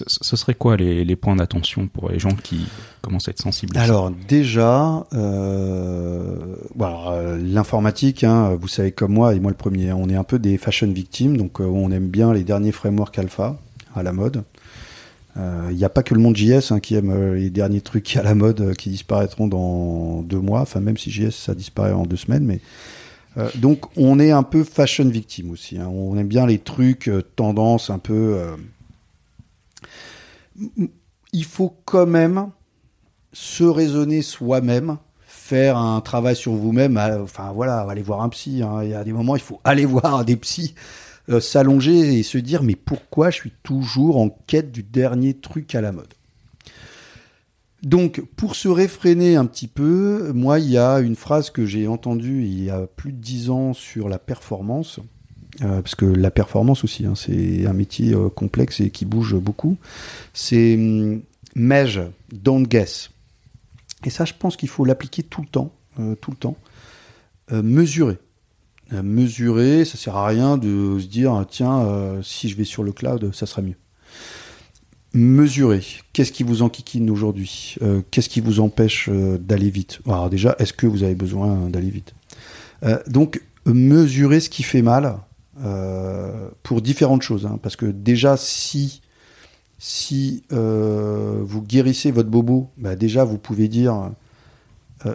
ce- 0.07 0.37
serait 0.37 0.55
quoi 0.55 0.77
les, 0.77 1.17
points 1.17 1.37
d'attention 1.37 1.89
pour 1.89 2.09
les 2.11 2.19
gens 2.19 2.35
qui 2.43 2.67
commencent 3.01 3.29
à 3.29 3.33
être 3.33 3.43
sensibles 3.43 3.77
Alors 3.77 4.11
déjà, 4.11 5.05
euh, 5.13 6.57
l'informatique, 7.43 8.25
hein, 8.25 8.57
vous 8.61 8.69
savez 8.69 8.93
comme 8.93 9.13
moi 9.13 9.35
et 9.35 9.41
moi 9.41 9.51
le 9.51 9.57
premier, 9.57 9.93
on 9.93 10.09
est 10.09 10.17
un 10.17 10.25
peu 10.25 10.39
des 10.39 10.59
fashion 10.59 10.91
victimes, 10.91 11.37
donc 11.37 11.61
on 11.61 11.91
aime 11.91 12.09
bien 12.09 12.33
les 12.33 12.45
derniers 12.45 12.73
frameworks 12.73 13.19
alpha 13.19 13.59
à 13.95 14.03
la 14.03 14.13
mode. 14.13 14.45
Il 15.37 15.77
n'y 15.77 15.85
a 15.85 15.89
pas 15.89 16.03
que 16.03 16.13
le 16.15 16.21
monde 16.21 16.37
JS 16.37 16.73
hein, 16.73 16.81
qui 16.81 16.95
aime 16.95 17.35
les 17.35 17.49
derniers 17.49 17.81
trucs 17.81 18.17
à 18.17 18.23
la 18.23 18.35
mode 18.35 18.75
qui 18.77 18.91
disparaîtront 18.91 19.49
dans 19.49 20.21
deux 20.21 20.41
mois, 20.41 20.61
enfin 20.61 20.81
même 20.81 20.99
si 20.99 21.11
JS 21.11 21.31
ça 21.31 21.55
disparaît 21.55 21.93
en 21.93 22.05
deux 22.05 22.17
semaines, 22.17 22.45
mais 22.45 22.61
euh, 23.39 23.51
donc 23.57 23.87
on 23.97 24.19
est 24.21 24.31
un 24.31 24.43
peu 24.43 24.65
fashion 24.65 25.09
victime 25.09 25.51
aussi. 25.51 25.79
hein. 25.79 25.89
On 25.89 26.17
aime 26.17 26.29
bien 26.29 26.47
les 26.47 26.59
trucs 26.59 27.09
euh, 27.09 27.23
tendances 27.23 27.91
un 27.91 27.99
peu. 27.99 28.37
euh, 28.39 28.57
Il 31.33 31.45
faut 31.45 31.75
quand 31.85 32.07
même 32.07 32.51
se 33.33 33.65
raisonner 33.65 34.23
soi-même, 34.23 34.99
faire 35.27 35.77
un 35.79 36.01
travail 36.01 36.37
sur 36.37 36.53
vous-même. 36.53 36.99
Enfin 37.23 37.53
voilà, 37.53 37.81
aller 37.81 38.03
voir 38.03 38.23
un 38.23 38.29
psy. 38.29 38.63
hein. 38.63 38.83
Il 38.83 38.91
y 38.91 38.95
a 38.95 39.05
des 39.05 39.13
moments, 39.13 39.37
il 39.37 39.43
faut 39.43 39.61
aller 39.65 39.87
voir 39.87 40.25
des 40.25 40.37
psys, 40.37 40.75
euh, 41.31 41.41
s'allonger 41.41 42.19
et 42.19 42.23
se 42.23 42.39
dire 42.39 42.63
mais 42.63 42.77
pourquoi 42.77 43.31
je 43.31 43.37
suis 43.37 43.53
toujours 43.63 44.19
en 44.21 44.29
quête 44.47 44.73
du 44.73 44.83
dernier 44.83 45.35
truc 45.35 45.75
à 45.75 45.81
la 45.81 45.93
mode? 45.93 46.13
Donc, 47.83 48.23
pour 48.37 48.55
se 48.55 48.69
réfréner 48.69 49.35
un 49.35 49.45
petit 49.45 49.67
peu, 49.67 50.33
moi, 50.33 50.61
il 50.61 50.71
y 50.71 50.79
a 50.79 51.01
une 51.01 51.17
phrase 51.17 51.51
que 51.51 51.67
j'ai 51.67 51.89
entendue 51.89 52.45
il 52.45 52.63
y 52.63 52.71
a 52.71 52.87
plus 52.87 53.13
de 53.13 53.19
dix 53.19 53.51
ans 53.51 53.73
sur 53.73 54.09
la 54.09 54.21
performance, 54.21 55.01
euh, 55.63 55.83
parce 55.83 55.97
que 55.97 56.07
la 56.07 56.31
performance 56.31 56.85
aussi, 56.85 57.05
hein, 57.07 57.15
c'est 57.15 57.67
un 57.67 57.73
métier 57.73 58.15
euh, 58.15 58.29
complexe 58.31 58.81
et 58.81 58.91
qui 58.91 59.05
bouge 59.05 59.35
beaucoup. 59.35 59.77
C'est 60.33 60.75
hum, 60.77 61.23
don't 62.33 62.63
guess. 62.63 63.11
Et 64.05 64.11
ça, 64.11 64.25
je 64.25 64.35
pense 64.39 64.57
qu'il 64.57 64.69
faut 64.69 64.85
l'appliquer 64.85 65.25
tout 65.25 65.43
le 65.43 65.49
temps, 65.49 65.73
euh, 65.99 66.15
tout 66.15 66.31
le 66.31 66.37
temps. 66.37 66.57
Mesurer. 67.51 68.17
Mesurer, 68.91 69.85
ça 69.85 69.99
sert 69.99 70.17
à 70.17 70.27
rien 70.27 70.57
de 70.57 70.99
se 70.99 71.07
dire 71.07 71.35
ah, 71.35 71.45
tiens, 71.47 72.19
si 72.23 72.49
je 72.49 72.57
vais 72.57 72.65
sur 72.65 72.83
le 72.83 72.93
cloud, 72.93 73.31
ça 73.35 73.45
sera 73.45 73.61
mieux. 73.61 73.75
Mesurer. 75.15 75.85
Qu'est-ce 76.15 76.33
qui 76.33 76.43
vous 76.43 76.63
enquiquine 76.63 77.11
aujourd'hui? 77.11 77.77
Euh, 77.83 78.01
Qu'est-ce 78.11 78.31
qui 78.31 78.41
vous 78.41 78.61
empêche 78.61 79.11
euh, 79.13 79.37
d'aller 79.37 79.69
vite? 79.69 80.01
Alors 80.07 80.31
déjà, 80.31 80.57
est-ce 80.59 80.73
que 80.73 80.87
vous 80.87 81.03
avez 81.03 81.15
besoin 81.15 81.69
d'aller 81.69 81.91
vite? 81.91 82.15
Euh, 82.83 82.99
Donc, 83.09 83.43
mesurer 83.67 84.41
ce 84.41 84.49
qui 84.49 84.63
fait 84.63 84.83
mal 84.83 85.19
pour 86.63 86.81
différentes 86.81 87.23
choses. 87.23 87.45
hein, 87.47 87.59
parce 87.63 87.77
que 87.77 87.87
déjà, 87.87 88.37
si 88.37 89.01
si 89.79 90.43
vous 90.51 91.63
guérissez 91.63 92.11
votre 92.11 92.31
bobo, 92.31 92.71
bah 92.79 92.97
déjà 92.97 93.23
vous 93.25 93.39
pouvez 93.39 93.69
dire 93.69 94.11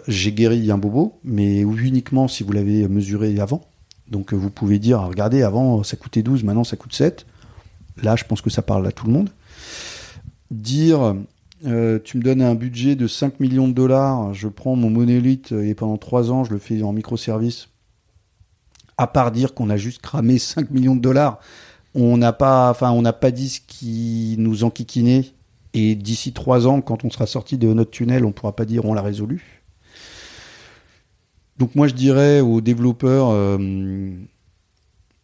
j'ai 0.06 0.32
guéri 0.32 0.70
un 0.70 0.78
bobo, 0.78 1.18
mais 1.24 1.60
uniquement 1.60 2.28
si 2.28 2.44
vous 2.44 2.52
l'avez 2.52 2.86
mesuré 2.88 3.38
avant. 3.40 3.62
Donc 4.10 4.32
vous 4.32 4.48
pouvez 4.48 4.78
dire 4.78 5.00
regardez 5.02 5.42
avant 5.42 5.82
ça 5.82 5.96
coûtait 5.96 6.22
12, 6.22 6.44
maintenant 6.44 6.64
ça 6.64 6.76
coûte 6.76 6.94
7. 6.94 7.26
Là 8.02 8.16
je 8.16 8.24
pense 8.24 8.40
que 8.40 8.48
ça 8.50 8.62
parle 8.62 8.86
à 8.86 8.92
tout 8.92 9.06
le 9.06 9.12
monde. 9.12 9.30
Dire 10.50 11.16
euh, 11.66 11.98
tu 12.02 12.16
me 12.16 12.22
donnes 12.22 12.42
un 12.42 12.54
budget 12.54 12.96
de 12.96 13.06
5 13.06 13.40
millions 13.40 13.68
de 13.68 13.72
dollars, 13.72 14.32
je 14.32 14.48
prends 14.48 14.76
mon 14.76 14.90
monolithe 14.90 15.52
et 15.52 15.74
pendant 15.74 15.98
3 15.98 16.30
ans 16.30 16.44
je 16.44 16.52
le 16.52 16.58
fais 16.58 16.82
en 16.82 16.92
microservice. 16.92 17.68
À 18.96 19.06
part 19.06 19.30
dire 19.30 19.54
qu'on 19.54 19.70
a 19.70 19.76
juste 19.76 20.00
cramé 20.00 20.38
5 20.38 20.70
millions 20.70 20.96
de 20.96 21.00
dollars, 21.00 21.40
on 21.94 22.16
n'a 22.16 22.32
pas, 22.32 22.70
enfin, 22.70 22.90
on 22.92 23.02
n'a 23.02 23.12
pas 23.12 23.30
dit 23.30 23.48
ce 23.48 23.60
qui 23.66 24.36
nous 24.38 24.64
enquiquinait. 24.64 25.32
Et 25.74 25.94
d'ici 25.94 26.32
trois 26.32 26.66
ans, 26.66 26.80
quand 26.80 27.04
on 27.04 27.10
sera 27.10 27.26
sorti 27.26 27.58
de 27.58 27.72
notre 27.72 27.90
tunnel, 27.90 28.24
on 28.24 28.32
pourra 28.32 28.56
pas 28.56 28.64
dire 28.64 28.84
on 28.84 28.94
l'a 28.94 29.02
résolu. 29.02 29.62
Donc 31.58 31.74
moi, 31.74 31.88
je 31.88 31.94
dirais 31.94 32.40
aux 32.40 32.60
développeurs 32.60 33.30
euh, 33.30 33.58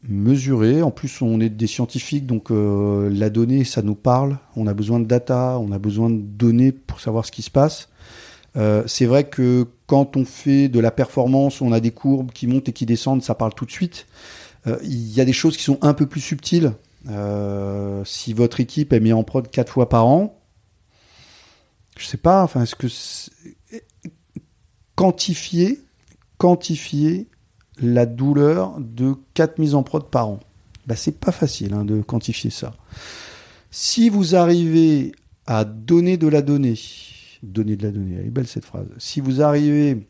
mesurer. 0.09 0.83
En 0.83 0.91
plus, 0.91 1.23
on 1.23 1.41
est 1.41 1.49
des 1.49 1.67
scientifiques, 1.67 2.27
donc 2.27 2.51
euh, 2.51 3.09
la 3.11 3.31
donnée, 3.31 3.65
ça 3.65 3.83
nous 3.83 3.95
parle. 3.95 4.39
On 4.57 4.67
a 4.67 4.75
besoin 4.75 5.01
de 5.01 5.07
data, 5.07 5.59
on 5.61 5.73
a 5.73 5.79
besoin 5.79 6.11
de 6.11 6.21
données 6.21 6.73
pour 6.73 7.01
savoir 7.01 7.25
ce 7.25 7.33
qui 7.33 7.43
se 7.43 7.51
passe. 7.51 7.89
Euh, 8.57 8.85
c'est 8.87 9.07
vrai 9.07 9.25
que 9.25 9.67
quand 9.87 10.17
on 10.17 10.25
fait 10.25 10.69
de 10.69 10.79
la 10.79 10.91
performance, 10.91 11.61
on 11.61 11.73
a 11.73 11.81
des 11.81 11.91
courbes 11.91 12.31
qui 12.33 12.47
montent 12.47 12.69
et 12.69 12.73
qui 12.73 12.87
descendent, 12.87 13.23
ça 13.23 13.35
parle 13.35 13.55
tout 13.55 13.65
de 13.67 13.71
suite. 13.73 14.07
Euh, 14.67 14.79
Il 14.83 15.13
y 15.13 15.21
a 15.21 15.25
des 15.25 15.33
choses 15.33 15.57
qui 15.57 15.65
sont 15.65 15.79
un 15.83 15.95
peu 15.95 16.07
plus 16.07 16.21
subtiles. 16.21 16.73
Euh, 17.09 18.03
si 18.05 18.33
votre 18.33 18.61
équipe 18.61 18.93
est 18.93 19.01
mise 19.01 19.13
en 19.13 19.25
prod 19.25 19.51
quatre 19.51 19.73
fois 19.73 19.89
par 19.89 20.07
an, 20.07 20.41
je 21.99 22.07
sais 22.07 22.17
pas. 22.17 22.43
Enfin, 22.43 22.63
est-ce 22.63 22.75
que 22.75 22.89
c'est- 22.89 23.31
quantifier, 24.95 25.81
quantifier 26.39 27.27
la 27.81 28.07
douleur 28.07 28.79
de 28.79 29.15
quatre 29.35 29.59
mises 29.59 29.75
en 29.75 29.83
prod 29.83 30.05
par 30.09 30.29
an, 30.29 30.41
bah, 30.87 30.97
c'est 30.97 31.19
pas 31.19 31.33
facile 31.33 31.75
hein, 31.75 31.85
de 31.85 32.03
quantifier 32.03 32.51
ça. 32.51 32.75
Si 33.71 34.09
vous 34.09 34.37
arrivez 34.37 35.13
à 35.47 35.65
donner 35.65 36.17
de 36.17 36.29
la 36.29 36.43
donnée, 36.43 36.79
donner 37.43 37.77
de 37.77 37.83
la 37.83 37.91
donnée, 37.91 38.17
elle 38.21 38.27
est 38.27 38.31
belle 38.31 38.47
cette 38.47 38.65
phrase. 38.65 38.87
Si 38.99 39.21
vous 39.21 39.43
arrivez 39.43 40.07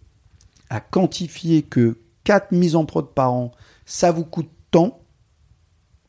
à 0.68 0.80
quantifier 0.80 1.62
que 1.62 1.96
quatre 2.24 2.52
mises 2.52 2.76
en 2.76 2.84
prod 2.84 3.08
par 3.14 3.32
an, 3.32 3.52
ça 3.86 4.12
vous 4.12 4.24
coûte 4.24 4.50
tant, 4.70 5.00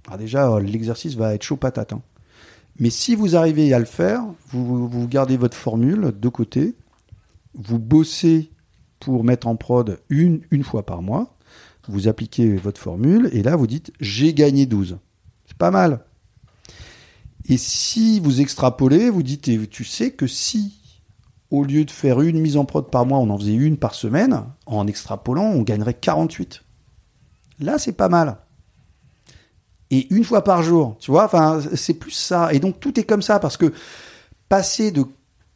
alors 0.07 0.19
déjà, 0.19 0.51
euh, 0.51 0.59
l'exercice 0.59 1.15
va 1.15 1.33
être 1.33 1.43
chaud 1.43 1.57
patate. 1.57 1.93
hein. 1.93 2.01
Mais 2.79 2.89
si 2.89 3.15
vous 3.15 3.35
arrivez 3.35 3.73
à 3.73 3.79
le 3.79 3.85
faire, 3.85 4.23
vous, 4.49 5.07
gardez 5.07 5.37
votre 5.37 5.55
formule 5.55 6.13
de 6.19 6.29
côté, 6.29 6.75
vous 7.53 7.79
bossez 7.79 8.51
pour 8.99 9.23
mettre 9.23 9.47
en 9.47 9.55
prod 9.55 9.99
une 10.09 10.63
fois 10.63 10.85
par 10.85 11.01
mois, 11.01 11.34
vous 11.87 12.07
appliquez 12.07 12.55
votre 12.55 12.81
formule, 12.81 13.29
et 13.33 13.43
là, 13.43 13.55
vous 13.55 13.67
dites 13.67 13.91
j'ai 13.99 14.33
gagné 14.33 14.65
12. 14.65 14.97
C'est 15.45 15.57
pas 15.57 15.71
mal. 15.71 16.05
Et 17.47 17.57
si 17.57 18.19
vous 18.19 18.41
extrapolez, 18.41 19.09
vous 19.09 19.23
dites, 19.23 19.69
tu 19.69 19.83
sais 19.83 20.11
que 20.11 20.25
si, 20.25 20.79
au 21.51 21.63
lieu 21.63 21.85
de 21.85 21.91
faire 21.91 22.21
une 22.21 22.39
mise 22.39 22.57
en 22.57 22.65
prod 22.65 22.89
par 22.89 23.05
mois, 23.05 23.19
on 23.19 23.29
en 23.29 23.37
faisait 23.37 23.53
une 23.53 23.77
par 23.77 23.93
semaine, 23.93 24.45
en 24.65 24.87
extrapolant, 24.87 25.45
on 25.45 25.61
gagnerait 25.61 25.93
48. 25.93 26.63
Là, 27.59 27.77
c'est 27.77 27.93
pas 27.93 28.09
mal. 28.09 28.37
Et 29.91 30.11
une 30.13 30.23
fois 30.23 30.43
par 30.43 30.63
jour, 30.63 30.97
tu 30.99 31.11
vois, 31.11 31.25
enfin, 31.25 31.61
c'est 31.75 31.93
plus 31.93 32.11
ça. 32.11 32.51
Et 32.51 32.59
donc, 32.59 32.79
tout 32.79 32.99
est 32.99 33.03
comme 33.03 33.21
ça, 33.21 33.39
parce 33.39 33.57
que 33.57 33.71
passer 34.49 34.91
de 34.91 35.05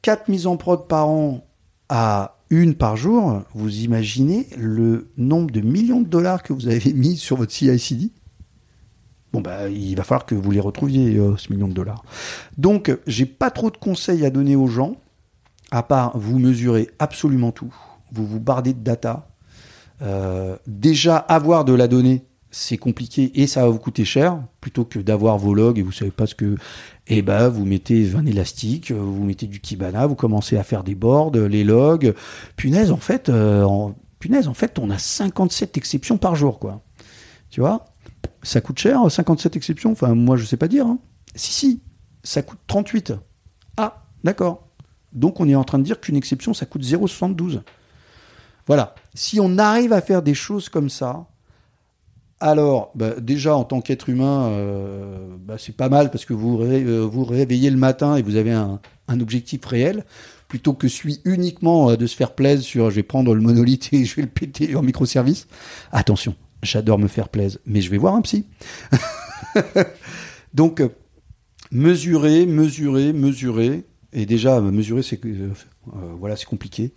4 0.04 0.30
mises 0.30 0.46
en 0.46 0.58
prod 0.58 0.88
par 0.88 1.10
an 1.10 1.44
à 1.90 2.39
une 2.50 2.76
par 2.76 2.98
jour, 2.98 3.44
vous 3.54 3.82
imaginez 3.82 4.48
le 4.58 5.10
nombre 5.18 5.52
de 5.52 5.62
millions 5.62 6.02
de 6.02 6.08
dollars 6.08 6.44
que 6.44 6.54
vous 6.54 6.68
avez 6.68 6.94
mis 6.94 7.18
sur 7.18 7.38
votre 7.38 7.52
CI/CD 7.52 8.12
Bon, 9.32 9.42
bah, 9.42 9.70
il 9.70 9.96
va 9.96 10.04
falloir 10.04 10.26
que 10.26 10.34
vous 10.34 10.50
les 10.50 10.60
retrouviez, 10.60 11.18
euh, 11.18 11.38
ce 11.38 11.54
million 11.54 11.68
de 11.68 11.74
dollars. 11.74 12.04
Donc, 12.58 12.98
j'ai 13.06 13.28
pas 13.28 13.52
trop 13.52 13.70
de 13.70 13.78
conseils 13.78 14.26
à 14.26 14.32
donner 14.32 14.56
aux 14.56 14.68
gens, 14.68 14.96
à 15.70 15.84
part 15.84 16.18
vous 16.18 16.40
mesurez 16.40 16.90
absolument 16.98 17.52
tout. 17.52 17.74
Vous 18.12 18.26
vous 18.26 18.40
bardez 18.40 18.74
de 18.74 18.80
data. 18.80 19.30
Euh, 20.02 20.56
déjà, 20.66 21.18
avoir 21.18 21.64
de 21.64 21.74
la 21.74 21.88
donnée, 21.88 22.26
c'est 22.52 22.78
compliqué 22.78 23.32
et 23.42 23.48
ça 23.48 23.62
va 23.64 23.70
vous 23.70 23.80
coûter 23.80 24.06
cher, 24.06 24.42
plutôt 24.62 24.86
que 24.86 25.00
d'avoir 25.00 25.38
vos 25.38 25.54
logs 25.54 25.78
et 25.78 25.82
vous 25.84 25.92
savez 25.92 26.12
pas 26.12 26.26
ce 26.26 26.36
que. 26.36 26.56
Eh 27.08 27.22
ben, 27.22 27.50
vous 27.50 27.66
mettez 27.66 28.14
un 28.16 28.26
élastique, 28.26 28.92
vous 28.92 29.24
mettez 29.24 29.48
du 29.48 29.60
Kibana, 29.60 30.06
vous 30.06 30.16
commencez 30.16 30.58
à 30.58 30.64
faire 30.64 30.84
des 30.84 30.96
boards, 30.96 31.32
les 31.32 31.64
logs. 31.64 32.14
Punaise, 32.56 32.92
en 32.92 32.98
fait, 32.98 33.30
euh, 33.30 33.66
punaise, 34.20 34.48
en 34.48 34.54
fait, 34.54 34.78
on 34.78 34.90
a 34.92 34.98
57 35.00 35.78
exceptions 35.78 36.18
par 36.18 36.36
jour, 36.36 36.60
quoi. 36.60 36.82
Tu 37.50 37.62
vois? 37.62 37.86
Ça 38.44 38.62
coûte 38.62 38.78
cher, 38.78 39.10
57 39.10 39.56
exceptions? 39.56 39.92
Enfin, 39.92 40.14
moi, 40.14 40.38
je 40.38 40.46
sais 40.46 40.58
pas 40.58 40.68
dire. 40.68 40.86
hein. 40.86 41.00
Si, 41.36 41.52
si, 41.52 41.82
ça 42.24 42.42
coûte 42.44 42.60
38. 42.68 43.14
Ah, 43.78 44.04
d'accord. 44.24 44.68
Donc, 45.12 45.40
on 45.40 45.48
est 45.50 45.56
en 45.56 45.64
train 45.64 45.80
de 45.80 45.84
dire 45.84 46.00
qu'une 46.00 46.16
exception, 46.16 46.54
ça 46.54 46.68
coûte 46.68 46.84
0,72. 46.84 47.62
Voilà. 48.68 48.94
Si 49.16 49.40
on 49.40 49.58
arrive 49.58 49.94
à 49.94 50.02
faire 50.02 50.22
des 50.22 50.36
choses 50.36 50.70
comme 50.70 50.90
ça, 50.92 51.26
alors, 52.40 52.92
bah, 52.96 53.16
déjà, 53.20 53.56
en 53.56 53.64
tant 53.64 53.82
qu'être 53.82 54.10
humain, 54.10 54.50
euh, 54.50 55.18
bah, 55.40 55.56
c'est 55.58 55.76
pas 55.76 55.90
mal 55.90 56.10
parce 56.10 56.26
que 56.26 56.34
vous 56.34 56.62
euh, 56.62 57.02
vous 57.02 57.26
réveillez 57.26 57.70
le 57.70 57.78
matin 57.78 58.16
et 58.16 58.22
vous 58.22 58.36
avez 58.38 58.52
un, 58.52 58.80
objectif 59.10 59.66
réel, 59.66 60.06
plutôt 60.48 60.74
que 60.74 60.88
celui 60.88 61.20
uniquement 61.26 61.90
euh, 61.90 61.96
de 61.98 62.06
se 62.06 62.16
faire 62.16 62.36
plaisir 62.36 62.64
sur 62.64 62.90
je 62.92 62.96
vais 62.96 63.04
prendre 63.04 63.34
le 63.34 63.42
monolithe 63.42 63.92
et 63.92 64.06
je 64.06 64.16
vais 64.16 64.22
le 64.22 64.30
péter 64.30 64.76
en 64.76 64.82
microservice. 64.82 65.48
Attention, 65.92 66.36
j'adore 66.64 67.00
me 67.00 67.08
faire 67.08 67.30
plaisir, 67.30 67.60
mais 67.66 67.82
je 67.82 67.90
vais 67.90 67.98
voir 67.98 68.16
un 68.16 68.22
psy. 68.22 68.46
Donc, 70.54 70.82
mesurer, 71.72 72.46
mesurer, 72.46 73.14
mesurer. 73.14 73.84
Et 74.12 74.26
déjà, 74.26 74.60
mesurer, 74.60 75.04
c'est 75.04 75.20
euh, 75.26 76.14
voilà, 76.18 76.36
c'est 76.36 76.46
compliqué. 76.46 76.94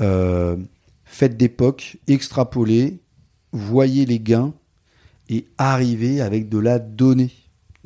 Euh, 0.00 0.56
faites 1.04 1.36
POC, 1.56 1.98
extrapolez, 2.08 3.00
voyez 3.52 4.06
les 4.06 4.20
gains 4.20 4.54
et 5.28 5.46
arrivez 5.58 6.20
avec 6.20 6.48
de 6.48 6.58
la 6.58 6.78
donnée. 6.78 7.30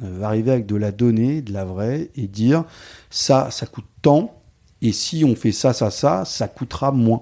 Euh, 0.03 0.22
arriver 0.22 0.51
avec 0.53 0.66
de 0.66 0.76
la 0.76 0.93
donnée, 0.93 1.43
de 1.43 1.53
la 1.53 1.64
vraie, 1.64 2.11
et 2.16 2.26
dire 2.26 2.64
ça, 3.11 3.51
ça 3.51 3.66
coûte 3.66 3.84
tant, 4.01 4.34
et 4.80 4.93
si 4.93 5.24
on 5.26 5.36
fait 5.36 5.53
ça, 5.53 5.74
ça, 5.74 5.91
ça, 5.91 6.24
ça 6.24 6.49
coûtera 6.49 6.91
moins. 6.91 7.20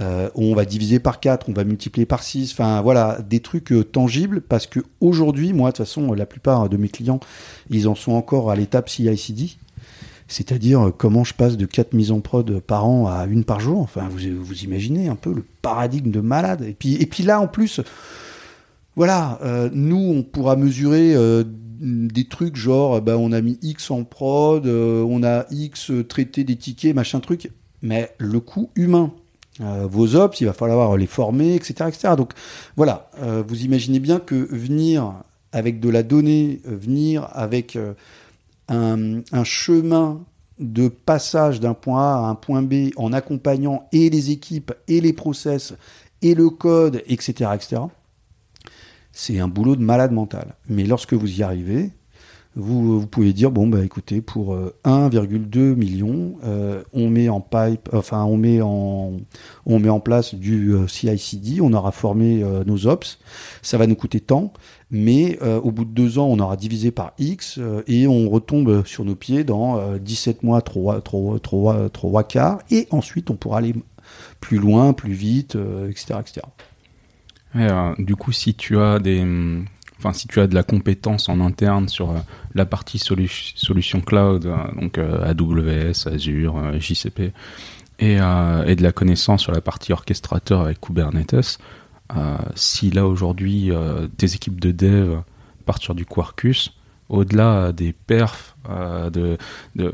Euh, 0.00 0.28
on 0.34 0.54
va 0.54 0.66
diviser 0.66 0.98
par 0.98 1.18
4, 1.18 1.48
on 1.48 1.52
va 1.52 1.64
multiplier 1.64 2.04
par 2.04 2.22
6, 2.22 2.52
enfin 2.52 2.82
voilà, 2.82 3.18
des 3.26 3.40
trucs 3.40 3.72
euh, 3.72 3.84
tangibles, 3.84 4.42
parce 4.42 4.66
que 4.66 4.80
aujourd'hui, 5.00 5.54
moi, 5.54 5.70
de 5.70 5.76
toute 5.76 5.86
façon, 5.86 6.12
la 6.12 6.26
plupart 6.26 6.68
de 6.68 6.76
mes 6.76 6.90
clients, 6.90 7.20
ils 7.70 7.88
en 7.88 7.94
sont 7.94 8.12
encore 8.12 8.50
à 8.50 8.56
l'étape 8.56 8.90
CI/CD, 8.90 9.52
c'est-à-dire 10.28 10.92
comment 10.98 11.24
je 11.24 11.32
passe 11.32 11.56
de 11.56 11.64
4 11.64 11.94
mises 11.94 12.12
en 12.12 12.20
prod 12.20 12.60
par 12.60 12.86
an 12.86 13.06
à 13.06 13.24
une 13.24 13.44
par 13.44 13.60
jour, 13.60 13.80
enfin 13.80 14.08
vous, 14.10 14.18
vous 14.38 14.62
imaginez 14.62 15.08
un 15.08 15.16
peu 15.16 15.32
le 15.32 15.44
paradigme 15.62 16.10
de 16.10 16.20
malade, 16.20 16.66
et 16.68 16.74
puis, 16.74 16.96
et 16.96 17.06
puis 17.06 17.22
là, 17.22 17.40
en 17.40 17.46
plus, 17.46 17.80
voilà, 18.98 19.38
euh, 19.44 19.70
nous, 19.72 20.12
on 20.12 20.24
pourra 20.24 20.56
mesurer 20.56 21.14
euh, 21.14 21.44
des 21.46 22.24
trucs 22.24 22.56
genre, 22.56 23.00
bah, 23.00 23.16
on 23.16 23.30
a 23.30 23.40
mis 23.40 23.56
X 23.62 23.92
en 23.92 24.02
prod, 24.02 24.66
euh, 24.66 25.04
on 25.08 25.22
a 25.22 25.46
X 25.52 25.92
traité 26.08 26.42
des 26.42 26.56
tickets, 26.56 26.96
machin 26.96 27.20
truc, 27.20 27.52
mais 27.80 28.10
le 28.18 28.40
coût 28.40 28.70
humain, 28.74 29.12
euh, 29.60 29.86
vos 29.88 30.16
ops, 30.16 30.40
il 30.40 30.46
va 30.46 30.52
falloir 30.52 30.96
les 30.96 31.06
former, 31.06 31.54
etc. 31.54 31.74
etc. 31.86 32.14
Donc 32.16 32.32
voilà, 32.76 33.08
euh, 33.22 33.40
vous 33.46 33.62
imaginez 33.62 34.00
bien 34.00 34.18
que 34.18 34.34
venir 34.34 35.14
avec 35.52 35.78
de 35.78 35.90
la 35.90 36.02
donnée, 36.02 36.60
euh, 36.66 36.76
venir 36.76 37.28
avec 37.34 37.76
euh, 37.76 37.94
un, 38.66 39.20
un 39.30 39.44
chemin 39.44 40.24
de 40.58 40.88
passage 40.88 41.60
d'un 41.60 41.74
point 41.74 42.02
A 42.02 42.16
à 42.16 42.30
un 42.30 42.34
point 42.34 42.62
B 42.62 42.90
en 42.96 43.12
accompagnant 43.12 43.86
et 43.92 44.10
les 44.10 44.32
équipes 44.32 44.72
et 44.88 45.00
les 45.00 45.12
process 45.12 45.74
et 46.20 46.34
le 46.34 46.50
code, 46.50 47.00
etc., 47.06 47.50
etc. 47.54 47.82
C'est 49.20 49.40
un 49.40 49.48
boulot 49.48 49.74
de 49.74 49.82
malade 49.82 50.12
mental. 50.12 50.54
Mais 50.68 50.84
lorsque 50.84 51.12
vous 51.12 51.40
y 51.40 51.42
arrivez, 51.42 51.90
vous, 52.54 53.04
pouvez 53.04 53.32
dire 53.32 53.50
bon 53.50 53.66
bah 53.66 53.84
écoutez 53.84 54.20
pour 54.20 54.54
euh, 54.54 54.76
1,2 54.84 55.74
million, 55.74 56.36
euh, 56.44 56.84
on 56.92 57.10
met 57.10 57.28
en 57.28 57.40
pipe, 57.40 57.88
enfin 57.92 58.22
on 58.22 58.36
met 58.36 58.60
en 58.60 60.00
place 60.00 60.36
du 60.36 60.72
euh, 60.72 60.86
CI/CD, 60.86 61.60
on 61.60 61.72
aura 61.72 61.90
formé 61.90 62.44
euh, 62.44 62.62
nos 62.62 62.86
ops, 62.86 63.18
ça 63.60 63.76
va 63.76 63.88
nous 63.88 63.96
coûter 63.96 64.20
tant, 64.20 64.52
mais 64.92 65.36
euh, 65.42 65.60
au 65.60 65.72
bout 65.72 65.84
de 65.84 65.90
deux 65.90 66.20
ans 66.20 66.26
on 66.26 66.38
aura 66.38 66.56
divisé 66.56 66.92
par 66.92 67.12
X 67.18 67.58
euh, 67.58 67.82
et 67.88 68.06
on 68.06 68.30
retombe 68.30 68.86
sur 68.86 69.04
nos 69.04 69.16
pieds 69.16 69.42
dans 69.42 69.78
euh, 69.78 69.98
17 69.98 70.44
mois, 70.44 70.62
3 70.62 71.00
trois, 71.00 71.40
trois, 71.40 71.88
trois 71.90 72.22
quarts 72.22 72.60
et 72.70 72.86
ensuite 72.92 73.30
on 73.30 73.34
pourra 73.34 73.58
aller 73.58 73.74
plus 74.40 74.58
loin, 74.58 74.92
plus 74.92 75.12
vite, 75.12 75.56
euh, 75.56 75.90
etc., 75.90 76.20
etc. 76.20 76.42
Euh, 77.56 77.94
du 77.98 78.16
coup, 78.16 78.32
si 78.32 78.54
tu 78.54 78.78
as 78.78 78.98
des, 78.98 79.24
enfin, 79.98 80.12
de 80.46 80.54
la 80.54 80.62
compétence 80.62 81.28
en 81.28 81.40
interne 81.40 81.88
sur 81.88 82.10
euh, 82.10 82.18
la 82.54 82.66
partie 82.66 82.98
solu- 82.98 83.52
solution 83.56 84.00
cloud, 84.00 84.46
euh, 84.46 84.56
donc 84.80 84.98
AWS, 84.98 86.08
Azure, 86.12 86.78
JCP, 86.78 87.32
et, 88.00 88.16
de 88.16 88.82
la 88.82 88.92
connaissance 88.92 89.42
sur 89.42 89.52
la 89.52 89.60
partie 89.60 89.92
orchestrateur 89.92 90.60
avec 90.60 90.80
Kubernetes, 90.80 91.58
si 92.54 92.90
là 92.90 93.06
aujourd'hui 93.06 93.72
tes 94.16 94.34
équipes 94.34 94.60
de 94.60 94.70
dev 94.70 95.18
partent 95.66 95.82
sur 95.82 95.96
du 95.96 96.06
Quarkus, 96.06 96.72
au-delà 97.08 97.72
des 97.72 97.92
perfs, 97.92 98.56
de, 98.68 99.36
de, 99.74 99.92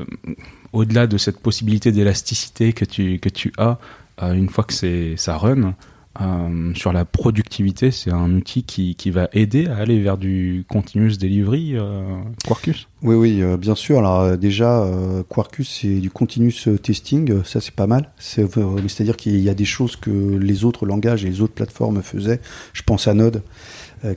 au-delà 0.71 1.07
de 1.07 1.17
cette 1.17 1.39
possibilité 1.39 1.91
d'élasticité 1.91 2.73
que 2.73 2.85
tu, 2.85 3.17
que 3.17 3.29
tu 3.29 3.51
as 3.57 3.79
une 4.21 4.49
fois 4.49 4.65
que 4.65 5.15
ça 5.17 5.37
run, 5.37 5.73
euh, 6.21 6.73
sur 6.75 6.93
la 6.93 7.05
productivité, 7.05 7.91
c'est 7.91 8.11
un 8.11 8.33
outil 8.35 8.63
qui, 8.63 8.95
qui 8.95 9.11
va 9.11 9.27
aider 9.33 9.67
à 9.67 9.77
aller 9.77 10.01
vers 10.01 10.17
du 10.17 10.65
continuous 10.69 11.17
delivery 11.17 11.75
euh, 11.75 12.03
Quarkus? 12.45 12.87
Oui, 13.01 13.15
oui, 13.15 13.41
euh, 13.41 13.57
bien 13.57 13.75
sûr. 13.75 13.99
Alors 13.99 14.21
euh, 14.21 14.37
déjà, 14.37 14.83
euh, 14.83 15.23
Quarkus, 15.27 15.79
c'est 15.81 15.99
du 15.99 16.09
continuous 16.09 16.77
testing, 16.81 17.43
ça 17.43 17.61
c'est 17.61 17.75
pas 17.75 17.87
mal. 17.87 18.11
C'est, 18.17 18.45
C'est-à-dire 18.87 19.17
qu'il 19.17 19.39
y 19.39 19.49
a 19.49 19.53
des 19.53 19.65
choses 19.65 19.95
que 19.95 20.09
les 20.09 20.63
autres 20.63 20.85
langages 20.85 21.25
et 21.25 21.29
les 21.29 21.41
autres 21.41 21.53
plateformes 21.53 22.01
faisaient. 22.01 22.39
Je 22.73 22.81
pense 22.83 23.07
à 23.07 23.13
Node, 23.13 23.43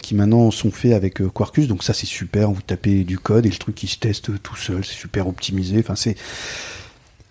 qui 0.02 0.14
maintenant 0.14 0.50
sont 0.50 0.70
faits 0.70 0.92
avec 0.92 1.22
Quarkus, 1.32 1.66
donc 1.66 1.82
ça 1.82 1.94
c'est 1.94 2.06
super. 2.06 2.50
Vous 2.50 2.62
tapez 2.62 3.04
du 3.04 3.18
code 3.18 3.46
et 3.46 3.50
le 3.50 3.56
truc 3.56 3.82
il 3.82 3.88
se 3.88 3.98
teste 3.98 4.42
tout 4.42 4.56
seul, 4.56 4.84
c'est 4.84 4.94
super 4.94 5.28
optimisé. 5.28 5.78
Enfin 5.78 5.96
c'est 5.96 6.16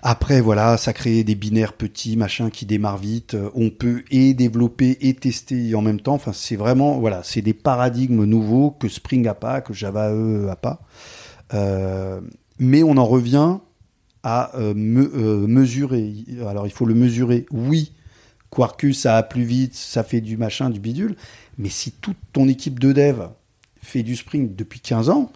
après, 0.01 0.41
voilà, 0.41 0.77
ça 0.77 0.93
crée 0.93 1.23
des 1.23 1.35
binaires 1.35 1.73
petits, 1.73 2.17
machin, 2.17 2.49
qui 2.49 2.65
démarrent 2.65 2.97
vite. 2.99 3.33
Euh, 3.33 3.49
On 3.55 3.69
peut 3.69 4.03
et 4.11 4.33
développer 4.33 4.97
et 5.01 5.13
tester 5.15 5.73
en 5.75 5.81
même 5.81 5.99
temps. 5.99 6.13
Enfin, 6.13 6.33
c'est 6.33 6.55
vraiment, 6.55 6.99
voilà, 6.99 7.21
c'est 7.23 7.41
des 7.41 7.53
paradigmes 7.53 8.23
nouveaux 8.25 8.71
que 8.71 8.87
Spring 8.89 9.27
a 9.27 9.33
pas, 9.33 9.61
que 9.61 9.73
Java 9.73 10.11
eux 10.13 10.49
a 10.49 10.55
pas. 10.55 10.81
Euh, 11.53 12.21
mais 12.59 12.83
on 12.83 12.97
en 12.97 13.05
revient 13.05 13.57
à 14.23 14.55
euh, 14.57 14.73
me- 14.75 15.47
mesurer. 15.47 16.13
Alors, 16.47 16.67
il 16.67 16.71
faut 16.73 16.85
le 16.85 16.93
mesurer. 16.95 17.45
Oui, 17.51 17.93
Quarkus, 18.49 19.01
ça 19.01 19.13
va 19.13 19.23
plus 19.23 19.43
vite, 19.43 19.75
ça 19.75 20.03
fait 20.03 20.21
du 20.21 20.37
machin, 20.37 20.69
du 20.69 20.79
bidule. 20.79 21.15
Mais 21.57 21.69
si 21.69 21.91
toute 21.91 22.17
ton 22.33 22.47
équipe 22.47 22.79
de 22.79 22.93
dev 22.93 23.23
fait 23.81 24.03
du 24.03 24.15
Spring 24.15 24.55
depuis 24.55 24.79
15 24.79 25.09
ans, 25.09 25.31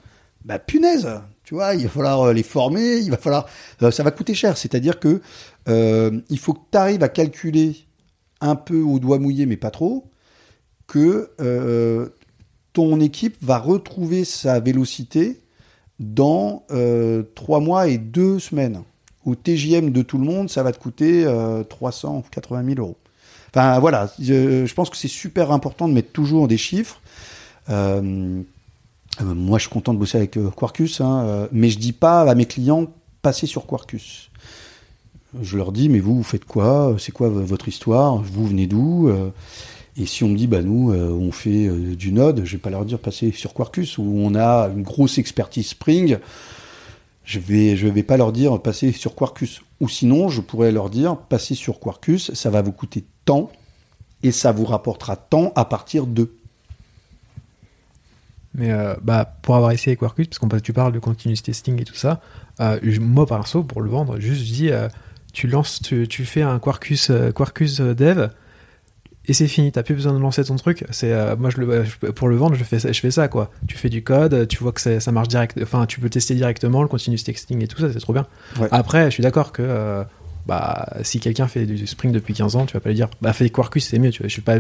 bah 0.45 0.59
punaise, 0.59 1.09
tu 1.51 1.55
vois, 1.55 1.75
il 1.75 1.83
va 1.83 1.89
falloir 1.89 2.21
euh, 2.21 2.33
les 2.33 2.43
former, 2.43 2.99
il 2.99 3.11
va 3.11 3.17
falloir, 3.17 3.45
euh, 3.81 3.91
ça 3.91 4.03
va 4.03 4.11
coûter 4.11 4.33
cher. 4.33 4.55
C'est-à-dire 4.55 5.01
que 5.01 5.21
euh, 5.67 6.21
il 6.29 6.39
faut 6.39 6.53
que 6.53 6.61
tu 6.71 6.77
arrives 6.77 7.03
à 7.03 7.09
calculer 7.09 7.75
un 8.39 8.55
peu 8.55 8.79
au 8.79 8.99
doigt 8.99 9.19
mouillé, 9.19 9.45
mais 9.45 9.57
pas 9.57 9.69
trop, 9.69 10.09
que 10.87 11.29
ton 12.71 13.01
équipe 13.01 13.35
va 13.41 13.57
retrouver 13.57 14.23
sa 14.23 14.61
vélocité 14.61 15.41
dans 15.99 16.63
euh, 16.71 17.23
trois 17.35 17.59
mois 17.59 17.89
et 17.89 17.97
deux 17.97 18.39
semaines. 18.39 18.83
Au 19.25 19.35
TJM 19.35 19.91
de 19.91 20.03
tout 20.03 20.19
le 20.19 20.23
monde, 20.23 20.49
ça 20.49 20.63
va 20.63 20.71
te 20.71 20.79
coûter 20.79 21.25
euh, 21.25 21.65
380 21.65 22.63
000 22.63 22.79
euros. 22.79 22.97
Enfin 23.53 23.77
voilà, 23.79 24.09
je 24.19 24.73
pense 24.73 24.89
que 24.89 24.95
c'est 24.95 25.09
super 25.09 25.51
important 25.51 25.89
de 25.89 25.93
mettre 25.93 26.13
toujours 26.13 26.47
des 26.47 26.57
chiffres. 26.57 27.01
Euh, 29.19 29.35
moi, 29.35 29.57
je 29.57 29.63
suis 29.63 29.69
content 29.69 29.93
de 29.93 29.99
bosser 29.99 30.17
avec 30.17 30.37
euh, 30.37 30.49
Quarkus, 30.49 31.01
hein, 31.01 31.23
euh, 31.25 31.47
mais 31.51 31.69
je 31.69 31.79
dis 31.79 31.91
pas 31.91 32.21
à 32.21 32.35
mes 32.35 32.45
clients 32.45 32.87
passez 33.21 33.45
sur 33.45 33.65
Quarkus. 33.65 34.29
Je 35.41 35.57
leur 35.57 35.71
dis 35.71 35.89
mais 35.89 35.99
vous, 35.99 36.15
vous 36.15 36.23
faites 36.23 36.45
quoi? 36.45 36.95
C'est 36.97 37.11
quoi 37.11 37.29
votre 37.29 37.67
histoire? 37.67 38.17
Vous 38.17 38.47
venez 38.47 38.67
d'où? 38.67 39.09
Et 39.95 40.05
si 40.05 40.25
on 40.25 40.27
me 40.27 40.35
dit 40.35 40.47
bah 40.47 40.61
nous, 40.61 40.91
on 40.91 41.31
fait 41.31 41.69
du 41.95 42.11
Node, 42.11 42.41
je 42.43 42.51
vais 42.53 42.61
pas 42.61 42.69
leur 42.69 42.83
dire 42.83 42.99
passez 42.99 43.31
sur 43.31 43.53
Quarkus 43.53 43.97
où 43.97 44.03
on 44.03 44.35
a 44.35 44.69
une 44.75 44.81
grosse 44.81 45.19
expertise 45.19 45.67
Spring. 45.67 46.17
Je 47.23 47.39
vais, 47.39 47.77
je 47.77 47.87
vais 47.87 48.03
pas 48.03 48.17
leur 48.17 48.33
dire 48.33 48.61
passez 48.61 48.91
sur 48.91 49.15
Quarkus. 49.15 49.61
Ou 49.79 49.87
sinon, 49.87 50.27
je 50.27 50.41
pourrais 50.41 50.73
leur 50.73 50.89
dire 50.89 51.15
passez 51.15 51.55
sur 51.55 51.79
Quarkus, 51.79 52.33
ça 52.33 52.49
va 52.49 52.61
vous 52.61 52.73
coûter 52.73 53.05
tant 53.23 53.49
et 54.23 54.31
ça 54.31 54.51
vous 54.51 54.65
rapportera 54.65 55.15
tant 55.15 55.53
à 55.55 55.63
partir 55.63 56.07
de. 56.07 56.33
Mais 58.53 58.71
euh, 58.71 58.95
bah, 59.01 59.37
pour 59.41 59.55
avoir 59.55 59.71
essayé 59.71 59.95
Quarkus, 59.95 60.27
parce 60.27 60.39
que 60.39 60.57
tu 60.59 60.73
parles 60.73 60.91
de 60.91 60.99
continuous 60.99 61.37
testing 61.37 61.81
et 61.81 61.85
tout 61.85 61.95
ça, 61.95 62.19
euh, 62.59 62.79
moi 62.99 63.25
perso, 63.25 63.63
pour 63.63 63.81
le 63.81 63.89
vendre, 63.89 64.19
juste 64.19 64.41
je 64.41 64.53
dis, 64.53 64.71
euh, 64.71 64.89
tu 65.33 65.47
lances, 65.47 65.81
tu, 65.81 66.07
tu 66.07 66.25
fais 66.25 66.41
un 66.41 66.59
Quarkus, 66.59 67.09
euh, 67.09 67.31
Quarkus 67.31 67.79
dev, 67.79 68.27
et 69.25 69.33
c'est 69.33 69.47
fini, 69.47 69.71
t'as 69.71 69.83
plus 69.83 69.93
besoin 69.93 70.13
de 70.13 70.19
lancer 70.19 70.43
ton 70.43 70.55
truc. 70.55 70.83
C'est 70.89 71.13
moi 71.37 71.51
je 71.51 71.61
le, 71.61 72.11
pour 72.11 72.27
le 72.27 72.35
vendre, 72.35 72.55
je 72.55 72.63
fais 72.63 72.79
ça, 72.79 72.91
je 72.91 72.99
fais 72.99 73.11
ça 73.11 73.27
quoi. 73.27 73.51
Tu 73.67 73.77
fais 73.77 73.87
du 73.87 74.03
code, 74.03 74.47
tu 74.47 74.57
vois 74.63 74.71
que 74.71 74.81
ça, 74.81 74.99
ça 74.99 75.11
marche 75.11 75.27
direct, 75.27 75.59
enfin 75.61 75.85
tu 75.85 75.99
peux 75.99 76.09
tester 76.09 76.33
directement 76.33 76.81
le 76.81 76.87
continuous 76.87 77.19
testing 77.23 77.63
et 77.63 77.67
tout 77.67 77.79
ça, 77.79 77.93
c'est 77.93 77.99
trop 77.99 78.13
bien. 78.13 78.25
Ouais. 78.59 78.67
Après, 78.71 79.05
je 79.05 79.11
suis 79.11 79.23
d'accord 79.23 79.51
que 79.51 80.03
bah 80.45 80.87
si 81.03 81.19
quelqu'un 81.19 81.47
fait 81.47 81.65
du 81.65 81.85
Spring 81.87 82.11
depuis 82.11 82.33
15 82.33 82.55
ans, 82.55 82.65
tu 82.65 82.73
vas 82.73 82.79
pas 82.79 82.89
lui 82.89 82.95
dire 82.95 83.09
bah 83.21 83.33
fais 83.33 83.49
Quarkus, 83.49 83.85
c'est 83.85 83.99
mieux. 83.99 84.09
Tu 84.11 84.19
vois, 84.23 84.27
je 84.27 84.33
suis 84.33 84.41
pas 84.41 84.57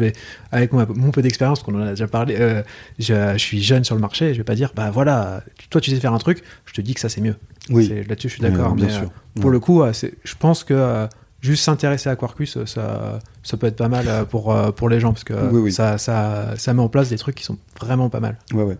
avec 0.51 0.73
moi, 0.73 0.85
mon 0.95 1.11
peu 1.11 1.21
d'expérience 1.21 1.63
qu'on 1.63 1.75
en 1.75 1.81
a 1.85 1.89
déjà 1.91 2.07
parlé. 2.07 2.35
euh, 2.39 2.61
je, 2.99 3.13
je 3.33 3.37
suis 3.37 3.61
jeune 3.61 3.83
sur 3.83 3.95
le 3.95 4.01
marché, 4.01 4.33
je 4.33 4.39
vais 4.39 4.43
pas 4.43 4.55
dire 4.55 4.71
bah 4.75 4.91
voilà, 4.91 5.43
toi 5.69 5.81
tu 5.81 5.91
sais 5.91 5.99
faire 5.99 6.13
un 6.13 6.17
truc, 6.19 6.43
je 6.65 6.73
te 6.73 6.81
dis 6.81 6.93
que 6.93 6.99
ça 6.99 7.09
c'est 7.09 7.21
mieux. 7.21 7.35
Oui, 7.69 7.87
Là-dessus, 8.07 8.29
je 8.29 8.33
suis 8.33 8.41
d'accord. 8.41 8.71
Euh, 8.71 8.75
bien 8.75 8.85
mais, 8.87 8.91
sûr. 8.91 9.03
euh, 9.03 9.41
pour 9.41 9.49
le 9.51 9.59
coup, 9.59 9.81
euh, 9.81 9.91
je 10.23 10.35
pense 10.37 10.63
que 10.63 10.73
euh, 10.73 11.07
juste 11.41 11.63
s'intéresser 11.63 12.09
à 12.09 12.15
Quarkus, 12.15 12.57
euh, 12.57 12.65
ça, 12.65 13.19
ça 13.43 13.57
peut 13.57 13.67
être 13.67 13.75
pas 13.77 13.87
mal 13.87 14.05
euh, 14.07 14.25
pour, 14.25 14.51
euh, 14.51 14.71
pour 14.71 14.89
les 14.89 14.99
gens 14.99 15.13
parce 15.13 15.23
que 15.23 15.33
euh, 15.33 15.49
Oui, 15.51 15.61
oui. 15.61 15.71
Ça, 15.71 15.97
ça, 15.97 16.53
ça 16.57 16.73
met 16.73 16.81
en 16.81 16.89
place 16.89 17.09
des 17.09 17.17
trucs 17.17 17.35
qui 17.35 17.43
sont 17.43 17.57
vraiment 17.79 18.09
pas 18.09 18.19
mal. 18.19 18.37
Ouais, 18.53 18.63
ouais. 18.63 18.77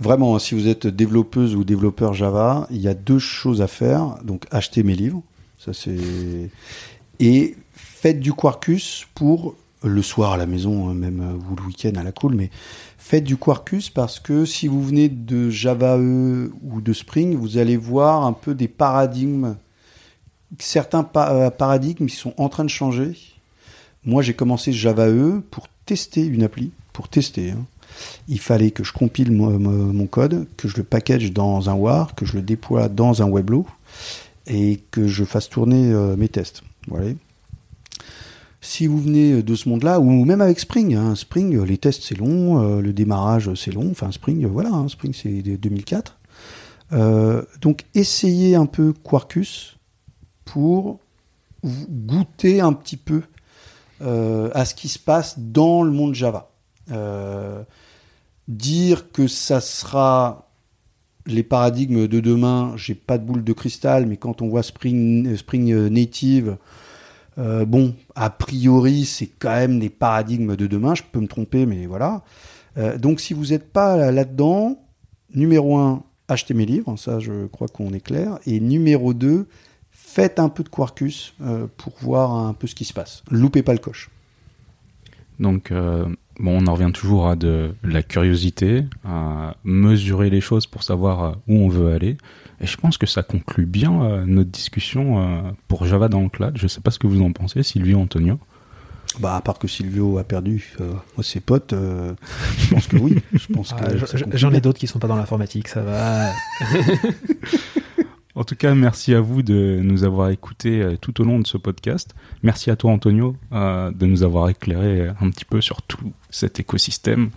Vraiment, 0.00 0.36
hein, 0.36 0.38
si 0.38 0.54
vous 0.54 0.68
êtes 0.68 0.86
développeuse 0.86 1.54
ou 1.56 1.64
développeur 1.64 2.14
Java, 2.14 2.66
il 2.70 2.80
y 2.80 2.86
a 2.88 2.94
deux 2.94 3.18
choses 3.18 3.62
à 3.62 3.66
faire. 3.66 4.16
Donc, 4.24 4.44
achetez 4.50 4.82
mes 4.84 4.94
livres. 4.94 5.22
Et 7.20 7.56
faites 7.74 8.20
du 8.20 8.32
Quarkus 8.32 9.06
pour 9.14 9.54
le 9.82 10.02
soir 10.02 10.32
à 10.32 10.36
la 10.36 10.46
maison, 10.46 10.90
euh, 10.90 10.92
même 10.92 11.20
euh, 11.20 11.52
ou 11.52 11.56
le 11.56 11.62
week-end 11.62 11.92
à 11.96 12.02
la 12.02 12.12
cool, 12.12 12.34
mais 12.34 12.50
faites 12.96 13.24
du 13.24 13.36
Quarkus 13.36 13.90
parce 13.90 14.18
que 14.18 14.44
si 14.44 14.66
vous 14.66 14.82
venez 14.82 15.08
de 15.08 15.50
Java 15.50 15.98
E 15.98 16.52
ou 16.62 16.80
de 16.80 16.92
Spring, 16.92 17.36
vous 17.36 17.58
allez 17.58 17.76
voir 17.76 18.24
un 18.24 18.32
peu 18.32 18.54
des 18.54 18.68
paradigmes, 18.68 19.56
certains 20.58 21.08
euh, 21.16 21.50
paradigmes 21.50 22.06
qui 22.06 22.16
sont 22.16 22.34
en 22.38 22.48
train 22.48 22.64
de 22.64 22.70
changer. 22.70 23.16
Moi, 24.04 24.22
j'ai 24.22 24.34
commencé 24.34 24.72
Java 24.72 25.08
E 25.08 25.42
pour 25.50 25.68
tester 25.86 26.24
une 26.24 26.42
appli, 26.42 26.72
pour 26.92 27.08
tester. 27.08 27.50
hein. 27.50 27.64
Il 28.28 28.38
fallait 28.38 28.70
que 28.70 28.84
je 28.84 28.92
compile 28.92 29.32
mon, 29.32 30.06
code, 30.06 30.46
que 30.56 30.68
je 30.68 30.76
le 30.76 30.84
package 30.84 31.32
dans 31.32 31.68
un 31.70 31.74
WAR, 31.74 32.14
que 32.14 32.26
je 32.26 32.34
le 32.34 32.42
déploie 32.42 32.88
dans 32.88 33.22
un 33.22 33.26
Weblo 33.26 33.66
et 34.48 34.82
que 34.90 35.06
je 35.06 35.24
fasse 35.24 35.48
tourner 35.48 35.92
euh, 35.92 36.16
mes 36.16 36.28
tests. 36.28 36.62
Voilà. 36.88 37.12
Si 38.60 38.86
vous 38.88 39.00
venez 39.00 39.42
de 39.42 39.54
ce 39.54 39.68
monde-là, 39.68 40.00
ou 40.00 40.24
même 40.24 40.40
avec 40.40 40.58
Spring, 40.58 40.94
hein, 40.94 41.14
Spring, 41.14 41.56
euh, 41.56 41.64
les 41.64 41.78
tests 41.78 42.02
c'est 42.02 42.16
long, 42.16 42.60
euh, 42.60 42.80
le 42.80 42.92
démarrage 42.92 43.54
c'est 43.54 43.70
long, 43.70 43.88
enfin 43.90 44.10
Spring, 44.10 44.46
voilà, 44.46 44.70
hein, 44.70 44.88
Spring 44.88 45.14
c'est 45.14 45.42
de 45.42 45.56
2004. 45.56 46.18
Euh, 46.92 47.42
donc 47.60 47.84
essayez 47.94 48.56
un 48.56 48.66
peu 48.66 48.92
Quarkus 48.92 49.76
pour 50.44 50.98
goûter 51.64 52.60
un 52.60 52.72
petit 52.72 52.96
peu 52.96 53.22
à 54.00 54.64
ce 54.64 54.74
qui 54.74 54.86
se 54.88 54.98
passe 54.98 55.38
dans 55.38 55.82
le 55.82 55.90
monde 55.90 56.14
Java. 56.14 56.50
Dire 58.46 59.10
que 59.12 59.26
ça 59.26 59.60
sera 59.60 60.47
les 61.28 61.42
paradigmes 61.42 62.08
de 62.08 62.20
demain, 62.20 62.72
j'ai 62.76 62.94
pas 62.94 63.18
de 63.18 63.24
boule 63.24 63.44
de 63.44 63.52
cristal, 63.52 64.06
mais 64.06 64.16
quand 64.16 64.42
on 64.42 64.48
voit 64.48 64.62
Spring, 64.62 65.36
Spring 65.36 65.88
Native, 65.88 66.56
euh, 67.38 67.64
bon, 67.64 67.94
a 68.16 68.30
priori, 68.30 69.04
c'est 69.04 69.30
quand 69.38 69.54
même 69.54 69.78
des 69.78 69.90
paradigmes 69.90 70.56
de 70.56 70.66
demain. 70.66 70.94
Je 70.94 71.02
peux 71.10 71.20
me 71.20 71.28
tromper, 71.28 71.66
mais 71.66 71.86
voilà. 71.86 72.22
Euh, 72.76 72.98
donc, 72.98 73.20
si 73.20 73.34
vous 73.34 73.46
n'êtes 73.46 73.70
pas 73.72 74.10
là-dedans, 74.10 74.82
numéro 75.34 75.76
un, 75.76 76.02
achetez 76.28 76.54
mes 76.54 76.66
livres, 76.66 76.96
ça, 76.96 77.20
je 77.20 77.46
crois 77.46 77.68
qu'on 77.68 77.92
est 77.92 78.00
clair. 78.00 78.38
Et 78.46 78.58
numéro 78.58 79.14
2, 79.14 79.46
faites 79.90 80.38
un 80.38 80.48
peu 80.48 80.62
de 80.62 80.68
Quarkus 80.68 81.34
euh, 81.42 81.66
pour 81.76 81.94
voir 82.00 82.32
un 82.32 82.54
peu 82.54 82.66
ce 82.66 82.74
qui 82.74 82.84
se 82.84 82.92
passe. 82.92 83.22
Loupez 83.30 83.62
pas 83.62 83.72
le 83.72 83.78
coche. 83.78 84.10
Donc, 85.38 85.70
euh, 85.70 86.06
bon, 86.38 86.62
on 86.62 86.66
en 86.66 86.74
revient 86.74 86.92
toujours 86.92 87.28
à 87.28 87.36
de 87.36 87.74
la 87.82 88.02
curiosité, 88.02 88.84
à 89.04 89.54
mesurer 89.64 90.30
les 90.30 90.40
choses 90.40 90.66
pour 90.66 90.82
savoir 90.82 91.22
euh, 91.24 91.32
où 91.48 91.56
on 91.56 91.68
veut 91.68 91.92
aller. 91.92 92.16
Et 92.60 92.66
je 92.66 92.76
pense 92.76 92.98
que 92.98 93.06
ça 93.06 93.22
conclut 93.22 93.66
bien 93.66 94.02
euh, 94.02 94.24
notre 94.26 94.50
discussion 94.50 95.20
euh, 95.20 95.50
pour 95.68 95.84
Java 95.86 96.08
dans 96.08 96.22
le 96.22 96.28
cloud. 96.28 96.56
Je 96.56 96.66
sais 96.66 96.80
pas 96.80 96.90
ce 96.90 96.98
que 96.98 97.06
vous 97.06 97.22
en 97.22 97.32
pensez, 97.32 97.62
Sylvie, 97.62 97.94
Antonio. 97.94 98.38
Bah, 99.20 99.36
à 99.36 99.40
part 99.40 99.58
que 99.58 99.66
Silvio 99.66 100.18
a 100.18 100.24
perdu 100.24 100.74
euh, 100.80 100.92
ses 101.22 101.40
potes, 101.40 101.72
euh, 101.72 102.12
je 102.58 102.74
pense 102.74 102.86
que 102.86 102.96
oui. 102.98 103.16
Je 103.32 103.52
pense 103.52 103.72
que 103.72 103.82
Ah, 103.82 104.26
J'en 104.34 104.52
ai 104.52 104.60
d'autres 104.60 104.78
qui 104.78 104.86
sont 104.86 104.98
pas 104.98 105.08
dans 105.08 105.16
l'informatique, 105.16 105.66
ça 105.68 105.80
va. 105.82 106.30
En 108.34 108.44
tout 108.44 108.54
cas, 108.54 108.72
merci 108.74 109.14
à 109.14 109.20
vous 109.20 109.42
de 109.42 109.80
nous 109.82 110.04
avoir 110.04 110.30
écoutés 110.30 110.96
tout 111.00 111.20
au 111.20 111.24
long 111.24 111.40
de 111.40 111.46
ce 111.46 111.56
podcast. 111.58 112.14
Merci 112.44 112.70
à 112.70 112.76
toi, 112.76 112.92
Antonio, 112.92 113.34
euh, 113.52 113.90
de 113.90 114.06
nous 114.06 114.22
avoir 114.22 114.48
éclairé 114.48 115.08
un 115.20 115.30
petit 115.30 115.44
peu 115.44 115.60
sur 115.60 115.82
tout 115.82 116.12
cet 116.30 116.60
écosystème. 116.60 117.30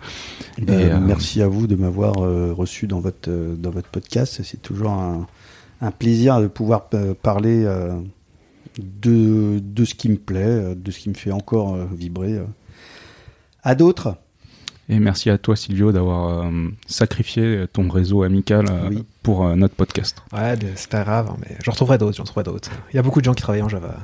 Ben, 0.60 0.78
Et, 0.80 0.84
euh, 0.92 0.98
Merci 1.00 1.42
à 1.42 1.48
vous 1.48 1.66
de 1.66 1.76
m'avoir 1.76 2.18
euh, 2.22 2.52
reçu 2.52 2.86
dans 2.86 3.00
votre, 3.00 3.30
euh, 3.30 3.54
dans 3.56 3.70
votre 3.70 3.88
podcast. 3.88 4.40
C'est 4.44 4.60
toujours 4.62 4.90
un, 4.90 5.26
un 5.80 5.90
plaisir 5.90 6.40
de 6.40 6.46
pouvoir 6.46 6.88
parler 7.22 7.64
euh, 7.64 7.92
de, 8.78 9.60
de 9.62 9.84
ce 9.84 9.94
qui 9.94 10.08
me 10.08 10.16
plaît, 10.16 10.74
de 10.74 10.90
ce 10.90 10.98
qui 10.98 11.08
me 11.08 11.14
fait 11.14 11.32
encore 11.32 11.74
euh, 11.74 11.86
vibrer. 11.94 12.40
À 13.64 13.74
d'autres 13.74 14.16
Et 14.88 14.98
merci 14.98 15.30
à 15.30 15.38
toi, 15.38 15.54
Silvio, 15.56 15.92
d'avoir 15.92 16.44
euh, 16.46 16.68
sacrifié 16.86 17.64
ton 17.72 17.88
réseau 17.88 18.22
amical 18.24 18.66
euh, 18.70 18.88
Oui. 18.90 19.04
pour 19.22 19.46
euh, 19.46 19.54
notre 19.54 19.74
podcast. 19.74 20.22
Ouais, 20.32 20.54
c'est 20.74 20.90
pas 20.90 21.04
grave, 21.04 21.30
hein, 21.30 21.36
mais 21.40 21.56
j'en 21.64 21.70
retrouverai 21.72 21.96
d'autres, 21.98 22.16
j'en 22.16 22.24
retrouverai 22.24 22.44
d'autres. 22.44 22.70
Il 22.92 22.96
y 22.96 22.98
a 22.98 23.02
beaucoup 23.02 23.20
de 23.20 23.24
gens 23.24 23.34
qui 23.34 23.42
travaillent 23.42 23.62
en 23.62 23.68
Java. 23.68 23.94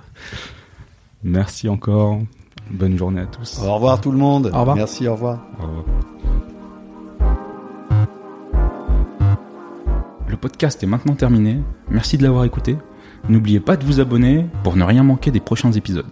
Merci 1.24 1.68
encore. 1.68 2.20
Bonne 2.71 2.97
journée 2.99 3.23
à 3.23 3.27
tous. 3.27 3.61
Au 3.62 3.75
revoir 3.75 4.01
tout 4.01 4.11
le 4.12 4.19
monde. 4.19 4.51
Au 4.53 4.59
revoir. 4.61 4.77
Merci, 4.77 5.09
au 5.09 5.12
revoir. 5.12 5.39
Au 5.59 5.62
revoir. 5.62 5.85
Le 10.29 10.37
podcast 10.37 10.83
est 10.83 10.87
maintenant 10.87 11.14
terminé. 11.14 11.61
Merci 11.91 12.19
de 12.19 12.23
l'avoir 12.23 12.45
écouté. 12.45 12.77
N'oubliez 13.29 13.61
pas 13.61 13.77
de 13.77 13.85
vous 13.85 14.01
abonner 14.01 14.47
pour 14.62 14.77
ne 14.77 14.85
rien 14.85 15.03
manquer 15.03 15.31
des 15.31 15.41
prochains 15.41 15.73
épisodes. 15.73 16.07